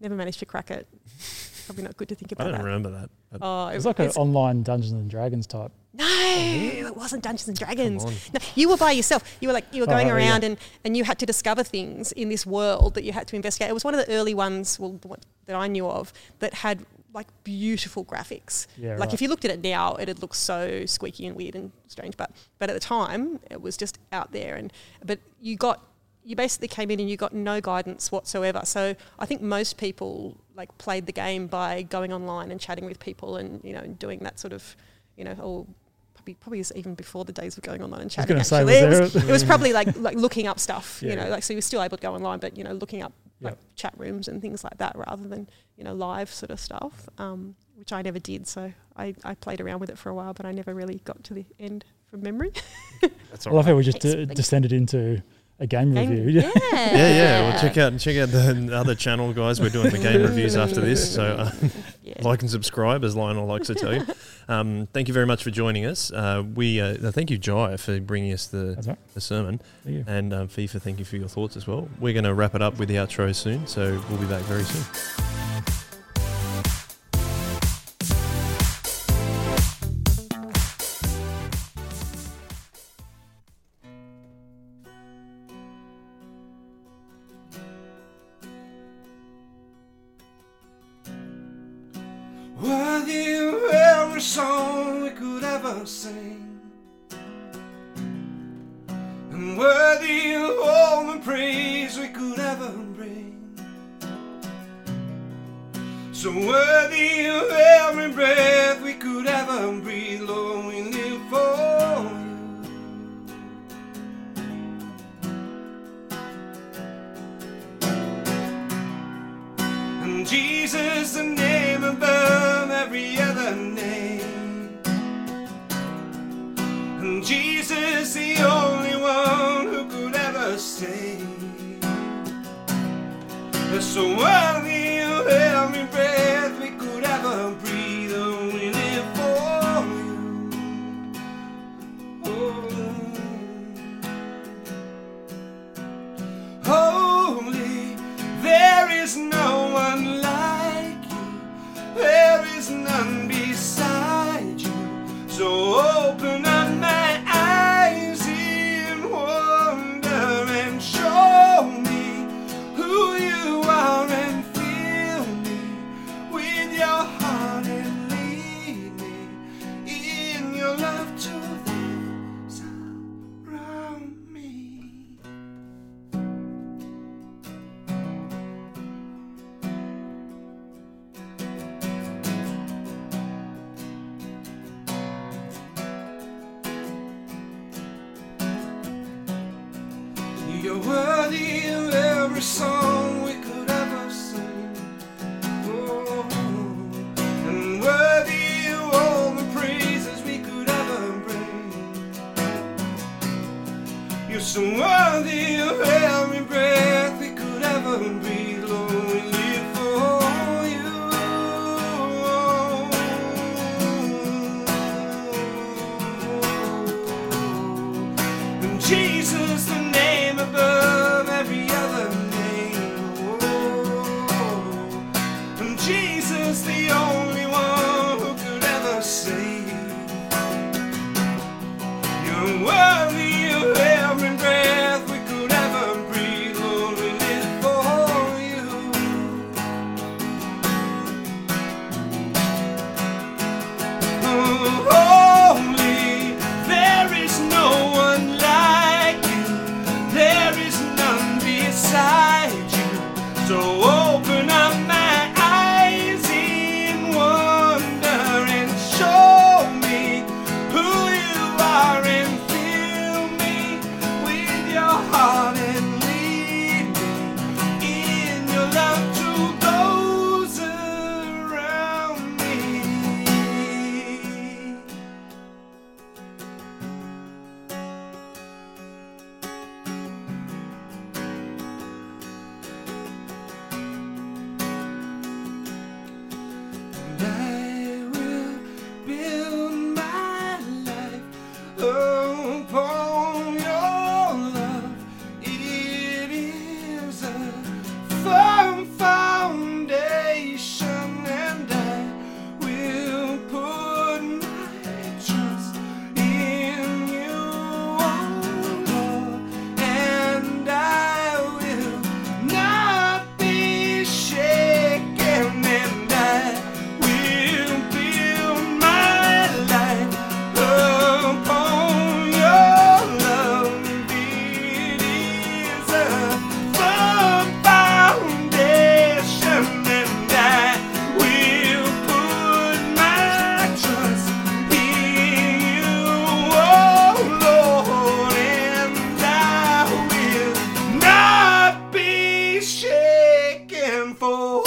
never 0.00 0.14
managed 0.14 0.38
to 0.38 0.46
crack 0.46 0.70
it. 0.70 0.86
Probably 1.66 1.84
not 1.84 1.96
good 1.96 2.08
to 2.08 2.14
think 2.14 2.32
about. 2.32 2.46
I 2.46 2.50
about 2.50 2.56
don't 2.58 2.64
that. 2.64 2.90
remember 2.90 3.08
that. 3.32 3.38
Oh, 3.42 3.68
It 3.68 3.74
was 3.76 3.86
like 3.86 3.98
an 3.98 4.08
online 4.10 4.62
Dungeons 4.62 4.92
and 4.92 5.10
Dragons 5.10 5.46
type. 5.46 5.72
no, 5.92 6.06
it 6.06 6.96
wasn't 6.96 7.22
Dungeons 7.22 7.48
and 7.48 7.58
Dragons. 7.58 8.04
No, 8.04 8.40
you 8.54 8.68
were 8.68 8.76
by 8.76 8.92
yourself. 8.92 9.36
You 9.40 9.48
were 9.48 9.54
like 9.54 9.64
you 9.72 9.82
were 9.82 9.88
Oh, 9.88 9.90
going 9.92 10.08
oh, 10.10 10.16
yeah. 10.16 10.28
around 10.30 10.44
and, 10.44 10.56
and 10.84 10.96
you 10.96 11.04
had 11.04 11.18
to 11.18 11.26
discover 11.26 11.62
things 11.62 12.12
in 12.12 12.28
this 12.28 12.46
world 12.46 12.94
that 12.94 13.04
you 13.04 13.12
had 13.12 13.26
to 13.28 13.36
investigate. 13.36 13.70
It 13.70 13.74
was 13.74 13.84
one 13.84 13.94
of 13.94 14.04
the 14.04 14.12
early 14.12 14.34
ones, 14.34 14.78
well, 14.78 14.92
the 15.00 15.08
one 15.08 15.20
that 15.46 15.56
I 15.56 15.66
knew 15.68 15.86
of 15.88 16.12
that 16.38 16.54
had 16.54 16.84
like 17.12 17.26
beautiful 17.44 18.04
graphics. 18.04 18.66
Yeah, 18.76 18.90
like 18.92 19.00
right. 19.00 19.14
if 19.14 19.22
you 19.22 19.28
looked 19.28 19.44
at 19.46 19.50
it 19.50 19.62
now, 19.62 19.96
it'd 19.98 20.20
look 20.20 20.34
so 20.34 20.84
squeaky 20.86 21.26
and 21.26 21.34
weird 21.34 21.54
and 21.56 21.72
strange. 21.88 22.16
But 22.16 22.30
but 22.58 22.68
at 22.68 22.74
the 22.74 22.80
time, 22.80 23.40
it 23.50 23.60
was 23.62 23.76
just 23.76 23.98
out 24.12 24.32
there. 24.32 24.54
And 24.54 24.72
but 25.04 25.18
you 25.40 25.56
got 25.56 25.82
you 26.26 26.34
basically 26.34 26.66
came 26.68 26.90
in 26.90 26.98
and 26.98 27.08
you 27.08 27.16
got 27.16 27.32
no 27.32 27.60
guidance 27.60 28.10
whatsoever. 28.10 28.60
So 28.64 28.96
I 29.18 29.26
think 29.26 29.40
most 29.42 29.76
people 29.78 30.36
like 30.56 30.76
played 30.78 31.06
the 31.06 31.12
game 31.12 31.46
by 31.46 31.82
going 31.82 32.12
online 32.12 32.50
and 32.50 32.60
chatting 32.60 32.84
with 32.84 32.98
people 32.98 33.36
and 33.36 33.62
you 33.62 33.72
know 33.72 33.86
doing 33.86 34.18
that 34.20 34.38
sort 34.38 34.52
of 34.52 34.74
you 35.16 35.22
know 35.24 35.36
or 35.40 35.66
probably 36.14 36.34
probably 36.34 36.64
even 36.74 36.94
before 36.96 37.24
the 37.24 37.32
days 37.32 37.56
of 37.56 37.62
going 37.62 37.80
online 37.82 38.00
and 38.00 38.10
chatting. 38.10 38.34
gonna 38.34 38.42
say, 38.44 38.56
actually. 38.62 38.72
was 38.88 38.98
it, 38.98 39.00
was, 39.02 39.12
there- 39.12 39.28
it 39.28 39.32
was 39.32 39.44
probably 39.52 39.72
like 39.72 39.96
like 39.98 40.16
looking 40.16 40.46
up 40.48 40.58
stuff. 40.58 41.00
Yeah. 41.00 41.10
You 41.10 41.16
know, 41.16 41.28
like 41.28 41.44
so 41.44 41.52
you 41.52 41.58
were 41.58 41.62
still 41.62 41.82
able 41.82 41.96
to 41.96 42.02
go 42.02 42.14
online, 42.14 42.40
but 42.40 42.56
you 42.58 42.64
know 42.64 42.72
looking 42.72 43.02
up 43.02 43.12
like 43.40 43.52
Yep. 43.52 43.58
chat 43.76 43.94
rooms 43.98 44.28
and 44.28 44.40
things 44.40 44.64
like 44.64 44.78
that 44.78 44.96
rather 44.96 45.28
than 45.28 45.48
you 45.76 45.84
know 45.84 45.94
live 45.94 46.30
sort 46.32 46.50
of 46.50 46.58
stuff, 46.58 47.08
um, 47.18 47.54
which 47.76 47.92
I 47.92 48.02
never 48.02 48.18
did. 48.18 48.48
So 48.48 48.72
I, 48.96 49.14
I 49.24 49.34
played 49.34 49.60
around 49.60 49.78
with 49.80 49.90
it 49.90 49.98
for 49.98 50.08
a 50.08 50.14
while, 50.14 50.32
but 50.32 50.46
I 50.46 50.52
never 50.52 50.74
really 50.74 51.00
got 51.04 51.22
to 51.24 51.34
the 51.34 51.44
end 51.60 51.84
from 52.10 52.22
memory. 52.22 52.50
That's 53.30 53.46
I 53.46 53.50
all 53.50 53.56
love 53.56 53.66
right. 53.66 53.72
how 53.72 53.76
we 53.76 53.84
just 53.84 54.00
Thanks, 54.00 54.30
uh, 54.30 54.34
descended 54.34 54.72
into 54.72 55.22
a 55.58 55.66
game, 55.66 55.94
Game- 55.94 56.10
review. 56.10 56.40
yeah, 56.40 56.50
Yeah, 56.72 56.92
yeah. 56.92 57.48
Well, 57.48 57.60
check 57.60 57.76
out 57.78 57.92
and 57.92 58.00
check 58.00 58.16
out 58.16 58.28
the 58.30 58.70
other 58.76 58.94
channel, 58.94 59.32
guys. 59.32 59.60
We're 59.60 59.70
doing 59.70 59.90
the 59.90 59.98
game 59.98 60.22
reviews 60.22 60.56
after 60.56 60.80
this, 60.80 61.14
so 61.14 61.22
uh, 61.24 61.50
Yeah. 62.02 62.14
like 62.22 62.42
and 62.42 62.50
subscribe, 62.50 63.02
as 63.04 63.16
Lionel 63.16 63.46
likes 63.46 63.66
to 63.68 63.74
tell 63.74 63.94
you. 63.94 64.04
Um, 64.48 64.86
thank 64.92 65.08
you 65.08 65.14
very 65.14 65.26
much 65.26 65.42
for 65.42 65.50
joining 65.50 65.86
us. 65.86 66.12
Uh, 66.12 66.44
we 66.54 66.80
uh, 66.80 67.10
thank 67.10 67.32
you, 67.32 67.36
Jai, 67.36 67.76
for 67.78 67.98
bringing 67.98 68.32
us 68.32 68.46
the, 68.46 68.80
right. 68.86 68.96
the 69.12 69.20
sermon, 69.20 69.60
Thank 69.82 69.96
you. 69.96 70.04
and 70.06 70.32
um, 70.32 70.46
FIFA, 70.46 70.80
thank 70.82 71.00
you 71.00 71.04
for 71.04 71.16
your 71.16 71.26
thoughts 71.26 71.56
as 71.56 71.66
well. 71.66 71.88
We're 71.98 72.12
going 72.12 72.26
to 72.26 72.32
wrap 72.32 72.54
it 72.54 72.62
up 72.62 72.78
with 72.78 72.88
the 72.88 72.94
outro 72.94 73.34
soon, 73.34 73.66
so 73.66 74.00
we'll 74.08 74.20
be 74.20 74.26
back 74.26 74.42
very 74.42 74.62
soon. 74.62 75.45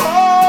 oh. 0.02 0.49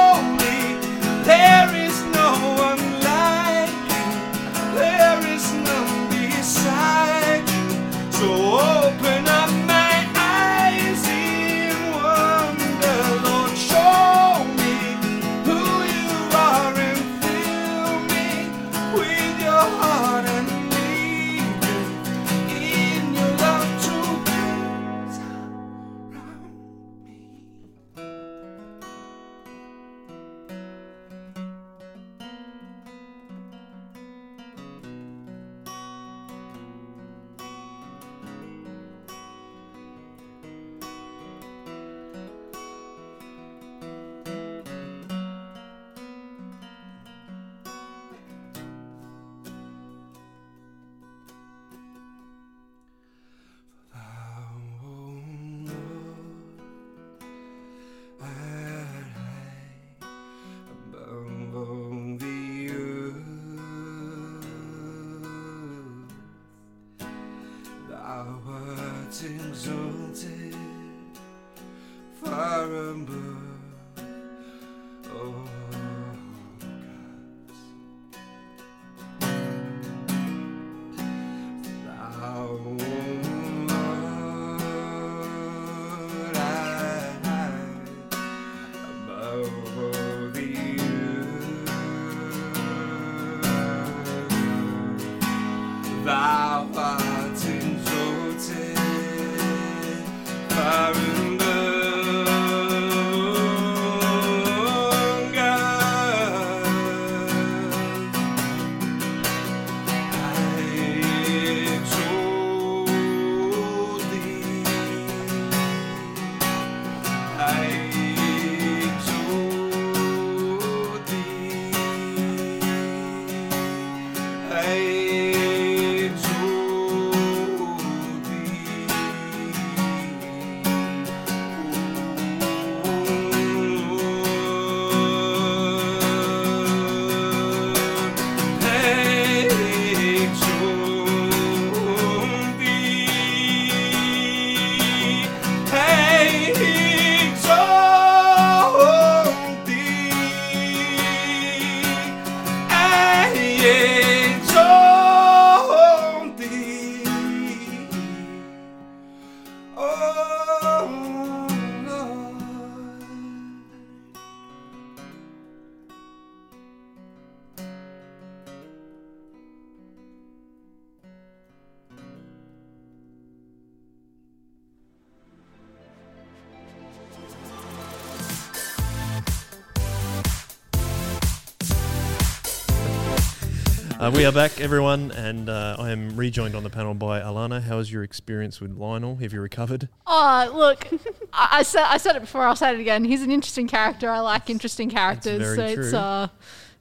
Are 184.31 184.33
back, 184.33 184.61
everyone, 184.61 185.11
and 185.11 185.49
uh, 185.49 185.75
I 185.77 185.91
am 185.91 186.15
rejoined 186.17 186.55
on 186.55 186.63
the 186.63 186.71
panel 186.71 186.95
by 186.95 187.21
Alana. 187.21 187.61
How 187.61 187.79
was 187.79 187.91
your 187.91 188.05
experience 188.05 188.61
with 188.61 188.71
Lionel? 188.77 189.17
Have 189.17 189.33
you 189.33 189.41
recovered? 189.41 189.89
Oh, 190.07 190.49
look, 190.55 190.87
I, 191.33 191.49
I 191.59 191.63
said 191.65 191.83
I 191.83 191.97
said 191.97 192.15
it 192.15 192.21
before. 192.21 192.43
I'll 192.43 192.55
say 192.55 192.73
it 192.73 192.79
again. 192.79 193.05
He's 193.05 193.23
an 193.23 193.33
interesting 193.33 193.67
character. 193.67 194.09
I 194.09 194.21
like 194.21 194.49
interesting 194.49 194.89
characters, 194.89 195.41
very 195.43 195.57
so 195.57 195.65
it's 195.65 195.91
true. 195.91 195.99
uh, 195.99 196.29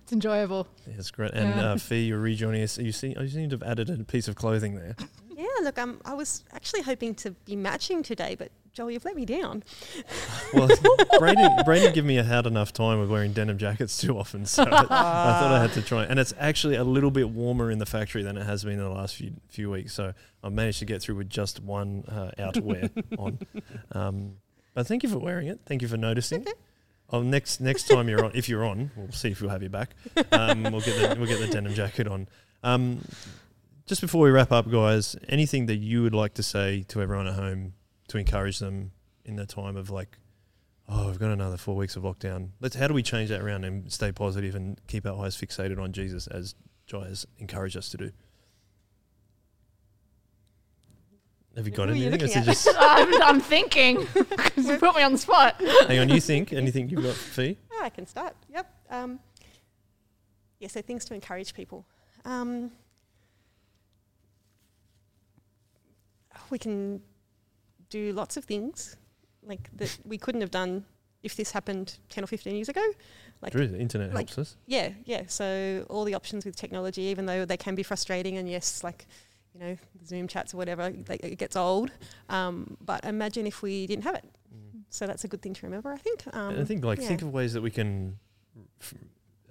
it's 0.03 0.13
enjoyable. 0.13 0.67
Yeah, 0.85 0.93
that's 0.97 1.09
great. 1.09 1.31
And 1.33 1.49
Yeah. 1.49 1.71
uh, 1.71 1.77
Fee, 1.77 2.03
you're 2.05 2.19
rejoining 2.19 2.61
us. 2.61 2.77
You 2.77 2.91
see, 2.91 3.15
you 3.19 3.27
seem 3.27 3.49
to 3.49 3.55
have 3.55 3.63
added 3.63 3.89
a 3.89 4.03
piece 4.03 4.27
of 4.27 4.35
clothing 4.35 4.75
there. 4.75 4.95
Yeah, 5.35 5.45
look, 5.63 5.79
um, 5.79 6.01
I 6.05 6.13
was 6.13 6.43
actually 6.53 6.83
hoping 6.83 7.15
to 7.15 7.31
be 7.31 7.55
matching 7.55 8.03
today, 8.03 8.35
but 8.37 8.51
Joel, 8.73 8.91
you've 8.91 9.05
let 9.05 9.15
me 9.15 9.25
down. 9.25 9.63
Well, 10.53 10.69
Brandon, 11.19 11.51
Brandon 11.65 11.93
give 11.93 12.05
me 12.05 12.17
a 12.17 12.23
hard 12.23 12.45
enough 12.45 12.71
time 12.71 12.99
with 12.99 13.09
wearing 13.09 13.33
denim 13.33 13.57
jackets 13.57 13.97
too 13.97 14.17
often, 14.17 14.45
so 14.45 14.63
I, 14.63 14.81
I 14.81 14.83
thought 14.85 15.51
I 15.51 15.61
had 15.61 15.73
to 15.73 15.81
try. 15.81 16.03
And 16.03 16.19
it's 16.19 16.33
actually 16.39 16.75
a 16.75 16.83
little 16.83 17.11
bit 17.11 17.29
warmer 17.29 17.71
in 17.71 17.79
the 17.79 17.85
factory 17.85 18.23
than 18.23 18.37
it 18.37 18.45
has 18.45 18.63
been 18.63 18.73
in 18.73 18.79
the 18.79 18.89
last 18.89 19.15
few 19.15 19.33
few 19.49 19.69
weeks. 19.69 19.93
So 19.93 20.13
I 20.43 20.49
managed 20.49 20.79
to 20.79 20.85
get 20.85 21.01
through 21.01 21.15
with 21.15 21.29
just 21.29 21.61
one 21.61 22.03
uh, 22.07 22.31
outerwear 22.37 22.89
on. 23.17 23.39
Um, 23.91 24.37
but 24.73 24.87
thank 24.87 25.03
you 25.03 25.09
for 25.09 25.19
wearing 25.19 25.47
it. 25.47 25.61
Thank 25.65 25.81
you 25.81 25.87
for 25.87 25.97
noticing. 25.97 26.45
Oh, 27.09 27.21
next 27.21 27.59
next 27.59 27.87
time 27.87 28.07
you're 28.07 28.23
on, 28.23 28.31
if 28.35 28.47
you're 28.47 28.63
on, 28.65 28.91
we'll 28.95 29.11
see 29.11 29.31
if 29.31 29.41
we'll 29.41 29.49
have 29.49 29.63
you 29.63 29.69
back. 29.69 29.95
Um, 30.31 30.63
we'll 30.63 30.81
get 30.81 30.95
the 30.95 31.15
we'll 31.19 31.27
get 31.27 31.39
the 31.39 31.47
denim 31.47 31.73
jacket 31.73 32.07
on. 32.07 32.27
Um, 32.63 33.01
just 33.87 34.01
before 34.01 34.21
we 34.21 34.29
wrap 34.29 34.51
up, 34.51 34.69
guys, 34.69 35.15
anything 35.27 35.65
that 35.65 35.77
you 35.77 36.03
would 36.03 36.13
like 36.13 36.35
to 36.35 36.43
say 36.43 36.83
to 36.89 37.01
everyone 37.01 37.25
at 37.25 37.33
home 37.33 37.73
to 38.09 38.17
encourage 38.17 38.59
them 38.59 38.91
in 39.25 39.35
the 39.35 39.45
time 39.45 39.77
of 39.77 39.89
like, 39.89 40.17
oh, 40.87 41.07
we've 41.07 41.19
got 41.19 41.31
another 41.31 41.57
four 41.57 41.75
weeks 41.75 41.95
of 41.95 42.03
lockdown. 42.03 42.49
Let's. 42.59 42.75
How 42.75 42.87
do 42.87 42.93
we 42.93 43.03
change 43.03 43.29
that 43.29 43.41
around 43.41 43.63
and 43.63 43.91
stay 43.91 44.11
positive 44.11 44.55
and 44.55 44.79
keep 44.87 45.05
our 45.05 45.25
eyes 45.25 45.35
fixated 45.35 45.79
on 45.81 45.93
Jesus 45.93 46.27
as 46.27 46.55
Jai 46.87 47.07
has 47.07 47.25
encouraged 47.37 47.77
us 47.77 47.89
to 47.89 47.97
do? 47.97 48.11
Have 51.55 51.65
you 51.67 51.73
got 51.73 51.89
Who 51.89 51.95
are 51.95 51.97
you 51.97 52.07
anything? 52.07 52.21
Or 52.21 52.25
is 52.25 52.35
it 52.35 52.39
looking 52.39 52.49
at? 52.49 52.55
just 52.55 52.67
I'm, 52.79 53.21
I'm 53.21 53.39
thinking 53.41 54.07
because 54.13 54.67
you 54.67 54.77
put 54.77 54.95
me 54.95 55.03
on 55.03 55.13
the 55.13 55.17
spot. 55.17 55.61
hang 55.87 55.99
on? 55.99 56.09
You 56.09 56.21
think 56.21 56.53
anything 56.53 56.89
you've 56.89 57.03
got, 57.03 57.15
Fee? 57.15 57.57
Oh, 57.73 57.81
I 57.83 57.89
can 57.89 58.07
start. 58.07 58.35
Yep. 58.53 58.73
Um, 58.89 59.19
yeah, 60.59 60.67
so 60.67 60.81
things 60.81 61.05
to 61.05 61.13
encourage 61.13 61.53
people. 61.53 61.85
Um, 62.25 62.71
we 66.49 66.57
can 66.57 67.01
do 67.89 68.13
lots 68.13 68.37
of 68.37 68.45
things 68.45 68.95
like 69.43 69.69
that 69.77 69.97
we 70.05 70.17
couldn't 70.17 70.41
have 70.41 70.51
done 70.51 70.85
if 71.23 71.35
this 71.35 71.51
happened 71.51 71.97
10 72.09 72.23
or 72.23 72.27
15 72.27 72.55
years 72.55 72.69
ago. 72.69 72.83
Like, 73.41 73.51
True, 73.53 73.67
the 73.67 73.79
internet 73.79 74.13
like- 74.13 74.29
helps 74.29 74.37
us. 74.37 74.57
yeah, 74.67 74.89
yeah. 75.05 75.23
So 75.27 75.85
all 75.89 76.03
the 76.03 76.13
options 76.13 76.45
with 76.45 76.55
technology, 76.55 77.03
even 77.03 77.25
though 77.25 77.45
they 77.45 77.57
can 77.57 77.75
be 77.75 77.83
frustrating, 77.83 78.37
and 78.37 78.49
yes, 78.49 78.83
like 78.83 79.05
you 79.53 79.59
know, 79.61 79.77
Zoom 80.05 80.27
chats 80.27 80.53
or 80.53 80.57
whatever, 80.57 80.93
like, 81.07 81.23
it 81.23 81.37
gets 81.39 81.55
old. 81.55 81.89
Um, 82.29 82.77
but 82.81 83.03
imagine 83.05 83.47
if 83.47 83.61
we 83.63 83.87
didn't 83.87 84.03
have 84.03 84.15
it. 84.15 84.23
So 84.91 85.05
that's 85.07 85.23
a 85.23 85.27
good 85.27 85.41
thing 85.41 85.53
to 85.53 85.65
remember, 85.65 85.91
I 85.91 85.97
think. 85.97 86.23
Um, 86.33 86.53
and 86.53 86.61
I 86.61 86.65
think 86.65 86.83
like 86.83 86.99
yeah. 86.99 87.07
think 87.07 87.21
of 87.21 87.31
ways 87.33 87.53
that 87.53 87.61
we 87.61 87.69
can 87.71 88.17
f- 88.81 88.93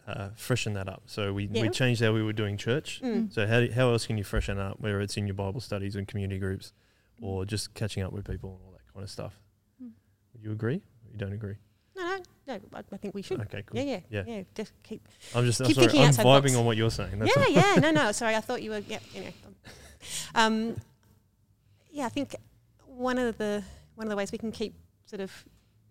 uh, 0.06 0.28
freshen 0.36 0.72
that 0.74 0.88
up. 0.88 1.02
So 1.06 1.32
we 1.32 1.46
we 1.46 1.60
Yeah. 1.62 1.68
changed 1.70 2.00
how 2.02 2.12
we 2.12 2.22
were 2.22 2.32
doing 2.32 2.56
church. 2.56 3.00
Mm. 3.02 3.32
So 3.32 3.46
how 3.46 3.60
do, 3.60 3.70
how 3.72 3.90
else 3.92 4.06
can 4.06 4.18
you 4.18 4.24
freshen 4.24 4.58
up? 4.58 4.80
Whether 4.80 5.00
it's 5.00 5.16
in 5.16 5.26
your 5.26 5.34
Bible 5.34 5.60
studies 5.60 5.94
and 5.96 6.06
community 6.08 6.38
groups, 6.40 6.72
or 7.20 7.44
just 7.44 7.74
catching 7.74 8.02
up 8.02 8.12
with 8.12 8.24
people 8.26 8.50
and 8.50 8.60
all 8.66 8.72
that 8.72 8.92
kind 8.92 9.04
of 9.04 9.10
stuff. 9.10 9.38
Mm. 9.82 9.90
Would 10.32 10.42
you 10.42 10.52
agree? 10.52 10.76
Or 10.76 11.10
you 11.12 11.18
don't 11.18 11.32
agree? 11.32 11.56
No, 11.96 12.04
no, 12.04 12.18
no. 12.54 12.60
I, 12.74 12.82
I 12.92 12.96
think 12.96 13.14
we 13.14 13.22
should. 13.22 13.40
Okay, 13.42 13.62
cool. 13.66 13.80
Yeah, 13.80 13.84
yeah, 13.84 14.00
Yeah. 14.10 14.36
yeah. 14.36 14.42
Just 14.54 14.72
keep. 14.82 15.06
I'm 15.34 15.44
just 15.44 15.60
I'm 15.60 15.66
Keep 15.66 15.76
sorry. 15.76 15.88
thinking 15.88 16.04
I'm 16.06 16.12
vibing 16.14 16.42
box. 16.42 16.54
on 16.56 16.64
what 16.64 16.76
you're 16.76 16.90
saying. 16.90 17.18
That's 17.18 17.36
yeah, 17.36 17.46
yeah. 17.48 17.74
No, 17.80 17.90
no. 17.90 18.12
Sorry, 18.20 18.34
I 18.36 18.40
thought 18.40 18.62
you 18.62 18.70
were. 18.70 18.78
Yeah. 18.86 18.98
Anyway. 19.14 19.34
Um, 20.34 20.76
yeah, 21.90 22.06
I 22.06 22.08
think 22.08 22.36
one 22.86 23.18
of 23.18 23.36
the 23.38 23.62
one 23.96 24.06
of 24.06 24.10
the 24.10 24.16
ways 24.16 24.30
we 24.30 24.38
can 24.38 24.52
keep 24.52 24.74
sort 25.06 25.20
of 25.20 25.32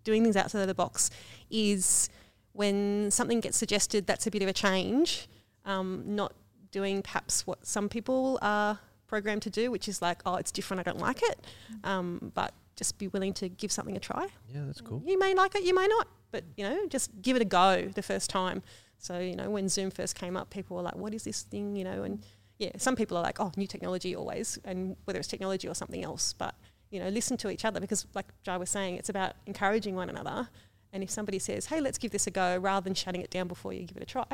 doing 0.05 0.23
things 0.23 0.37
outside 0.37 0.61
of 0.61 0.67
the 0.67 0.73
box 0.75 1.09
is 1.49 2.09
when 2.53 3.11
something 3.11 3.39
gets 3.41 3.57
suggested 3.57 4.07
that's 4.07 4.25
a 4.27 4.31
bit 4.31 4.41
of 4.41 4.47
a 4.47 4.53
change, 4.53 5.27
um, 5.65 6.03
not 6.05 6.33
doing 6.71 7.01
perhaps 7.01 7.45
what 7.45 7.65
some 7.67 7.89
people 7.89 8.39
are 8.41 8.79
programmed 9.07 9.41
to 9.43 9.49
do, 9.49 9.71
which 9.71 9.87
is 9.87 10.01
like, 10.01 10.21
oh, 10.25 10.35
it's 10.35 10.51
different, 10.51 10.79
I 10.81 10.83
don't 10.83 10.99
like 10.99 11.21
it, 11.23 11.45
um, 11.83 12.31
but 12.33 12.53
just 12.75 12.97
be 12.97 13.07
willing 13.07 13.33
to 13.33 13.49
give 13.49 13.71
something 13.71 13.97
a 13.97 13.99
try. 13.99 14.27
Yeah, 14.53 14.61
that's 14.65 14.81
cool. 14.81 15.01
You 15.05 15.17
may 15.17 15.33
like 15.33 15.55
it, 15.55 15.63
you 15.63 15.73
may 15.73 15.87
not, 15.87 16.07
but 16.31 16.43
you 16.55 16.63
know, 16.63 16.87
just 16.87 17.09
give 17.21 17.35
it 17.35 17.41
a 17.41 17.45
go 17.45 17.87
the 17.93 18.03
first 18.03 18.29
time. 18.29 18.61
So 18.99 19.19
you 19.19 19.35
know, 19.35 19.49
when 19.49 19.69
Zoom 19.69 19.91
first 19.91 20.15
came 20.15 20.37
up, 20.37 20.49
people 20.49 20.77
were 20.77 20.83
like, 20.83 20.95
"What 20.95 21.13
is 21.13 21.23
this 21.23 21.43
thing?" 21.43 21.75
You 21.75 21.83
know, 21.83 22.03
and 22.03 22.23
yeah, 22.57 22.71
some 22.77 22.95
people 22.95 23.17
are 23.17 23.23
like, 23.23 23.39
"Oh, 23.39 23.51
new 23.57 23.67
technology 23.67 24.15
always," 24.15 24.59
and 24.65 24.95
whether 25.05 25.19
it's 25.19 25.27
technology 25.27 25.67
or 25.67 25.75
something 25.75 26.03
else, 26.03 26.33
but 26.33 26.55
you 26.89 26.99
know, 26.99 27.09
listen 27.09 27.37
to 27.37 27.49
each 27.49 27.65
other 27.65 27.79
because, 27.79 28.07
like 28.13 28.27
Jai 28.43 28.57
was 28.57 28.69
saying, 28.69 28.95
it's 28.95 29.09
about 29.09 29.33
encouraging 29.45 29.95
one 29.95 30.09
another. 30.09 30.49
And 30.93 31.03
if 31.03 31.09
somebody 31.09 31.37
says, 31.37 31.65
"Hey, 31.67 31.81
let's 31.81 31.97
give 31.97 32.11
this 32.11 32.27
a 32.27 32.31
go," 32.31 32.57
rather 32.57 32.83
than 32.83 32.93
shutting 32.93 33.21
it 33.21 33.29
down 33.29 33.47
before 33.47 33.73
you 33.73 33.85
give 33.85 33.97
it 33.97 34.03
a 34.03 34.05
try, 34.05 34.25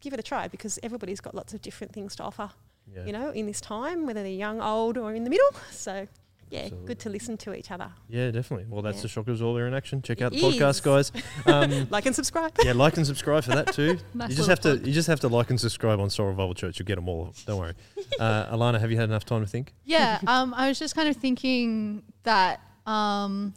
give 0.00 0.12
it 0.12 0.20
a 0.20 0.22
try 0.22 0.48
because 0.48 0.78
everybody's 0.82 1.20
got 1.20 1.34
lots 1.34 1.54
of 1.54 1.62
different 1.62 1.92
things 1.92 2.16
to 2.16 2.22
offer. 2.24 2.50
Yeah. 2.94 3.04
You 3.06 3.12
know, 3.12 3.30
in 3.30 3.46
this 3.46 3.60
time, 3.60 4.06
whether 4.06 4.22
they're 4.22 4.32
young, 4.32 4.60
old, 4.60 4.96
or 4.98 5.14
in 5.14 5.24
the 5.24 5.30
middle. 5.30 5.50
So. 5.70 6.06
Yeah, 6.50 6.60
Absolutely. 6.60 6.86
good 6.86 6.98
to 7.00 7.10
listen 7.10 7.36
to 7.36 7.52
each 7.54 7.70
other. 7.70 7.92
Yeah, 8.08 8.30
definitely. 8.30 8.64
Well, 8.70 8.80
that's 8.80 8.96
Yeah. 8.96 9.02
the 9.02 9.08
Shockers 9.08 9.42
all 9.42 9.52
there 9.52 9.66
in 9.66 9.74
action. 9.74 10.00
Check 10.00 10.22
out 10.22 10.32
the 10.32 10.38
It 10.38 10.42
podcast, 10.54 10.82
guys. 10.82 11.12
Um, 11.46 11.86
Like 11.90 12.06
and 12.06 12.14
subscribe. 12.16 12.52
yeah, 12.64 12.72
like 12.72 12.96
and 12.96 13.06
subscribe 13.06 13.44
for 13.44 13.50
that 13.50 13.74
too. 13.74 13.98
Nice 14.14 14.30
you 14.30 14.36
just 14.36 14.48
little 14.48 14.72
have 14.72 14.80
to 14.80 14.88
you 14.88 14.94
just 14.94 15.08
have 15.08 15.20
to 15.20 15.28
like 15.28 15.50
and 15.50 15.60
subscribe 15.60 16.00
on 16.00 16.08
Soul 16.08 16.28
Revival 16.28 16.54
Church. 16.54 16.78
You'll 16.78 16.86
get 16.86 16.94
them 16.94 17.06
all. 17.06 17.34
Don't 17.46 17.58
worry. 17.60 17.74
Uh, 18.18 18.46
Alana, 18.56 18.80
have 18.80 18.90
you 18.90 18.96
had 18.96 19.10
enough 19.10 19.26
time 19.26 19.42
to 19.42 19.46
think? 19.46 19.74
Yeah, 19.84 20.20
um, 20.26 20.54
I 20.54 20.68
was 20.68 20.78
just 20.78 20.94
kind 20.94 21.10
of 21.10 21.16
thinking 21.16 22.02
that 22.22 22.60
um, 22.86 23.52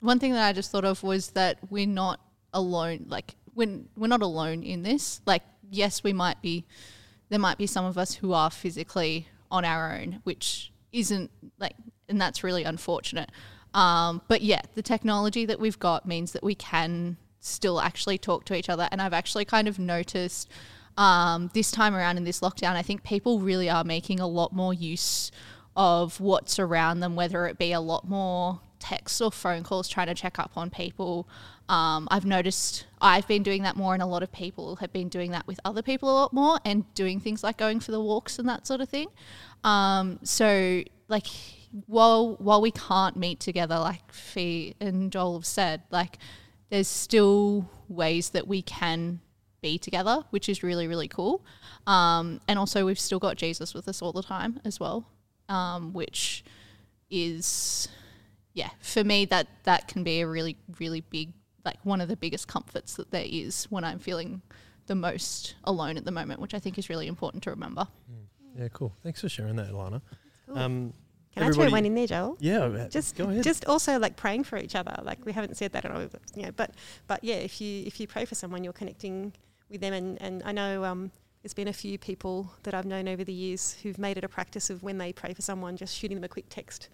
one 0.00 0.18
thing 0.18 0.32
that 0.32 0.48
I 0.48 0.54
just 0.54 0.70
thought 0.70 0.86
of 0.86 1.02
was 1.02 1.32
that 1.32 1.58
we're 1.68 1.86
not 1.86 2.18
alone. 2.54 3.04
Like 3.08 3.34
when 3.52 3.90
we're 3.94 4.06
not 4.08 4.22
alone 4.22 4.62
in 4.62 4.82
this. 4.84 5.20
Like 5.26 5.42
yes, 5.70 6.02
we 6.02 6.14
might 6.14 6.40
be. 6.40 6.64
There 7.32 7.40
might 7.40 7.56
be 7.56 7.66
some 7.66 7.86
of 7.86 7.96
us 7.96 8.12
who 8.12 8.34
are 8.34 8.50
physically 8.50 9.26
on 9.50 9.64
our 9.64 9.96
own, 9.96 10.20
which 10.24 10.70
isn't 10.92 11.30
like, 11.58 11.74
and 12.06 12.20
that's 12.20 12.44
really 12.44 12.62
unfortunate. 12.62 13.30
Um, 13.72 14.20
but 14.28 14.42
yeah, 14.42 14.60
the 14.74 14.82
technology 14.82 15.46
that 15.46 15.58
we've 15.58 15.78
got 15.78 16.04
means 16.04 16.32
that 16.32 16.44
we 16.44 16.54
can 16.54 17.16
still 17.40 17.80
actually 17.80 18.18
talk 18.18 18.44
to 18.44 18.54
each 18.54 18.68
other. 18.68 18.86
And 18.92 19.00
I've 19.00 19.14
actually 19.14 19.46
kind 19.46 19.66
of 19.66 19.78
noticed 19.78 20.50
um, 20.98 21.50
this 21.54 21.70
time 21.70 21.94
around 21.94 22.18
in 22.18 22.24
this 22.24 22.40
lockdown, 22.40 22.74
I 22.74 22.82
think 22.82 23.02
people 23.02 23.40
really 23.40 23.70
are 23.70 23.82
making 23.82 24.20
a 24.20 24.26
lot 24.26 24.52
more 24.52 24.74
use 24.74 25.30
of 25.74 26.20
what's 26.20 26.58
around 26.58 27.00
them, 27.00 27.16
whether 27.16 27.46
it 27.46 27.56
be 27.56 27.72
a 27.72 27.80
lot 27.80 28.06
more 28.06 28.60
texts 28.78 29.22
or 29.22 29.32
phone 29.32 29.62
calls 29.62 29.88
trying 29.88 30.08
to 30.08 30.14
check 30.14 30.38
up 30.38 30.50
on 30.54 30.68
people. 30.68 31.26
Um, 31.68 32.08
I've 32.10 32.26
noticed 32.26 32.86
I've 33.00 33.26
been 33.26 33.42
doing 33.42 33.62
that 33.62 33.76
more, 33.76 33.94
and 33.94 34.02
a 34.02 34.06
lot 34.06 34.22
of 34.22 34.32
people 34.32 34.76
have 34.76 34.92
been 34.92 35.08
doing 35.08 35.30
that 35.30 35.46
with 35.46 35.60
other 35.64 35.82
people 35.82 36.10
a 36.10 36.14
lot 36.14 36.32
more 36.32 36.58
and 36.64 36.92
doing 36.94 37.20
things 37.20 37.42
like 37.42 37.56
going 37.56 37.80
for 37.80 37.92
the 37.92 38.00
walks 38.00 38.38
and 38.38 38.48
that 38.48 38.66
sort 38.66 38.80
of 38.80 38.88
thing. 38.88 39.08
Um, 39.64 40.18
so, 40.22 40.82
like, 41.08 41.26
while 41.86 42.34
while 42.36 42.60
we 42.60 42.70
can't 42.70 43.16
meet 43.16 43.40
together, 43.40 43.78
like 43.78 44.12
Fee 44.12 44.74
and 44.80 45.10
Joel 45.10 45.34
have 45.34 45.46
said, 45.46 45.82
like 45.90 46.18
there's 46.70 46.88
still 46.88 47.70
ways 47.88 48.30
that 48.30 48.46
we 48.46 48.62
can 48.62 49.20
be 49.60 49.78
together, 49.78 50.24
which 50.30 50.48
is 50.48 50.62
really 50.62 50.88
really 50.88 51.08
cool. 51.08 51.44
Um, 51.86 52.40
and 52.48 52.58
also, 52.58 52.84
we've 52.84 53.00
still 53.00 53.18
got 53.18 53.36
Jesus 53.36 53.72
with 53.74 53.88
us 53.88 54.02
all 54.02 54.12
the 54.12 54.22
time 54.22 54.60
as 54.64 54.78
well, 54.80 55.06
um, 55.48 55.92
which 55.92 56.44
is 57.10 57.88
yeah 58.54 58.70
for 58.80 59.04
me 59.04 59.24
that 59.26 59.46
that 59.64 59.86
can 59.86 60.02
be 60.02 60.20
a 60.20 60.26
really 60.26 60.56
really 60.78 61.00
big 61.00 61.32
like 61.64 61.78
one 61.84 62.00
of 62.00 62.08
the 62.08 62.16
biggest 62.16 62.48
comforts 62.48 62.94
that 62.96 63.10
there 63.10 63.26
is 63.28 63.64
when 63.70 63.84
I'm 63.84 63.98
feeling 63.98 64.42
the 64.86 64.94
most 64.94 65.54
alone 65.64 65.96
at 65.96 66.04
the 66.04 66.10
moment, 66.10 66.40
which 66.40 66.54
I 66.54 66.58
think 66.58 66.78
is 66.78 66.88
really 66.88 67.06
important 67.06 67.42
to 67.44 67.50
remember. 67.50 67.86
Yeah, 68.58 68.68
cool. 68.72 68.92
Thanks 69.02 69.20
for 69.20 69.28
sharing 69.28 69.56
that, 69.56 69.70
Alana. 69.70 70.02
Um, 70.52 70.92
Can 71.34 71.44
I 71.44 71.50
throw 71.50 71.70
one 71.70 71.86
in 71.86 71.94
there, 71.94 72.06
Joel? 72.06 72.36
Yeah, 72.40 72.64
uh, 72.64 72.88
just 72.88 73.16
go 73.16 73.28
ahead. 73.30 73.42
just 73.42 73.64
also 73.66 73.98
like 73.98 74.16
praying 74.16 74.44
for 74.44 74.58
each 74.58 74.74
other 74.74 74.94
like 75.02 75.24
we 75.24 75.32
haven't 75.32 75.56
said 75.56 75.72
that 75.72 75.84
at 75.86 75.90
all 75.90 76.02
you 76.34 76.42
know 76.42 76.50
but 76.54 76.72
but 77.06 77.24
yeah 77.24 77.36
if 77.36 77.58
you 77.60 77.84
if 77.86 77.98
you 78.00 78.06
pray 78.06 78.26
for 78.26 78.34
someone 78.34 78.62
you're 78.64 78.72
connecting 78.74 79.32
with 79.70 79.80
them 79.80 79.94
and 79.94 80.20
and 80.20 80.42
i 80.44 80.52
know 80.52 80.84
um 80.84 81.10
there's 81.42 81.54
been 81.54 81.68
a 81.68 81.72
few 81.72 81.96
people 81.96 82.52
that 82.64 82.74
i've 82.74 82.84
known 82.84 83.08
over 83.08 83.24
the 83.24 83.32
years 83.32 83.78
who've 83.82 83.96
made 83.98 84.18
it 84.18 84.24
a 84.24 84.28
practice 84.28 84.68
of 84.68 84.82
when 84.82 84.98
they 84.98 85.10
pray 85.10 85.32
for 85.32 85.40
someone 85.40 85.74
just 85.74 85.96
shooting 85.96 86.16
them 86.18 86.24
a 86.24 86.28
quick 86.28 86.44
text 86.50 86.90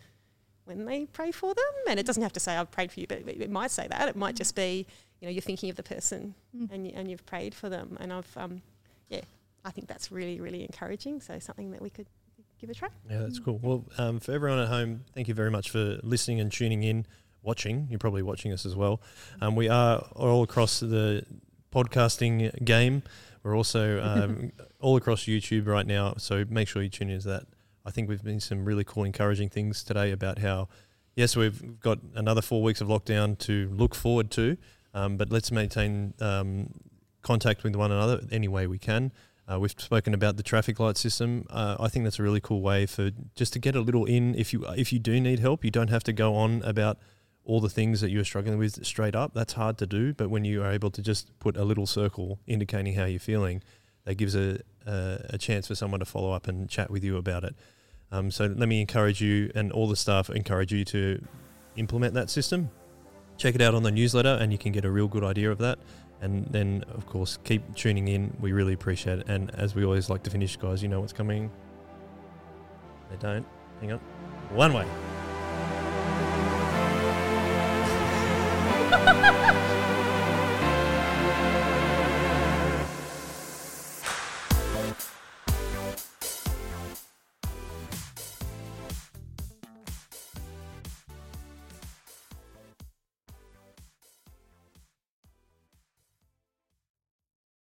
when 0.68 0.84
they 0.84 1.06
pray 1.06 1.30
for 1.32 1.52
them 1.54 1.64
and 1.88 1.98
it 1.98 2.06
doesn't 2.06 2.22
have 2.22 2.32
to 2.32 2.40
say 2.40 2.56
i've 2.56 2.70
prayed 2.70 2.92
for 2.92 3.00
you 3.00 3.06
but 3.08 3.18
it, 3.18 3.40
it 3.40 3.50
might 3.50 3.70
say 3.70 3.86
that 3.88 4.08
it 4.08 4.14
might 4.16 4.36
just 4.36 4.54
be 4.54 4.86
you 5.20 5.26
know 5.26 5.32
you're 5.32 5.42
thinking 5.42 5.68
of 5.70 5.76
the 5.76 5.82
person 5.82 6.34
Mm. 6.56 6.70
and, 6.72 6.86
you, 6.86 6.92
and 6.94 7.10
you've 7.10 7.26
prayed 7.26 7.54
for 7.54 7.68
them 7.68 7.96
and 8.00 8.12
i've 8.12 8.36
um 8.36 8.62
yeah 9.08 9.20
i 9.64 9.70
think 9.70 9.86
that's 9.88 10.10
really 10.12 10.40
really 10.40 10.62
encouraging 10.62 11.20
so 11.20 11.38
something 11.38 11.70
that 11.72 11.82
we 11.82 11.90
could 11.90 12.06
give 12.60 12.70
a 12.70 12.74
try 12.74 12.88
Yeah, 13.10 13.18
that's 13.18 13.38
cool. 13.38 13.58
Well, 13.62 13.84
um, 13.98 14.18
for 14.20 14.32
everyone 14.32 14.58
at 14.58 14.66
home, 14.68 15.04
thank 15.14 15.28
you 15.28 15.34
very 15.34 15.50
much 15.50 15.70
for 15.70 15.98
listening 16.02 16.40
and 16.40 16.50
tuning 16.50 16.82
in, 16.82 17.06
watching. 17.42 17.86
You're 17.88 18.00
probably 18.00 18.22
watching 18.24 18.52
us 18.52 18.66
as 18.66 18.74
well. 18.74 19.00
Um, 19.40 19.54
we 19.54 19.68
are 19.68 19.98
all 20.16 20.42
across 20.42 20.80
the 20.80 21.24
podcasting 21.72 22.64
game. 22.64 23.02
We're 23.44 23.56
also 23.56 24.02
um, 24.02 24.50
all 24.80 24.96
across 24.96 25.22
YouTube 25.24 25.66
right 25.68 25.86
now, 25.86 26.14
so 26.18 26.44
make 26.48 26.66
sure 26.68 26.82
you 26.82 26.88
tune 26.88 27.10
into 27.10 27.28
that. 27.28 27.44
I 27.84 27.90
think 27.90 28.08
we've 28.08 28.22
been 28.22 28.40
some 28.40 28.64
really 28.64 28.84
cool, 28.84 29.04
encouraging 29.04 29.48
things 29.48 29.82
today 29.82 30.10
about 30.12 30.38
how, 30.38 30.68
yes, 31.16 31.36
we've 31.36 31.80
got 31.80 31.98
another 32.14 32.42
four 32.42 32.62
weeks 32.62 32.80
of 32.80 32.88
lockdown 32.88 33.38
to 33.38 33.68
look 33.72 33.94
forward 33.94 34.30
to, 34.32 34.56
um, 34.94 35.16
but 35.16 35.30
let's 35.30 35.50
maintain 35.50 36.14
um, 36.20 36.70
contact 37.22 37.64
with 37.64 37.74
one 37.76 37.92
another 37.92 38.20
any 38.30 38.48
way 38.48 38.66
we 38.66 38.78
can. 38.78 39.12
Uh, 39.50 39.58
we've 39.58 39.74
spoken 39.78 40.12
about 40.12 40.36
the 40.36 40.42
traffic 40.42 40.78
light 40.78 40.98
system. 40.98 41.46
Uh, 41.48 41.76
I 41.80 41.88
think 41.88 42.04
that's 42.04 42.18
a 42.18 42.22
really 42.22 42.40
cool 42.40 42.60
way 42.60 42.84
for 42.84 43.10
just 43.34 43.54
to 43.54 43.58
get 43.58 43.74
a 43.74 43.80
little 43.80 44.04
in. 44.04 44.34
If 44.34 44.52
you 44.52 44.66
if 44.76 44.92
you 44.92 44.98
do 44.98 45.18
need 45.18 45.38
help, 45.38 45.64
you 45.64 45.70
don't 45.70 45.88
have 45.88 46.04
to 46.04 46.12
go 46.12 46.34
on 46.34 46.62
about 46.64 46.98
all 47.44 47.60
the 47.60 47.70
things 47.70 48.02
that 48.02 48.10
you're 48.10 48.24
struggling 48.24 48.58
with 48.58 48.84
straight 48.84 49.14
up. 49.14 49.32
That's 49.32 49.54
hard 49.54 49.78
to 49.78 49.86
do, 49.86 50.12
but 50.12 50.28
when 50.28 50.44
you 50.44 50.62
are 50.62 50.70
able 50.70 50.90
to 50.90 51.00
just 51.00 51.36
put 51.38 51.56
a 51.56 51.64
little 51.64 51.86
circle 51.86 52.40
indicating 52.46 52.94
how 52.94 53.06
you're 53.06 53.18
feeling, 53.18 53.62
that 54.08 54.14
gives 54.14 54.34
a 54.34 54.58
a, 54.86 55.18
a 55.30 55.38
chance 55.38 55.66
for 55.68 55.74
someone 55.74 56.00
to 56.00 56.06
follow 56.06 56.32
up 56.32 56.48
and 56.48 56.68
chat 56.68 56.90
with 56.90 57.04
you 57.04 57.18
about 57.18 57.44
it. 57.44 57.54
Um, 58.10 58.30
so 58.30 58.46
let 58.46 58.68
me 58.68 58.80
encourage 58.80 59.20
you 59.20 59.52
and 59.54 59.70
all 59.70 59.86
the 59.86 59.96
staff 59.96 60.30
encourage 60.30 60.72
you 60.72 60.82
to 60.86 61.22
implement 61.76 62.14
that 62.14 62.30
system. 62.30 62.70
Check 63.36 63.54
it 63.54 63.60
out 63.60 63.74
on 63.74 63.82
the 63.82 63.90
newsletter, 63.90 64.38
and 64.40 64.50
you 64.50 64.58
can 64.58 64.72
get 64.72 64.84
a 64.86 64.90
real 64.90 65.06
good 65.06 65.22
idea 65.22 65.52
of 65.52 65.58
that. 65.58 65.78
And 66.20 66.46
then, 66.46 66.84
of 66.94 67.06
course, 67.06 67.38
keep 67.44 67.62
tuning 67.76 68.08
in. 68.08 68.34
We 68.40 68.52
really 68.52 68.72
appreciate 68.72 69.20
it. 69.20 69.28
And 69.28 69.54
as 69.54 69.74
we 69.74 69.84
always 69.84 70.10
like 70.10 70.24
to 70.24 70.30
finish, 70.30 70.56
guys, 70.56 70.82
you 70.82 70.88
know 70.88 71.00
what's 71.00 71.12
coming. 71.12 71.50
They 73.10 73.16
don't. 73.18 73.46
Hang 73.80 73.92
on. 73.92 74.00
One 74.54 74.72
way. 74.72 74.86